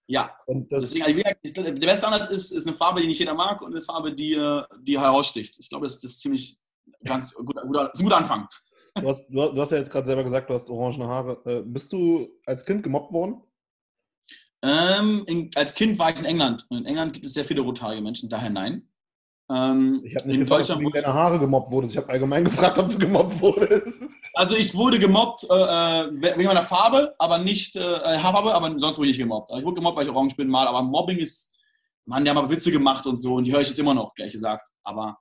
[0.08, 0.36] Ja.
[0.48, 3.62] Und das Deswegen, also, der beste Ansatz ist, ist eine Farbe, die nicht jeder mag
[3.62, 4.36] und eine Farbe, die,
[4.82, 5.56] die heraussticht.
[5.60, 6.58] Ich glaube, das, das ist ziemlich
[7.06, 8.48] ganz guter, guter, ein guter Anfang.
[8.96, 11.42] Du hast, du hast ja jetzt gerade selber gesagt, du hast orangene Haare.
[11.46, 13.42] Äh, bist du als Kind gemobbt worden?
[14.64, 16.66] Ähm, in, als Kind war ich in England.
[16.70, 18.88] Und in England gibt es sehr viele rothaarige Menschen, daher nein.
[19.52, 21.94] Ähm, ich habe nicht in gefragt, Deutschland, ob du deiner Haare gemobbt wurdest.
[21.94, 24.04] Ich habe allgemein gefragt, ob du gemobbt wurdest.
[24.34, 28.98] Also ich wurde gemobbt äh, äh wegen meiner Farbe, aber nicht äh, Haarfarbe, aber sonst
[28.98, 29.50] wurde ich gemobbt.
[29.50, 31.60] Also ich wurde gemobbt, weil ich orange bin mal, aber Mobbing ist,
[32.06, 34.14] man, die haben aber Witze gemacht und so und die höre ich jetzt immer noch,
[34.16, 34.70] gleich gesagt.
[34.84, 35.18] Aber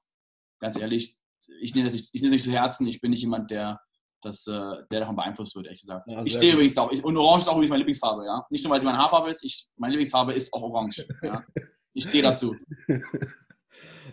[0.60, 1.16] ganz ehrlich,
[1.60, 2.86] ich nehme das nicht, ich nehme das nicht zu Herzen.
[2.86, 3.80] Ich bin nicht jemand, der
[4.22, 4.52] das, äh,
[4.90, 6.08] der davon beeinflusst wird, ehrlich gesagt.
[6.08, 6.90] Ja, ich stehe übrigens auch.
[6.90, 8.46] Ich, und Orange ist auch übrigens meine Lieblingsfarbe, ja.
[8.50, 11.06] Nicht nur, weil sie meine Haarfarbe ist, ich, meine Lieblingsfarbe ist auch Orange.
[11.22, 11.44] Ja.
[11.94, 12.56] Ich stehe dazu.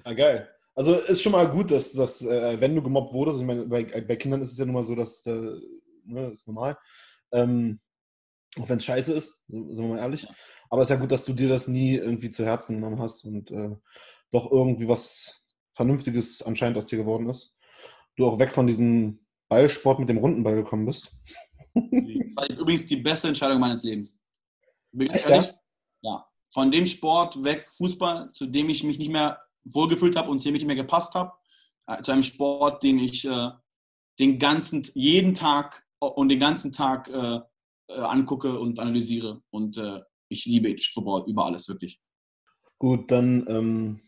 [0.05, 0.49] Ja, geil.
[0.75, 3.83] Also ist schon mal gut, dass, dass äh, wenn du gemobbt wurdest, ich meine, bei,
[3.83, 5.59] bei Kindern ist es ja nun mal so, dass äh,
[6.05, 6.77] ne, ist normal.
[7.31, 7.79] Ähm,
[8.57, 10.27] auch wenn es scheiße ist, sind wir mal ehrlich.
[10.69, 13.25] Aber es ist ja gut, dass du dir das nie irgendwie zu Herzen genommen hast
[13.25, 13.75] und äh,
[14.31, 15.43] doch irgendwie was
[15.73, 17.55] Vernünftiges anscheinend aus dir geworden ist.
[18.15, 21.11] Du auch weg von diesem Ballsport mit dem runden Ball gekommen bist.
[22.35, 24.17] war übrigens die beste Entscheidung meines Lebens.
[24.97, 25.53] Echt, ehrlich, ja?
[26.01, 26.25] ja.
[26.51, 30.55] Von dem Sport weg, Fußball, zu dem ich mich nicht mehr wohlgefühlt habe und dem
[30.55, 31.33] ich nicht mehr gepasst habe,
[31.87, 33.49] äh, zu einem Sport, den ich äh,
[34.19, 37.39] den ganzen, jeden Tag und den ganzen Tag äh,
[37.89, 39.41] äh angucke und analysiere.
[39.51, 41.99] Und äh, ich liebe Football über alles, wirklich.
[42.77, 44.01] Gut, dann ähm,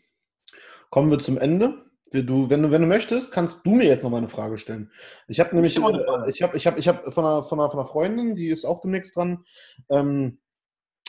[0.90, 1.91] kommen wir zum Ende.
[2.14, 4.92] Du, wenn, du, wenn du möchtest, kannst du mir jetzt noch mal eine Frage stellen.
[5.30, 7.70] Ich habe nämlich, ich habe ich hab, ich hab, ich hab von, einer, von, einer,
[7.70, 9.46] von einer Freundin, die ist auch demnächst dran,
[9.90, 10.40] ähm,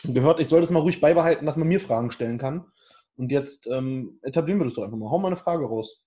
[0.05, 2.65] gehört, ich soll das mal ruhig beibehalten, dass man mir Fragen stellen kann.
[3.15, 5.09] Und jetzt ähm, etablieren wir das doch einfach mal.
[5.09, 6.01] Hau mal eine Frage raus.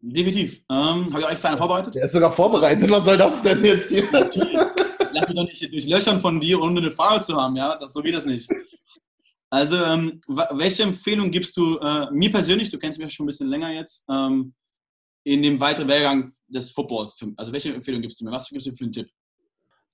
[0.00, 0.62] Definitiv.
[0.70, 1.94] Ähm, Habe ich auch extra eine vorbereitet?
[1.94, 2.90] Der ist sogar vorbereitet.
[2.90, 4.04] Was soll das denn jetzt hier?
[4.10, 7.56] Lass mich doch nicht durchlöchern von dir, ohne eine Frage zu haben.
[7.56, 8.48] Ja, das, so geht das nicht.
[9.56, 13.28] Also, ähm, welche Empfehlung gibst du äh, mir persönlich, du kennst mich ja schon ein
[13.28, 14.52] bisschen länger jetzt, ähm,
[15.24, 17.18] in dem weiteren Wehrgang des Footballs?
[17.38, 18.32] Also, welche Empfehlung gibst du mir?
[18.32, 19.08] Was gibst du für einen Tipp?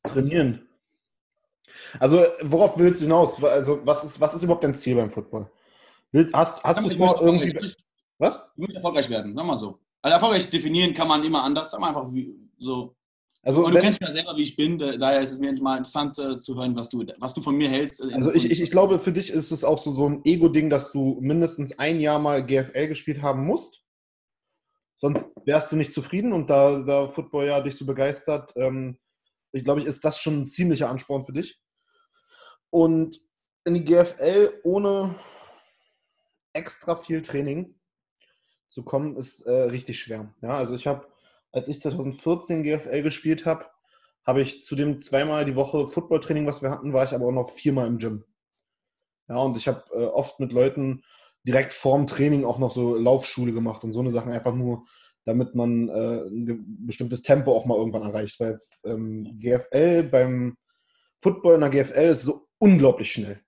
[0.02, 0.68] Trainieren.
[2.00, 3.40] Also, worauf willst du hinaus?
[3.44, 5.48] Also, was ist, was ist überhaupt dein Ziel beim Football?
[6.32, 7.72] Hast, hast du vor, irgendwie.
[8.18, 8.44] Was?
[8.56, 9.78] Du musst erfolgreich werden, sag mal so.
[10.02, 12.96] Also, erfolgreich definieren kann man immer anders, aber einfach wie, so.
[13.44, 15.78] Also, und du kennst mich ja selber, wie ich bin, daher ist es mir mal
[15.78, 18.00] interessant äh, zu hören, was du, was du von mir hältst.
[18.00, 20.70] Äh, also ich, ich, ich glaube, für dich ist es auch so, so ein Ego-Ding,
[20.70, 23.84] dass du mindestens ein Jahr mal GFL gespielt haben musst.
[24.98, 28.98] Sonst wärst du nicht zufrieden und da, da Football ja dich so begeistert, ähm,
[29.50, 31.60] ich glaube, ich, ist das schon ein ziemlicher Ansporn für dich.
[32.70, 33.20] Und
[33.64, 35.16] in die GFL ohne
[36.52, 37.74] extra viel Training
[38.70, 40.32] zu kommen, ist äh, richtig schwer.
[40.40, 41.06] Ja, also ich habe,
[41.52, 43.66] als ich 2014 GFL gespielt habe,
[44.24, 47.32] habe ich zu dem zweimal die Woche Footballtraining, was wir hatten, war ich aber auch
[47.32, 48.24] noch viermal im Gym.
[49.28, 51.02] Ja, und ich habe äh, oft mit Leuten
[51.44, 54.84] direkt vorm Training auch noch so Laufschule gemacht und so eine Sachen einfach nur,
[55.24, 58.38] damit man äh, ein bestimmtes Tempo auch mal irgendwann erreicht.
[58.38, 60.56] Weil ähm, GFL beim
[61.20, 63.40] Football in der GFL ist so unglaublich schnell.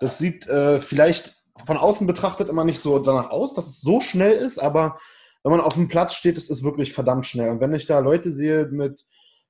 [0.00, 1.36] Das sieht äh, vielleicht
[1.66, 4.98] von außen betrachtet immer nicht so danach aus, dass es so schnell ist, aber
[5.42, 7.50] wenn man auf dem Platz steht, ist es wirklich verdammt schnell.
[7.50, 9.04] Und wenn ich da Leute sehe mit,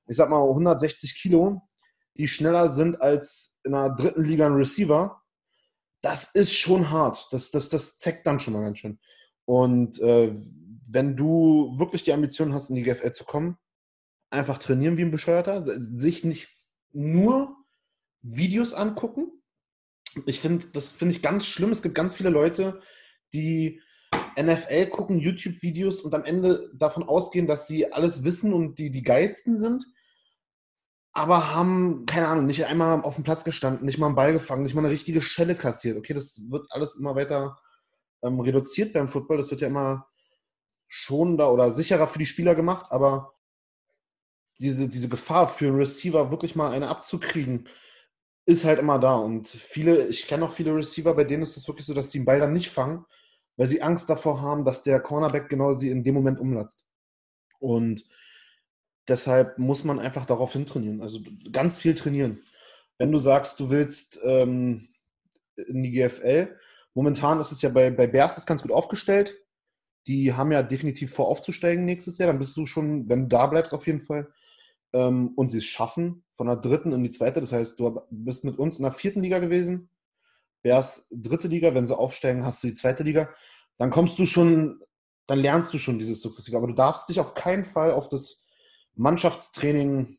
[0.06, 1.62] ich sag mal, 160 Kilo,
[2.16, 5.22] die schneller sind als in der dritten Liga ein Receiver,
[6.02, 7.28] das ist schon hart.
[7.32, 8.98] Das, das, das zeckt dann schon mal ganz schön.
[9.44, 10.34] Und äh,
[10.86, 13.56] wenn du wirklich die Ambition hast, in die GFL zu kommen,
[14.30, 16.48] einfach trainieren wie ein Bescheuerter, sich nicht
[16.92, 17.56] nur
[18.22, 19.32] Videos angucken,
[20.26, 21.70] ich finde, das finde ich ganz schlimm.
[21.70, 22.80] Es gibt ganz viele Leute,
[23.32, 23.80] die
[24.38, 29.02] NFL gucken, YouTube-Videos und am Ende davon ausgehen, dass sie alles wissen und die die
[29.02, 29.84] geilsten sind,
[31.12, 34.62] aber haben, keine Ahnung, nicht einmal auf dem Platz gestanden, nicht mal einen Ball gefangen,
[34.62, 35.96] nicht mal eine richtige Schelle kassiert.
[35.96, 37.58] Okay, das wird alles immer weiter
[38.22, 39.38] ähm, reduziert beim Football.
[39.38, 40.06] Das wird ja immer
[40.86, 43.34] schonender oder sicherer für die Spieler gemacht, aber
[44.60, 47.68] diese, diese Gefahr für einen Receiver wirklich mal eine abzukriegen,
[48.46, 49.16] ist halt immer da.
[49.16, 52.20] Und viele, ich kenne auch viele Receiver, bei denen ist es wirklich so, dass sie
[52.20, 53.04] den Ball dann nicht fangen,
[53.58, 56.86] weil sie Angst davor haben, dass der Cornerback genau sie in dem Moment umlatzt.
[57.58, 58.06] Und
[59.08, 61.02] deshalb muss man einfach darauf hintrainieren.
[61.02, 61.18] Also
[61.52, 62.40] ganz viel trainieren.
[62.98, 64.88] Wenn du sagst, du willst ähm,
[65.56, 66.56] in die GFL,
[66.94, 69.36] momentan ist es ja bei, bei Bears ganz gut aufgestellt.
[70.06, 72.28] Die haben ja definitiv vor aufzusteigen nächstes Jahr.
[72.28, 74.32] Dann bist du schon, wenn du da bleibst, auf jeden Fall
[74.92, 77.40] ähm, und sie es schaffen, von der dritten in die zweite.
[77.40, 79.90] Das heißt, du bist mit uns in der vierten Liga gewesen,
[80.62, 83.30] wärst dritte Liga, wenn sie aufsteigen, hast du die zweite Liga.
[83.78, 84.80] Dann kommst du schon,
[85.26, 86.56] dann lernst du schon dieses sukzessive.
[86.56, 88.44] Aber du darfst dich auf keinen Fall auf das
[88.94, 90.18] Mannschaftstraining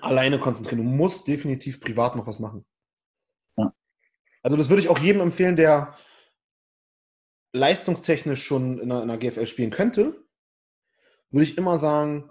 [0.00, 0.84] alleine konzentrieren.
[0.84, 2.64] Du musst definitiv privat noch was machen.
[3.56, 3.72] Ja.
[4.42, 5.96] Also das würde ich auch jedem empfehlen, der
[7.52, 10.24] leistungstechnisch schon in einer, in einer GFL spielen könnte,
[11.30, 12.30] würde ich immer sagen,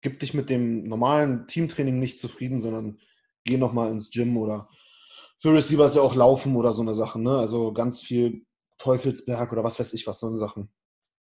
[0.00, 3.00] gib dich mit dem normalen Teamtraining nicht zufrieden, sondern
[3.44, 4.68] geh nochmal ins Gym oder
[5.40, 7.38] für Receiver ist ja auch Laufen oder so eine Sache, ne?
[7.38, 8.44] Also ganz viel
[8.78, 10.70] Teufelsberg oder was weiß ich was, so eine Sachen.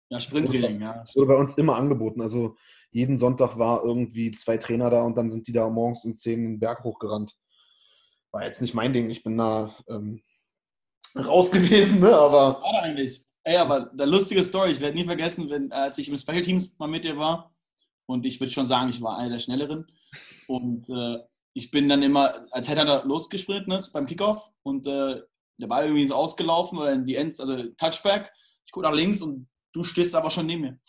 [0.09, 1.03] Ja, Sprinttraining, ja.
[1.15, 2.21] Wurde bei uns immer angeboten.
[2.21, 2.55] Also
[2.91, 6.43] jeden Sonntag war irgendwie zwei Trainer da und dann sind die da morgens um 10
[6.43, 7.35] den Berg hochgerannt.
[8.31, 10.21] War jetzt nicht mein Ding, ich bin da ähm,
[11.17, 12.15] raus gewesen, ne?
[12.15, 12.61] aber.
[12.61, 13.23] War eigentlich.
[13.43, 16.75] Ey, aber der lustige Story, ich werde nie vergessen, wenn, als ich im Special Teams
[16.79, 17.53] mal mit dir war
[18.07, 19.85] und ich würde schon sagen, ich war einer der Schnelleren
[20.47, 21.19] und äh,
[21.55, 25.21] ich bin dann immer als Header losgesprintet ne, beim Kickoff und äh,
[25.57, 28.31] der Ball irgendwie ist ausgelaufen oder in die Ends, also Touchback.
[28.65, 30.79] Ich gucke nach links und du stehst aber schon neben mir.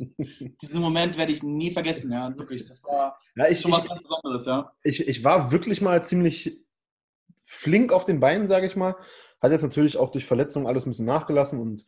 [0.60, 2.66] Diesen Moment werde ich nie vergessen, ja, wirklich.
[2.66, 4.72] Das war ja, ich, schon was ich, ganz Besonderes, ja.
[4.82, 6.58] Ich, ich war wirklich mal ziemlich
[7.44, 8.96] flink auf den Beinen, sage ich mal.
[9.40, 11.86] Hat jetzt natürlich auch durch Verletzungen alles ein bisschen nachgelassen und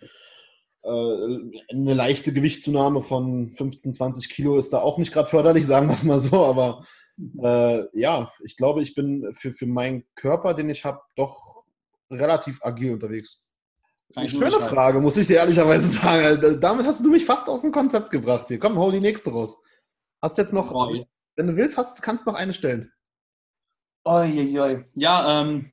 [0.83, 5.89] äh, eine leichte Gewichtszunahme von 15, 20 Kilo ist da auch nicht gerade förderlich, sagen
[5.89, 6.45] wir es mal so.
[6.45, 6.87] Aber
[7.43, 11.65] äh, ja, ich glaube, ich bin für, für meinen Körper, den ich habe, doch
[12.11, 13.47] relativ agil unterwegs.
[14.15, 16.61] Eine schöne Frage, muss ich dir ehrlicherweise sagen.
[16.61, 18.59] Damit hast du mich fast aus dem Konzept gebracht hier.
[18.59, 19.57] Komm, hol die nächste raus.
[20.21, 21.05] Hast jetzt noch, oh,
[21.37, 22.93] wenn du willst, hast, kannst du noch eine stellen.
[24.05, 24.85] Oi.
[24.95, 25.71] Ja, ähm,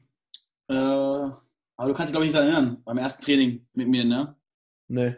[0.68, 4.36] äh, aber du kannst dich, glaube ich, nicht erinnern, beim ersten Training mit mir, ne?
[4.88, 5.16] Nee.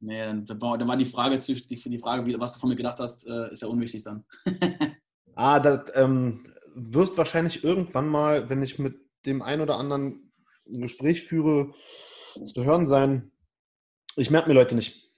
[0.00, 3.26] Nee, dann, dann war die Frage, die, die Frage, was du von mir gedacht hast,
[3.26, 4.24] äh, ist ja unwichtig dann.
[5.38, 10.32] ah, das ähm, wirst wahrscheinlich irgendwann mal, wenn ich mit dem einen oder anderen
[10.66, 11.72] ein Gespräch führe,
[12.52, 13.30] zu hören sein.
[14.16, 15.10] Ich merke mir Leute nicht.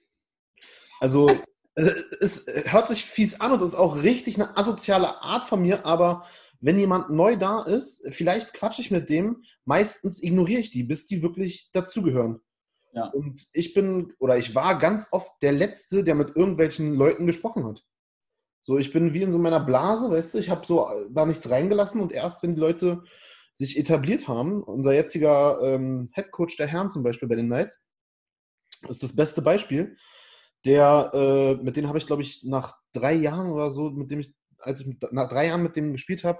[0.99, 1.29] Also,
[2.19, 6.25] es hört sich fies an und ist auch richtig eine asoziale Art von mir, aber
[6.59, 11.07] wenn jemand neu da ist, vielleicht quatsche ich mit dem, meistens ignoriere ich die, bis
[11.07, 12.39] die wirklich dazugehören.
[12.93, 13.05] Ja.
[13.07, 17.65] Und ich bin oder ich war ganz oft der Letzte, der mit irgendwelchen Leuten gesprochen
[17.65, 17.83] hat.
[18.61, 21.49] So, ich bin wie in so meiner Blase, weißt du, ich habe so da nichts
[21.49, 23.03] reingelassen und erst wenn die Leute
[23.55, 27.85] sich etabliert haben, unser jetziger ähm, Head Coach der Herren zum Beispiel bei den Knights,
[28.87, 29.97] ist das beste Beispiel.
[30.65, 34.19] Der, äh, mit dem habe ich, glaube ich, nach drei Jahren oder so, mit dem
[34.19, 36.39] ich, als ich mit, nach drei Jahren mit dem gespielt habe,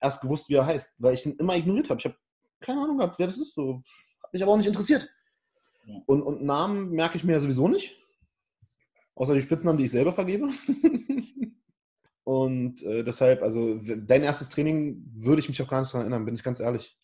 [0.00, 1.98] erst gewusst, wie er heißt, weil ich ihn immer ignoriert habe.
[1.98, 2.16] Ich habe
[2.60, 3.54] keine Ahnung gehabt, wer das ist.
[3.54, 3.82] So.
[4.22, 5.08] Hat mich aber auch nicht interessiert.
[6.06, 7.96] Und, und Namen merke ich mir ja sowieso nicht.
[9.14, 10.48] Außer die Spitznamen, die ich selber vergebe.
[12.24, 16.24] und äh, deshalb, also dein erstes Training würde ich mich auch gar nicht daran erinnern,
[16.24, 16.96] bin ich ganz ehrlich.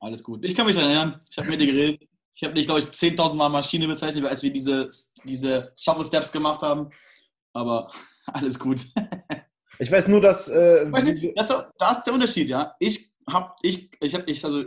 [0.00, 0.44] Alles gut.
[0.44, 1.20] Ich kann mich daran erinnern.
[1.28, 2.08] Ich habe mit dir geredet.
[2.34, 4.88] Ich habe dich, glaube ich, 10.000 Mal Maschine bezeichnet, als wir diese,
[5.24, 6.90] diese Shuffle Steps gemacht haben.
[7.52, 7.90] Aber
[8.26, 8.86] alles gut.
[9.80, 10.48] ich weiß nur, dass.
[10.48, 10.88] Äh,
[11.34, 12.76] das, das ist der Unterschied, ja.
[12.78, 14.64] Ich habe, ich, ich habe, ich, also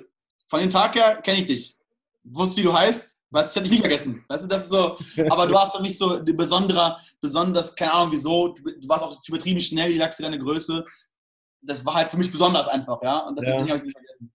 [0.50, 1.78] von dem Tag her kenne ich dich.
[2.24, 4.24] Wusste, wie du heißt, Weißt ich habe dich nicht vergessen.
[4.28, 4.98] Weißt du, das ist so,
[5.30, 9.22] aber du hast doch nicht so besonderer, besonders, keine Ahnung wieso, du, du warst auch
[9.26, 10.86] übertrieben schnell, wie gesagt, für deine Größe.
[11.62, 13.20] Das war halt für mich besonders einfach, ja.
[13.20, 13.68] Und deswegen ja.
[13.68, 14.34] habe ich nicht vergessen.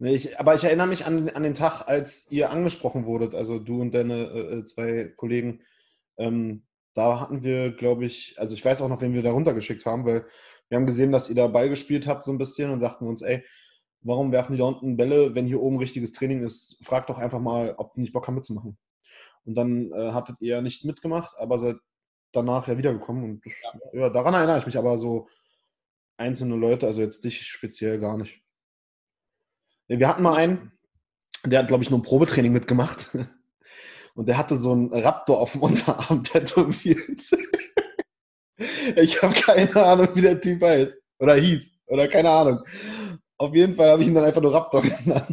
[0.00, 3.58] Nee, ich, aber ich erinnere mich an, an den Tag, als ihr angesprochen wurdet, also
[3.58, 5.62] du und deine äh, zwei Kollegen.
[6.16, 6.62] Ähm,
[6.94, 10.06] da hatten wir, glaube ich, also ich weiß auch noch, wen wir da runtergeschickt haben,
[10.06, 10.24] weil
[10.68, 13.22] wir haben gesehen, dass ihr da Ball gespielt habt so ein bisschen und dachten uns,
[13.22, 13.44] ey,
[14.08, 16.78] warum werfen die da unten Bälle, wenn hier oben richtiges Training ist?
[16.82, 18.76] Fragt doch einfach mal, ob die nicht Bock haben mitzumachen.
[19.44, 21.76] Und dann äh, hattet ihr ja nicht mitgemacht, aber seid
[22.32, 23.24] danach ja wiedergekommen.
[23.24, 24.00] Und ja.
[24.00, 25.28] ja, daran erinnere ich mich, aber so
[26.16, 28.42] einzelne Leute, also jetzt dich speziell gar nicht.
[29.86, 30.72] Wir hatten mal einen,
[31.44, 33.16] der hat, glaube ich, nur ein Probetraining mitgemacht.
[34.14, 37.22] Und der hatte so einen Raptor auf dem Unterarm tätowiert.
[38.96, 40.96] ich habe keine Ahnung, wie der Typ heißt.
[41.20, 41.78] Oder hieß.
[41.86, 42.64] Oder keine Ahnung.
[43.38, 45.26] Auf jeden Fall habe ich ihn dann einfach nur Raptor genannt.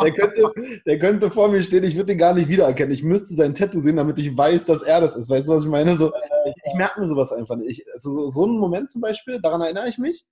[0.00, 0.52] der, könnte,
[0.84, 2.92] der könnte vor mir stehen, ich würde ihn gar nicht wiedererkennen.
[2.92, 5.28] Ich müsste sein Tattoo sehen, damit ich weiß, dass er das ist.
[5.28, 5.96] Weißt du, was ich meine?
[5.96, 6.12] So,
[6.46, 7.78] ich, ich merke mir sowas einfach nicht.
[7.78, 10.24] Ich, also so, so einen Moment zum Beispiel, daran erinnere ich mich,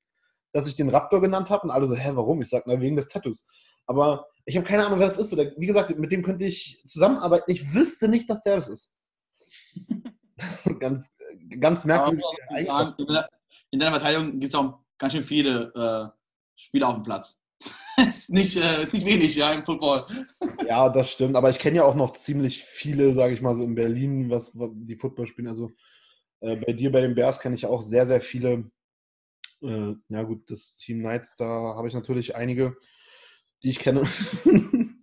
[0.52, 2.42] dass ich den Raptor genannt habe und alle so, hä, warum?
[2.42, 3.46] Ich sage, na, wegen des Tattoos.
[3.86, 5.32] Aber ich habe keine Ahnung, wer das ist.
[5.32, 7.50] Oder wie gesagt, mit dem könnte ich zusammenarbeiten.
[7.50, 8.96] Ich wüsste nicht, dass der das ist.
[10.80, 11.14] ganz,
[11.60, 12.24] ganz merkwürdig.
[13.70, 16.21] In deiner Verteidigung gibt es auch ganz schön viele äh,
[16.56, 17.42] Spieler auf dem Platz.
[17.96, 20.06] ist, nicht, äh, ist nicht wenig, ja, im Football.
[20.68, 21.36] ja, das stimmt.
[21.36, 24.58] Aber ich kenne ja auch noch ziemlich viele, sage ich mal, so in Berlin, was,
[24.58, 25.48] was die Football spielen.
[25.48, 25.70] Also
[26.40, 28.70] äh, bei dir, bei den Bears, kenne ich auch sehr, sehr viele.
[29.62, 32.76] Äh, ja, gut, das Team Knights, da habe ich natürlich einige,
[33.62, 34.08] die ich kenne.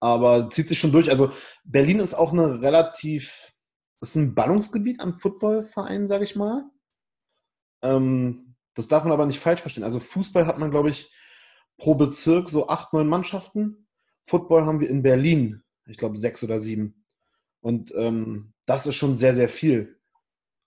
[0.00, 1.10] Aber zieht sich schon durch.
[1.10, 1.32] Also
[1.64, 3.52] Berlin ist auch eine relativ,
[4.00, 6.70] ist ein Ballungsgebiet an Footballvereinen, sage ich mal.
[7.82, 8.47] Ähm,
[8.78, 9.82] das darf man aber nicht falsch verstehen.
[9.82, 11.12] Also Fußball hat man, glaube ich,
[11.78, 13.88] pro Bezirk so acht, neun Mannschaften.
[14.22, 17.04] Football haben wir in Berlin, ich glaube, sechs oder sieben.
[17.60, 19.98] Und ähm, das ist schon sehr, sehr viel.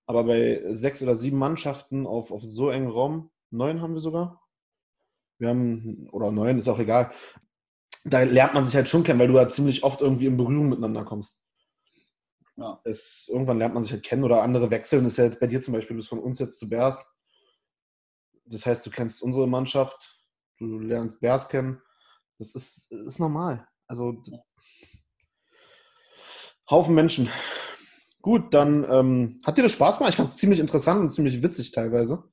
[0.07, 4.41] Aber bei sechs oder sieben Mannschaften auf, auf so engen Raum, neun haben wir sogar.
[5.38, 7.11] Wir haben, oder neun, ist auch egal.
[8.03, 10.67] Da lernt man sich halt schon kennen, weil du ja ziemlich oft irgendwie in Berührung
[10.67, 11.38] miteinander kommst.
[12.57, 12.81] Ja.
[12.83, 15.05] Es, irgendwann lernt man sich halt kennen oder andere wechseln.
[15.05, 17.15] Das ist ja jetzt bei dir zum Beispiel, du bist von uns jetzt zu Bears.
[18.45, 20.18] Das heißt, du kennst unsere Mannschaft,
[20.57, 21.81] du lernst Bears kennen.
[22.38, 23.68] Das ist, ist normal.
[23.88, 24.23] Also
[26.72, 27.30] Haufen Menschen.
[28.22, 30.11] Gut, dann ähm, hat dir das Spaß gemacht?
[30.11, 32.23] Ich fand es ziemlich interessant und ziemlich witzig teilweise.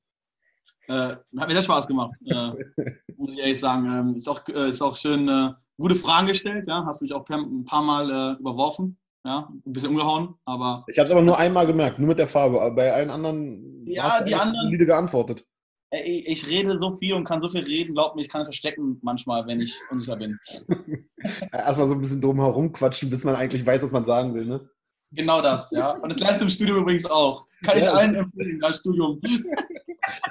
[0.87, 2.51] Äh, hat mir sehr Spaß gemacht, äh,
[3.17, 3.85] muss ich ehrlich sagen.
[3.85, 6.85] Ähm, ist, auch, äh, ist auch schön, äh, gute Fragen gestellt, ja.
[6.85, 10.85] Hast mich auch ein paar Mal äh, überworfen, ja, ein bisschen umgehauen, aber.
[10.87, 12.71] Ich habe es aber nur einmal gemerkt, nur mit der Farbe.
[12.75, 15.45] Bei allen anderen ja, hast die anderen, geantwortet.
[15.91, 18.47] Ich, ich, rede so viel und kann so viel reden, glaub mir, ich kann es
[18.47, 20.37] verstecken manchmal, wenn ich unsicher bin.
[21.51, 24.45] Erstmal so ein bisschen drum herum quatschen, bis man eigentlich weiß, was man sagen will,
[24.45, 24.69] ne?
[25.11, 25.91] Genau das, ja.
[25.93, 27.47] Und das lernst du im Studium übrigens auch.
[27.63, 29.19] Kann ja, ich allen empfehlen, als Studium.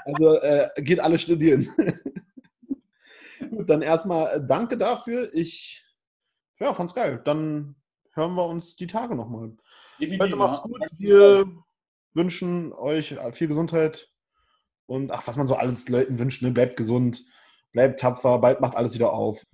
[0.07, 1.69] Also äh, geht alle studieren.
[3.51, 5.33] Gut, dann erstmal äh, danke dafür.
[5.33, 5.85] Ich
[6.61, 7.21] ja, fand's geil.
[7.25, 7.77] Dann
[8.15, 9.57] hören wir uns die Tage nochmal.
[10.01, 10.81] Heute macht's gut.
[10.99, 11.47] Wir
[12.15, 14.11] wünschen euch viel Gesundheit
[14.89, 16.43] und ach, was man so alles Leuten wünscht.
[16.43, 16.51] Ne?
[16.51, 17.25] Bleibt gesund,
[17.73, 19.47] bleibt tapfer, bald macht alles wieder auf.